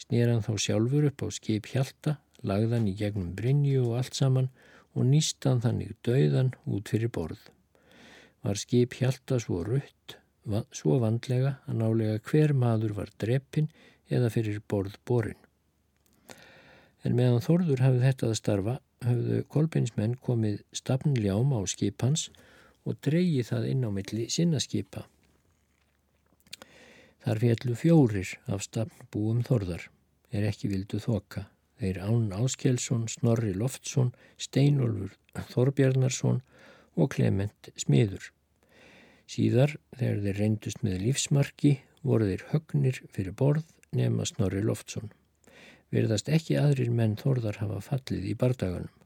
Snýran 0.00 0.44
þá 0.44 0.52
sjálfur 0.64 1.06
upp 1.10 1.24
á 1.24 1.28
skip 1.32 1.68
hjalta, 1.72 2.16
lagðan 2.44 2.88
í 2.88 2.94
gegnum 2.96 3.32
Brynju 3.36 3.84
og 3.88 3.98
allt 4.00 4.16
saman 4.16 4.50
og 4.96 5.06
nýstan 5.08 5.62
þannig 5.64 5.96
döiðan 6.06 6.54
út 6.66 6.92
fyrir 6.92 7.12
borð. 7.12 7.40
Var 8.44 8.60
skip 8.60 8.96
hjalta 9.00 9.40
svo 9.40 9.62
rutt 9.64 10.16
svo 10.74 10.96
vandlega 11.02 11.58
að 11.68 11.80
nálega 11.82 12.20
hver 12.30 12.54
maður 12.56 12.94
var 12.96 13.10
dreppin 13.20 13.68
eða 14.10 14.30
fyrir 14.32 14.62
borð 14.68 14.96
borin. 15.06 15.36
En 17.04 17.16
meðan 17.16 17.44
Þorður 17.44 17.84
hafið 17.84 18.06
þetta 18.08 18.28
að 18.28 18.38
starfa 18.40 18.78
hafðu 19.04 19.42
kolbeinsmenn 19.52 20.16
komið 20.20 20.62
stafnljám 20.76 21.52
á 21.56 21.60
skipans 21.68 22.28
og 22.28 22.49
dreyið 23.04 23.48
það 23.52 23.66
inn 23.70 23.86
á 23.86 23.90
milli 23.92 24.26
sinna 24.32 24.60
skipa. 24.62 25.06
Þar 27.20 27.40
fjallu 27.42 27.76
fjórir 27.76 28.34
af 28.48 28.64
stafnbúum 28.64 29.42
Þorðar, 29.44 29.82
er 30.32 30.46
ekki 30.48 30.70
vildu 30.72 31.00
þoka. 31.02 31.46
Þeir 31.80 32.00
Án 32.04 32.32
Áskelsson, 32.36 33.06
Snorri 33.08 33.54
Loftsson, 33.56 34.12
Steinolfur 34.40 35.16
Þorbjarnarsson 35.52 36.42
og 36.96 37.12
Klement 37.14 37.70
Smiður. 37.76 38.30
Síðar, 39.30 39.76
þegar 39.96 40.20
þeir 40.24 40.40
reyndust 40.40 40.82
með 40.84 41.04
lífsmarki, 41.06 41.78
voru 42.04 42.28
þeir 42.28 42.46
högnir 42.50 43.00
fyrir 43.12 43.36
borð 43.36 43.68
nema 43.96 44.26
Snorri 44.28 44.64
Loftsson. 44.64 45.12
Verðast 45.90 46.28
ekki 46.32 46.56
aðrir 46.60 46.92
menn 46.94 47.16
Þórðar 47.20 47.60
hafa 47.62 47.80
fallið 47.84 48.28
í 48.32 48.36
bardaganum. 48.38 48.99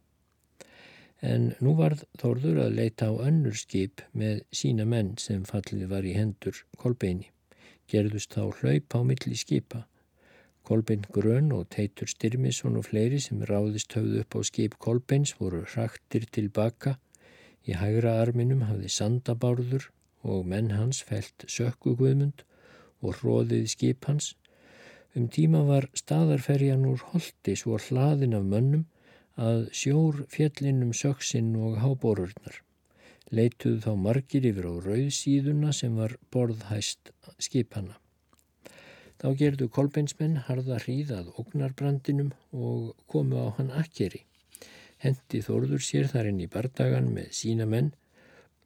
En 1.25 1.55
nú 1.65 1.73
varð 1.79 2.03
Þórður 2.21 2.59
að 2.67 2.75
leita 2.79 3.07
á 3.09 3.13
önnur 3.17 3.57
skip 3.57 4.03
með 4.13 4.43
sína 4.53 4.85
menn 4.85 5.15
sem 5.23 5.47
fallið 5.49 5.87
var 5.93 6.05
í 6.05 6.13
hendur 6.19 6.59
Kolbeini. 6.77 7.31
Gerðust 7.89 8.37
þá 8.37 8.53
hlaup 8.59 8.97
á 8.97 9.01
milli 9.09 9.39
skipa. 9.41 9.87
Kolbein 10.69 11.07
Grön 11.17 11.49
og 11.57 11.71
Teitur 11.73 12.09
Styrmisson 12.13 12.77
og 12.81 12.87
fleiri 12.91 13.23
sem 13.25 13.41
ráðist 13.49 13.97
höfðu 13.97 14.21
upp 14.21 14.37
á 14.37 14.41
skip 14.51 14.77
Kolbeins 14.87 15.35
voru 15.41 15.63
hraktir 15.65 16.29
tilbaka. 16.37 16.99
Í 17.65 17.73
hægra 17.81 18.19
arminum 18.21 18.67
hafði 18.69 18.93
sandabárður 18.93 19.89
og 20.29 20.45
menn 20.49 20.73
hans 20.77 21.01
felt 21.09 21.49
sökku 21.49 21.97
guðmund 22.01 22.45
og 23.01 23.21
hróðið 23.21 23.71
skip 23.73 24.09
hans. 24.09 24.35
Um 25.17 25.29
tíma 25.33 25.65
var 25.65 25.89
staðarferjan 25.97 26.85
úr 26.89 27.01
holdi 27.13 27.57
svo 27.57 27.81
hlaðin 27.81 28.37
af 28.37 28.45
mönnum 28.45 28.85
að 29.41 29.67
sjór 29.75 30.25
fjallinum 30.31 30.93
söksinn 30.95 31.55
og 31.59 31.81
háborurnar. 31.83 32.61
Leituð 33.35 33.81
þá 33.83 33.93
margir 33.99 34.47
yfir 34.47 34.69
á 34.71 34.75
rauðsíðuna 34.85 35.73
sem 35.75 35.97
var 35.99 36.15
borðhæst 36.31 37.11
skipana. 37.43 37.97
Þá 39.19 39.29
gerðu 39.41 39.69
kolbeinsmenn 39.73 40.37
harða 40.47 40.79
hríðað 40.83 41.33
ógnarbrandinum 41.41 42.31
og 42.53 42.95
komu 43.11 43.41
á 43.41 43.49
hann 43.59 43.73
akkeri. 43.73 44.23
Hendi 45.03 45.41
þorður 45.43 45.83
sér 45.83 46.09
þar 46.13 46.31
inn 46.31 46.43
í 46.45 46.51
bardagan 46.51 47.11
með 47.15 47.33
sína 47.39 47.67
menn 47.67 47.91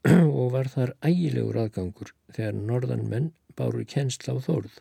og 0.41 0.53
var 0.53 0.69
þar 0.73 0.95
ægilegur 1.05 1.61
aðgangur 1.65 2.13
þegar 2.35 2.59
norðan 2.59 3.09
menn 3.09 3.33
báru 3.57 3.85
kennsla 3.89 4.37
á 4.37 4.39
þórð. 4.45 4.77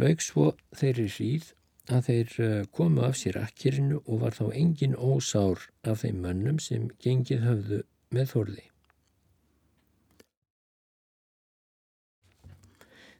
Laug 0.00 0.22
svo 0.22 0.52
þeirri 0.74 1.08
hríð 1.10 1.50
að 1.92 2.06
þeir 2.08 2.36
eh, 2.40 2.66
komu 2.72 3.02
af 3.04 3.18
sér 3.20 3.38
akkirinu 3.42 4.00
og 4.06 4.20
var 4.22 4.36
þá 4.36 4.46
engin 4.56 4.96
ósár 4.96 5.66
af 5.84 6.04
þeim 6.04 6.22
mönnum 6.24 6.60
sem 6.62 6.88
gengið 7.02 7.44
höfðu 7.44 7.80
með 8.14 8.30
þórði. 8.32 8.64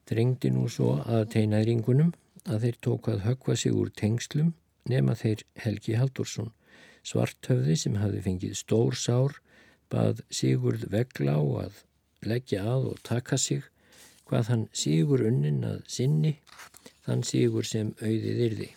Drengdi 0.09 0.51
nú 0.53 0.67
svo 0.69 0.99
að 1.05 1.31
teinæringunum 1.33 2.13
að 2.45 2.67
þeir 2.67 2.79
tók 2.85 3.09
að 3.09 3.25
högva 3.25 3.57
sig 3.57 3.73
úr 3.73 3.91
tengslum 3.97 4.53
nema 4.89 5.15
þeir 5.17 5.45
Helgi 5.57 5.97
Haldursson, 5.97 6.51
svarthöfði 7.05 7.77
sem 7.81 7.97
hafi 8.01 8.21
fengið 8.25 8.57
stór 8.59 8.97
sár 8.97 9.39
bað 9.93 10.21
Sigurd 10.29 10.85
vegla 10.93 11.37
á 11.41 11.45
að 11.65 11.81
leggja 12.25 12.65
að 12.69 12.91
og 12.93 13.01
taka 13.05 13.39
sig 13.41 13.65
hvað 14.29 14.51
hann 14.53 14.67
Sigur 14.73 15.25
unnin 15.29 15.65
að 15.69 15.83
sinni 15.89 16.39
þann 17.05 17.25
Sigur 17.27 17.67
sem 17.69 17.93
auðið 18.01 18.41
yrði. 18.49 18.71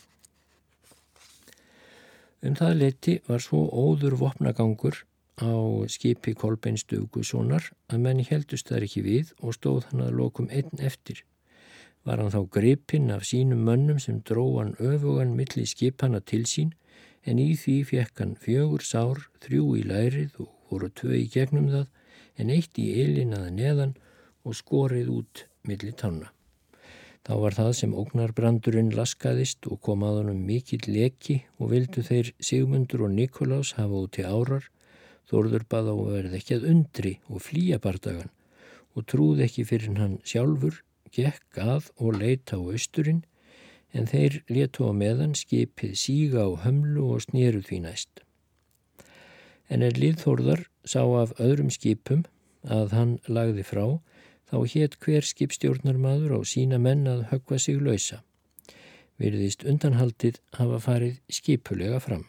Um 2.46 2.56
það 2.56 2.76
leti 2.82 3.14
var 3.28 3.42
svo 3.42 3.64
óður 3.72 4.18
vopnagangur 4.20 5.02
á 5.42 5.54
skipi 5.90 6.34
Kolbein 6.38 6.78
Stugussonar 6.78 7.72
að 7.90 8.04
menni 8.04 8.26
heldust 8.30 8.70
þar 8.70 8.86
ekki 8.88 9.04
við 9.06 9.34
og 9.42 9.58
stóð 9.58 9.88
hann 9.90 10.06
að 10.06 10.18
lokum 10.20 10.50
einn 10.54 10.84
eftir. 10.90 11.24
Var 12.06 12.22
hann 12.22 12.34
þá 12.34 12.42
gripinn 12.54 13.12
af 13.12 13.26
sínum 13.28 13.66
mönnum 13.68 14.00
sem 14.00 14.22
dróðan 14.22 14.78
öfugan 14.80 15.36
milli 15.38 15.66
skipana 15.66 16.22
til 16.22 16.46
sín 16.46 16.74
en 17.28 17.42
í 17.44 17.52
því 17.60 17.78
fekk 17.90 18.24
hann 18.24 18.38
fjögur 18.40 18.86
sár, 18.86 19.28
þrjú 19.44 19.76
í 19.82 19.84
lærið 19.90 20.40
og 20.44 20.54
voru 20.70 20.94
tvö 20.94 21.18
í 21.18 21.28
gegnum 21.34 21.70
það 21.74 21.88
en 22.38 22.54
eitt 22.54 22.78
í 22.80 22.88
ylinaða 23.04 23.52
neðan 23.52 23.94
og 24.46 24.56
skorið 24.56 25.14
út 25.20 25.48
millir 25.68 25.98
tanna. 25.98 26.37
Þá 27.28 27.34
var 27.44 27.56
það 27.58 27.70
sem 27.76 27.94
ógnarbrandurinn 28.00 28.94
laskaðist 28.96 29.68
og 29.68 29.82
kom 29.84 30.06
að 30.08 30.22
honum 30.22 30.46
mikill 30.48 30.86
leki 30.88 31.42
og 31.60 31.74
vildu 31.74 32.04
þeir 32.08 32.30
Sigmundur 32.40 33.04
og 33.04 33.12
Nikolás 33.18 33.74
hafa 33.76 34.04
út 34.06 34.20
í 34.22 34.24
árar, 34.24 34.70
þorður 35.28 35.66
bað 35.68 35.90
á 35.92 35.96
að 35.96 36.14
verða 36.14 36.38
ekki 36.40 36.56
að 36.56 36.68
undri 36.72 37.14
og 37.28 37.44
flýja 37.44 37.82
bardagan 37.84 38.32
og 38.96 39.06
trúð 39.12 39.44
ekki 39.44 39.66
fyrir 39.68 40.00
hann 40.00 40.16
sjálfur, 40.24 40.80
gekk 41.12 41.60
að 41.60 41.92
og 42.00 42.16
leita 42.22 42.56
á 42.56 42.64
austurinn 42.64 43.26
en 43.92 44.08
þeir 44.08 44.40
letu 44.48 44.88
á 44.88 44.92
meðan 44.96 45.36
skipið 45.36 46.00
síga 46.00 46.48
á 46.48 46.52
hömlu 46.64 47.12
og 47.12 47.28
snýru 47.28 47.60
því 47.68 47.84
næst. 47.86 48.24
En 49.68 49.84
er 49.84 50.00
Líðþórðar 50.00 50.64
sá 50.88 51.04
af 51.04 51.36
öðrum 51.44 51.72
skipum 51.76 52.24
að 52.64 52.96
hann 52.96 53.18
lagði 53.28 53.68
frá, 53.68 54.00
þá 54.48 54.58
hétt 54.72 54.96
hver 55.04 55.26
skipstjórnarmadur 55.28 56.38
á 56.38 56.42
sína 56.48 56.80
menn 56.80 57.08
að 57.12 57.28
högva 57.34 57.60
sig 57.60 57.82
lausa. 57.84 58.22
Virðist 59.18 59.66
undanhaldið 59.68 60.40
hafa 60.56 60.80
farið 60.80 61.20
skipulega 61.34 62.00
fram. 62.00 62.26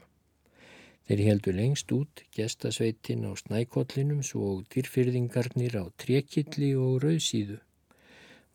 Þeir 1.08 1.20
heldur 1.24 1.56
lengst 1.56 1.92
út 1.92 2.22
gestasveitin 2.36 3.26
á 3.28 3.32
snækollinum 3.38 4.20
svo 4.26 4.62
dýrfyrðingarnir 4.72 5.78
á 5.80 5.84
trekilli 6.00 6.74
og 6.76 7.02
rauðsíðu. 7.04 7.58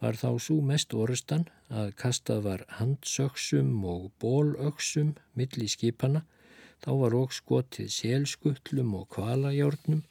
Var 0.04 0.20
þá 0.20 0.30
svo 0.46 0.60
mest 0.62 0.94
orustan 0.94 1.48
að 1.70 1.94
kastað 2.02 2.44
var 2.48 2.66
handsöksum 2.78 3.72
og 3.90 4.10
bólöksum 4.22 5.14
milli 5.40 5.70
skipana, 5.72 6.26
þá 6.84 6.92
var 7.00 7.16
óg 7.16 7.32
skotið 7.34 7.94
selskullum 7.96 8.92
og 9.00 9.08
kvalajárnum 9.16 10.04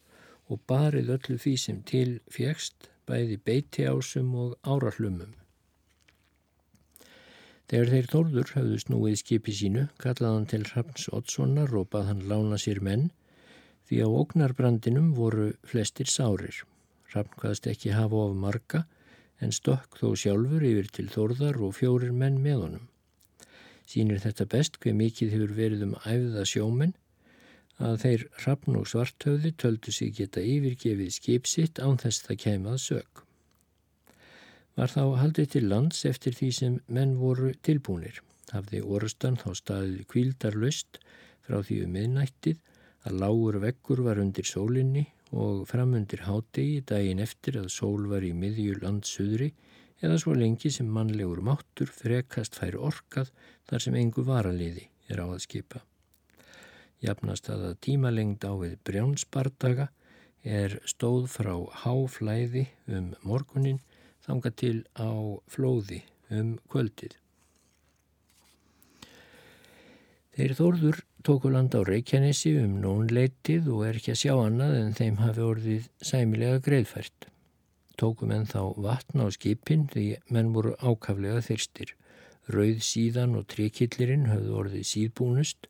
og 0.49 0.63
barið 0.67 1.13
öllu 1.19 1.39
því 1.43 1.55
sem 1.61 1.83
til 1.87 2.17
fjekst 2.33 2.92
bæði 3.09 3.39
beitiásum 3.47 4.35
og 4.39 4.59
árallumum. 4.63 5.33
Þegar 7.73 7.91
þeir 7.95 8.09
tórður 8.13 8.51
hafðu 8.53 8.79
snúið 8.83 9.15
skipi 9.23 9.53
sínu, 9.57 9.87
kallaði 10.03 10.37
hann 10.37 10.49
til 10.51 10.65
Hrafns 10.69 11.07
Oddssonar 11.17 11.73
og 11.79 11.89
bað 11.95 12.11
hann 12.11 12.25
lána 12.29 12.59
sér 12.61 12.83
menn, 12.85 13.07
því 13.89 14.03
á 14.05 14.09
ógnarbrandinum 14.09 15.13
voru 15.17 15.47
flestir 15.65 16.11
sárir. 16.13 16.63
Hrafn 17.13 17.39
hvaðst 17.41 17.69
ekki 17.73 17.95
hafa 17.97 18.27
of 18.27 18.37
marga, 18.37 18.83
en 19.41 19.57
stokk 19.57 19.97
þó 20.01 20.13
sjálfur 20.21 20.63
yfir 20.69 20.91
til 20.93 21.09
þórðar 21.15 21.63
og 21.65 21.75
fjórir 21.79 22.13
menn 22.13 22.43
með 22.45 22.61
honum. 22.67 22.89
Sýnir 23.89 24.21
þetta 24.23 24.47
best 24.53 24.79
hver 24.83 24.95
mikið 24.97 25.33
hefur 25.35 25.57
verið 25.57 25.87
um 25.89 25.97
æfða 26.05 26.45
sjóminn, 26.49 26.95
að 27.83 27.99
þeir 28.05 28.25
Hrafn 28.39 28.79
og 28.79 28.89
Svarthöfði 28.91 29.53
töldu 29.59 29.93
sig 29.95 30.15
geta 30.19 30.43
yfirgefið 30.43 31.15
skipsitt 31.17 31.81
án 31.83 31.99
þess 32.03 32.27
það 32.27 32.41
kemað 32.45 32.79
sög. 32.87 33.23
Var 34.79 34.93
þá 34.93 35.03
haldið 35.21 35.49
til 35.55 35.65
lands 35.69 36.05
eftir 36.09 36.37
því 36.37 36.51
sem 36.59 36.79
menn 36.87 37.17
voru 37.21 37.53
tilbúnir. 37.67 38.23
Hafði 38.53 38.83
orustan 38.85 39.37
þá 39.41 39.51
staðið 39.59 40.07
kvildarlöst 40.13 41.01
frá 41.45 41.59
því 41.61 41.83
um 41.87 41.93
miðnættið 41.97 42.63
að 43.09 43.19
lágur 43.25 43.59
vekkur 43.67 44.03
var 44.07 44.21
undir 44.23 44.49
sólinni 44.49 45.05
og 45.33 45.67
framundir 45.69 46.25
hádegi 46.29 46.83
daginn 46.89 47.23
eftir 47.25 47.59
að 47.61 47.71
sól 47.75 48.09
var 48.11 48.25
í 48.25 48.33
miðju 48.37 48.79
landsuðri 48.83 49.53
eða 50.03 50.19
svo 50.21 50.35
lengi 50.37 50.71
sem 50.75 50.89
mannlegur 50.91 51.41
máttur 51.45 51.91
frekast 51.93 52.59
fær 52.59 52.79
orkað 52.91 53.33
þar 53.71 53.87
sem 53.87 53.97
engu 53.99 54.27
varaliði 54.27 54.89
er 55.09 55.25
á 55.25 55.27
að 55.27 55.43
skipa. 55.47 55.83
Jafnast 57.03 57.49
að 57.51 57.65
að 57.73 57.79
tímalengd 57.87 58.45
á 58.47 58.53
við 58.61 58.77
brjánsbardaga 58.87 59.89
er 60.43 60.77
stóð 60.87 61.27
frá 61.31 61.55
háflæði 61.83 62.69
um 62.91 63.11
morgunin 63.27 63.81
þanga 64.23 64.53
til 64.55 64.77
á 64.95 65.11
flóði 65.51 66.03
um 66.31 66.55
kvöldið. 66.71 67.17
Þeir 70.33 70.55
þórður 70.57 71.01
tóku 71.27 71.51
land 71.53 71.75
á 71.77 71.81
Reykjanesi 71.85 72.55
um 72.63 72.79
nónleitið 72.81 73.67
og 73.75 73.83
er 73.89 73.99
ekki 73.99 74.15
að 74.15 74.23
sjá 74.23 74.33
annað 74.39 74.79
en 74.79 74.95
þeim 74.97 75.19
hafi 75.21 75.45
orðið 75.45 75.91
sæmilega 76.01 76.63
greiðfært. 76.65 77.27
Tóku 78.01 78.27
menn 78.31 78.47
þá 78.49 78.73
vatn 78.81 79.21
á 79.21 79.29
skipin 79.35 79.85
því 79.93 80.07
menn 80.33 80.55
voru 80.55 80.73
ákaflega 80.81 81.43
þyrstir. 81.45 81.93
Rauð 82.49 82.81
síðan 82.87 83.37
og 83.39 83.45
tríkillirinn 83.53 84.31
höfðu 84.31 84.57
orðið 84.63 84.89
síðbúnust 84.89 85.69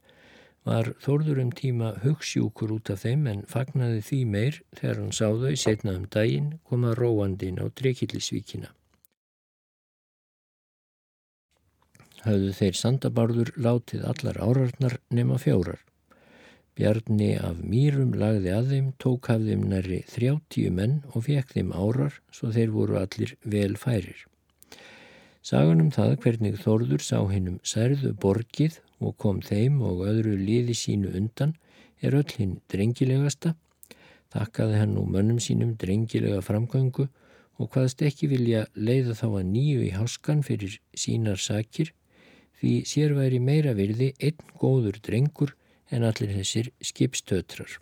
var 0.68 0.92
Þórður 1.02 1.40
um 1.42 1.50
tíma 1.58 1.92
hugssjúkur 2.04 2.72
út 2.76 2.90
af 2.94 3.02
þeim 3.02 3.26
en 3.30 3.42
fagnaði 3.50 4.02
því 4.06 4.20
meir 4.34 4.60
þegar 4.78 5.00
hann 5.00 5.16
sá 5.16 5.26
þau 5.42 5.54
setna 5.58 5.96
um 5.98 6.06
daginn 6.06 6.52
koma 6.68 6.94
róandin 6.98 7.58
á 7.58 7.66
Trekillisvíkina. 7.80 8.70
Hauðu 12.22 12.52
þeir 12.54 12.76
sandabarður 12.78 13.50
látið 13.58 14.04
allar 14.06 14.38
árarnar 14.38 15.00
nema 15.10 15.40
fjórar. 15.42 15.80
Bjarni 16.78 17.34
af 17.36 17.58
mýrum 17.66 18.14
lagði 18.16 18.52
að 18.54 18.70
þeim, 18.70 18.92
tók 19.02 19.28
af 19.34 19.42
þeim 19.44 19.64
næri 19.68 19.98
þrjáttíu 20.08 20.70
menn 20.72 21.00
og 21.10 21.26
fekk 21.26 21.56
þeim 21.56 21.72
árar 21.74 22.14
svo 22.32 22.52
þeir 22.54 22.70
voru 22.72 23.00
allir 23.02 23.34
vel 23.42 23.74
færir. 23.76 24.22
Sagan 25.42 25.82
um 25.82 25.90
það 25.90 26.14
hvernig 26.22 26.56
Þórður 26.62 27.02
sá 27.02 27.18
hennum 27.26 27.58
særðu 27.66 28.14
borgið 28.22 28.78
og 29.06 29.16
kom 29.22 29.40
þeim 29.44 29.80
og 29.84 30.04
öðru 30.08 30.36
liði 30.38 30.76
sínu 30.78 31.12
undan 31.18 31.56
er 32.02 32.16
öll 32.18 32.30
hinn 32.36 32.58
drengilegasta, 32.72 33.54
þakkaði 34.32 34.78
hann 34.80 34.94
nú 34.96 35.06
mönnum 35.06 35.40
sínum 35.42 35.74
drengilega 35.78 36.40
framgöngu 36.44 37.08
og 37.60 37.70
hvaðst 37.74 38.02
ekki 38.06 38.30
vilja 38.32 38.66
leiða 38.74 39.16
þá 39.18 39.26
að 39.28 39.50
nýju 39.52 39.82
í 39.86 39.92
háskan 39.94 40.42
fyrir 40.46 40.78
sínar 40.98 41.40
sakir 41.40 41.92
því 42.60 42.74
sér 42.88 43.14
væri 43.18 43.40
meira 43.42 43.74
virði 43.78 44.12
einn 44.22 44.52
góður 44.58 44.98
drengur 45.02 45.54
en 45.92 46.06
allir 46.08 46.32
þessir 46.38 46.70
skipstötrar. 46.80 47.78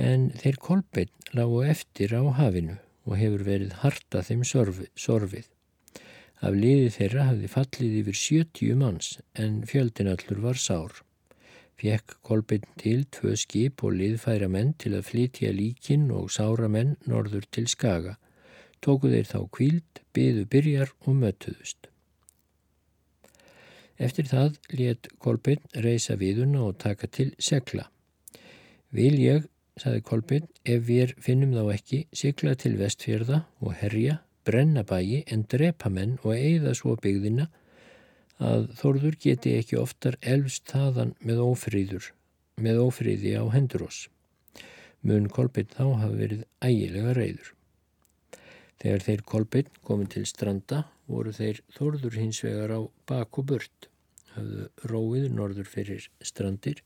En 0.00 0.30
þeir 0.40 0.56
kolbeinn 0.56 1.12
lágu 1.36 1.62
eftir 1.68 2.14
á 2.16 2.24
hafinu 2.40 2.78
og 3.04 3.16
hefur 3.20 3.44
verið 3.44 3.76
harta 3.82 4.22
þeim 4.24 4.44
sorfið. 4.48 5.48
Af 6.40 6.54
liði 6.56 6.88
þeirra 6.94 7.26
hafði 7.28 7.48
fallið 7.52 7.96
yfir 8.00 8.16
70 8.16 8.76
manns 8.80 9.08
en 9.44 9.60
fjöldin 9.68 10.08
allur 10.08 10.38
var 10.46 10.60
sár. 10.60 11.02
Fjekk 11.80 12.14
Kolbeinn 12.24 12.64
til 12.80 13.04
tvö 13.12 13.34
skip 13.40 13.84
og 13.84 13.98
liðfæra 13.98 14.48
menn 14.52 14.72
til 14.80 14.94
að 14.96 15.06
flytja 15.10 15.52
líkin 15.52 16.08
og 16.16 16.30
sára 16.32 16.68
menn 16.72 16.94
norður 17.08 17.44
til 17.52 17.66
Skaga. 17.68 18.16
Tóku 18.80 19.12
þeir 19.12 19.28
þá 19.28 19.40
kvíld, 19.52 20.00
byðu 20.16 20.46
byrjar 20.54 20.94
og 21.04 21.18
mötuðust. 21.20 21.90
Eftir 24.00 24.28
það 24.32 24.56
let 24.80 25.10
Kolbeinn 25.20 25.60
reysa 25.84 26.16
viðuna 26.16 26.64
og 26.70 26.78
taka 26.80 27.08
til 27.08 27.34
segla. 27.36 27.90
Vil 28.96 29.20
ég, 29.20 29.44
saði 29.76 30.00
Kolbeinn, 30.00 30.48
ef 30.64 30.88
við 30.88 31.12
finnum 31.20 31.52
þá 31.52 31.76
ekki, 31.76 32.02
sigla 32.16 32.56
til 32.56 32.78
vestfjörða 32.80 33.44
og 33.60 33.76
herja 33.76 34.22
brenna 34.50 34.82
bæi 34.82 35.22
en 35.30 35.46
drepa 35.46 35.90
menn 35.94 36.18
og 36.24 36.34
eigða 36.34 36.74
svo 36.74 36.96
byggðina 36.98 37.46
að 38.40 38.70
Þórður 38.80 39.18
geti 39.20 39.52
ekki 39.58 39.76
oftar 39.76 40.16
elvst 40.24 40.70
þaðan 40.72 41.12
með 41.20 41.42
ófríður, 41.44 42.06
með 42.56 42.80
ófríði 42.86 43.36
á 43.36 43.44
hendur 43.52 43.84
oss. 43.86 44.08
Mun 45.04 45.28
Kolbeinn 45.32 45.70
þá 45.72 45.84
hafa 46.00 46.16
verið 46.16 46.44
ægilega 46.64 47.14
reyður. 47.16 47.52
Þegar 48.80 49.04
þeir 49.06 49.22
Kolbeinn 49.28 49.78
komið 49.84 50.12
til 50.14 50.26
stranda 50.28 50.82
voru 51.10 51.34
þeir 51.36 51.60
Þórður 51.76 52.16
hins 52.16 52.40
vegar 52.44 52.72
á 52.72 52.80
bak 53.08 53.40
og 53.40 53.50
burt, 53.52 53.90
hafðu 54.32 54.68
róið 54.88 55.28
norður 55.36 55.68
fyrir 55.68 56.08
strandir, 56.24 56.80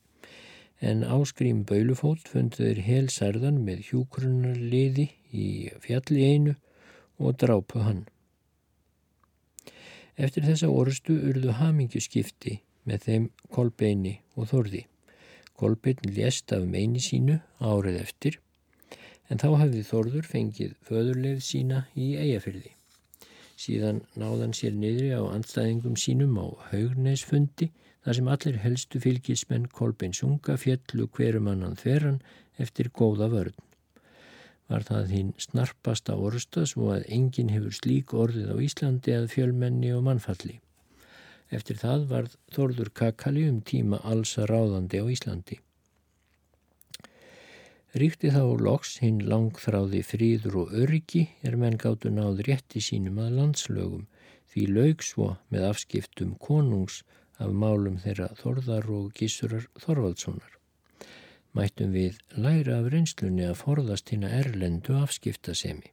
en 0.83 1.05
áskrím 1.07 1.63
Baulufót 1.69 2.27
fundu 2.29 2.65
þeir 2.65 2.83
helsærðan 2.89 3.63
með 3.67 3.87
hjúkrunarliði 3.93 5.09
í 5.31 5.49
fjalli 5.85 6.27
einu 6.35 6.57
og 7.19 7.39
drápu 7.41 7.83
hann. 7.85 8.05
Eftir 10.15 10.47
þessa 10.47 10.71
orustu 10.71 11.17
urðu 11.31 11.55
hamingju 11.59 12.03
skipti 12.03 12.61
með 12.87 13.07
þeim 13.07 13.25
Kolbeini 13.55 14.15
og 14.39 14.51
Þorði. 14.53 14.85
Kolbein 15.59 16.03
lést 16.07 16.53
af 16.55 16.67
meini 16.67 17.03
sínu 17.03 17.41
árið 17.59 18.01
eftir 18.03 18.39
en 19.31 19.41
þá 19.41 19.49
hafði 19.63 19.83
Þorður 19.89 20.29
fengið 20.31 20.75
föðurleið 20.87 21.43
sína 21.43 21.85
í 21.97 22.13
eigafyrði. 22.21 22.75
Síðan 23.57 24.03
náðan 24.19 24.55
sér 24.55 24.75
niðri 24.77 25.13
á 25.15 25.23
andstæðingum 25.31 25.97
sínum 25.99 26.35
á 26.39 26.47
haugneisfundi 26.71 27.71
þar 28.05 28.19
sem 28.19 28.31
allir 28.35 28.59
helstu 28.63 29.01
fylgismenn 29.01 29.71
Kolbeins 29.73 30.23
unga 30.27 30.59
fjallu 30.61 31.07
hverjum 31.15 31.49
annan 31.51 31.79
þveran 31.81 32.21
eftir 32.61 32.91
góða 32.95 33.31
vörn 33.33 33.55
var 34.73 34.85
það 34.89 35.11
hinn 35.15 35.33
snarpasta 35.39 36.17
orsta 36.17 36.65
svo 36.69 36.91
að 36.95 37.09
enginn 37.17 37.53
hefur 37.53 37.75
slík 37.77 38.15
orðið 38.17 38.53
á 38.55 38.57
Íslandi 38.67 39.17
að 39.17 39.29
fjölmenni 39.35 39.93
og 39.97 40.05
mannfalli. 40.07 40.61
Eftir 41.53 41.79
það 41.83 42.07
var 42.13 42.31
Þorður 42.55 42.91
Kakali 43.01 43.45
um 43.51 43.61
tíma 43.61 44.01
alls 44.03 44.33
að 44.41 44.51
ráðandi 44.53 45.03
á 45.03 45.07
Íslandi. 45.17 45.61
Ríkti 47.95 48.33
þá 48.35 48.43
loks 48.59 48.97
hinn 49.05 49.21
langþráði 49.31 50.01
fríður 50.03 50.57
og 50.65 50.73
öryggi 50.83 51.29
er 51.47 51.55
menn 51.61 51.77
gáttu 51.79 52.11
náð 52.11 52.43
rétti 52.49 52.83
sínum 52.83 53.21
að 53.23 53.37
landslögum 53.39 54.09
því 54.51 54.67
laug 54.73 55.05
svo 55.07 55.29
með 55.55 55.69
afskiptum 55.69 56.35
konungs 56.43 57.05
af 57.39 57.55
málum 57.55 58.01
þeirra 58.03 58.33
Þorðar 58.41 58.91
og 58.97 59.15
Gísurar 59.15 59.69
Þorvaldssonar 59.85 60.59
mættum 61.55 61.93
við 61.95 62.19
læra 62.37 62.81
af 62.81 62.91
reynslunni 62.93 63.47
að 63.47 63.61
forðast 63.63 64.11
hinn 64.13 64.27
að 64.27 64.37
erlendu 64.41 64.97
afskiptasemi. 64.99 65.91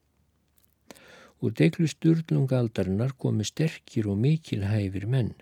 Úr 1.42 1.54
deglu 1.58 1.88
sturlungaldarinnar 1.90 3.16
komu 3.18 3.46
sterkir 3.46 4.10
og 4.12 4.20
mikilhæfir 4.22 5.08
menn. 5.10 5.34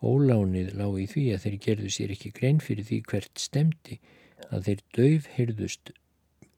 Ólánið 0.00 0.72
lág 0.78 1.00
í 1.02 1.06
því 1.12 1.24
að 1.34 1.42
þeir 1.44 1.58
gerðu 1.66 1.90
sér 1.96 2.14
ekki 2.14 2.34
grein 2.36 2.60
fyrir 2.64 2.86
því 2.88 3.00
hvert 3.10 3.42
stemdi 3.42 3.98
að 4.48 4.68
þeir 4.68 4.84
döf 4.96 5.28
hyrðust 5.36 5.92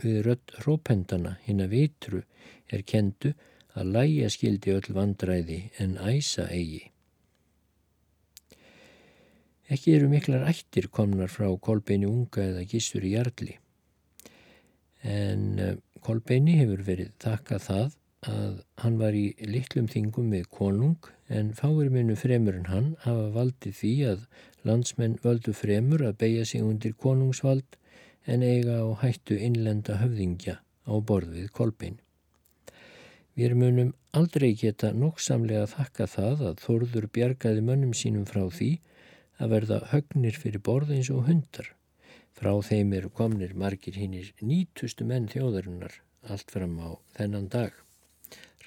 við 0.03 0.20
rött 0.26 0.55
hrópendana 0.61 1.36
hinn 1.47 1.64
að 1.64 1.74
vitru 1.74 2.22
er 2.70 2.84
kendu 2.93 3.34
að 3.74 3.93
læja 3.97 4.30
skildi 4.34 4.74
öll 4.76 4.95
vandræði 4.97 5.61
en 5.82 5.97
æsa 5.99 6.47
eigi. 6.51 6.91
Ekki 9.71 9.93
eru 9.95 10.09
miklar 10.11 10.49
ættir 10.51 10.89
komnar 10.91 11.31
frá 11.31 11.47
Kolbeini 11.62 12.09
unga 12.11 12.43
eða 12.43 12.64
gísur 12.66 13.05
í 13.07 13.12
Jarlí. 13.14 13.53
En 15.07 15.45
eh, 15.62 15.77
Kolbeini 16.03 16.57
hefur 16.59 16.83
verið 16.89 17.12
þakkað 17.23 17.62
það 17.68 17.93
að 18.31 18.57
hann 18.83 18.97
var 19.01 19.14
í 19.16 19.31
litlum 19.47 19.87
þingum 19.89 20.27
með 20.35 20.49
konung 20.59 21.07
en 21.31 21.55
fáir 21.57 21.89
minnu 21.95 22.16
fremur 22.18 22.59
en 22.59 22.66
hann 22.68 22.91
hafa 23.05 23.31
valdið 23.37 23.79
því 23.79 23.93
að 24.11 24.27
landsmenn 24.66 25.16
völdu 25.23 25.55
fremur 25.57 26.03
að 26.05 26.18
beigja 26.25 26.45
sig 26.51 26.66
undir 26.66 26.99
konungsvald 27.07 27.79
en 28.27 28.43
eiga 28.43 28.83
á 28.83 28.89
hættu 29.05 29.39
innlenda 29.39 30.01
höfðingja 30.03 30.59
á 30.61 30.95
borð 30.99 31.39
við 31.39 31.49
Kolbein. 31.55 32.01
Við 33.39 33.55
munum 33.57 33.95
aldrei 34.12 34.51
geta 34.59 34.91
nokksamlega 34.93 35.71
þakka 35.71 36.11
það 36.11 36.47
að 36.51 36.62
Þórður 36.66 37.07
bjargaði 37.14 37.62
mönnum 37.71 37.95
sínum 37.95 38.27
frá 38.27 38.43
því 38.51 38.73
að 39.41 39.53
verða 39.55 39.78
högnir 39.91 40.36
fyrir 40.36 40.62
borð 40.68 40.93
eins 40.97 41.11
og 41.14 41.26
hundar. 41.28 41.72
Frá 42.36 42.53
þeim 42.64 42.93
eru 42.97 43.11
komnir 43.11 43.57
margir 43.59 43.97
hinnir 43.99 44.32
nýtustu 44.41 45.07
menn 45.09 45.28
þjóðarinnar 45.32 45.97
allt 46.28 46.53
fram 46.53 46.76
á 46.80 46.91
þennan 47.16 47.49
dag. 47.53 47.72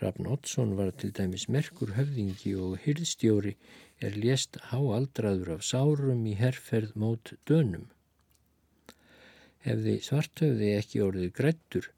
Rafn 0.02 0.28
Ottsson 0.28 0.74
var 0.76 0.92
til 1.00 1.14
dæmis 1.16 1.46
merkur 1.56 1.94
höfðingi 1.96 2.56
og 2.60 2.80
hyrðstjóri 2.84 3.54
er 4.04 4.18
lést 4.20 4.58
háaldraður 4.72 5.54
af 5.56 5.66
sárum 5.68 6.26
í 6.28 6.34
herrferð 6.40 6.96
mót 7.00 7.36
dönum. 7.48 7.86
Hefði 9.64 10.00
svartöfði 10.04 10.74
ekki 10.80 11.04
orðið 11.06 11.36
grættur 11.38 11.92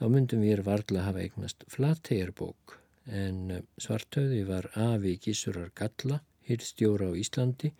þá 0.00 0.04
myndum 0.10 0.42
við 0.42 0.64
varðla 0.66 1.04
hafa 1.06 1.22
eignast 1.22 1.62
flategjarbók 1.70 2.78
en 3.06 3.62
svartöfði 3.78 4.42
var 4.48 4.70
afi 4.74 5.14
gísurar 5.22 5.70
galla, 5.78 6.22
hyrðstjóra 6.48 7.12
á 7.12 7.18
Íslandi 7.18 7.70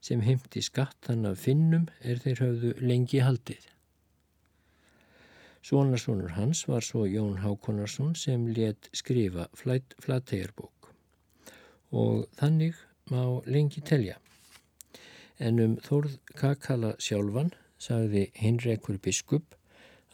sem 0.00 0.22
heimti 0.24 0.62
skattan 0.64 1.26
af 1.28 1.44
finnum 1.44 1.88
er 2.00 2.20
þeir 2.22 2.42
höfðu 2.44 2.72
lengi 2.80 3.20
haldið. 3.24 3.66
Svonarsonur 5.60 6.32
hans 6.38 6.64
var 6.68 6.84
svo 6.84 7.04
Jón 7.04 7.42
Hákonarsson 7.42 8.14
sem 8.16 8.46
let 8.56 8.88
skrifa 8.96 9.50
flategjarbók 9.54 10.88
og 11.90 12.26
þannig 12.38 12.78
má 13.10 13.42
lengi 13.46 13.82
telja. 13.84 14.16
En 15.38 15.60
um 15.60 15.76
Þórð 15.84 16.18
Kakala 16.38 16.94
sjálfan 17.02 17.52
sagði 17.80 18.28
Henrikur 18.36 19.00
biskup 19.02 19.56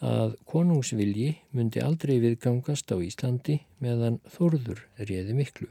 að 0.01 0.37
konungsvilji 0.49 1.32
myndi 1.57 1.82
aldrei 1.82 2.18
viðgangast 2.22 2.91
á 2.93 2.97
Íslandi 3.01 3.61
meðan 3.82 4.20
Þórður 4.34 4.82
réði 4.99 5.37
miklu. 5.37 5.68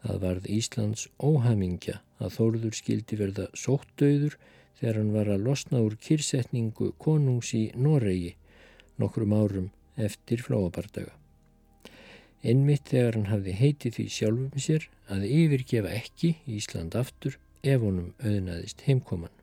Það 0.00 0.20
varð 0.24 0.48
Íslands 0.48 1.08
óhamingja 1.20 2.00
að 2.20 2.34
Þórður 2.36 2.76
skildi 2.76 3.18
verða 3.20 3.46
sóttauður 3.56 4.36
þegar 4.80 4.98
hann 5.00 5.12
var 5.12 5.30
að 5.32 5.44
losna 5.48 5.82
úr 5.84 5.96
kyrsetningu 6.00 6.92
konungs 6.98 7.52
í 7.56 7.66
Noregi 7.76 8.34
nokkrum 9.00 9.34
árum 9.36 9.68
eftir 10.00 10.40
flóabardaga. 10.44 11.12
Einmitt 12.40 12.88
þegar 12.88 13.18
hann 13.18 13.28
hafði 13.28 13.56
heitið 13.58 13.96
því 13.98 14.06
sjálfum 14.16 14.64
sér 14.64 14.86
að 15.12 15.26
yfirgefa 15.28 15.92
ekki 15.92 16.34
Ísland 16.48 16.96
aftur 16.96 17.36
ef 17.60 17.84
honum 17.84 18.14
auðnaðist 18.24 18.86
heimkoman. 18.86 19.39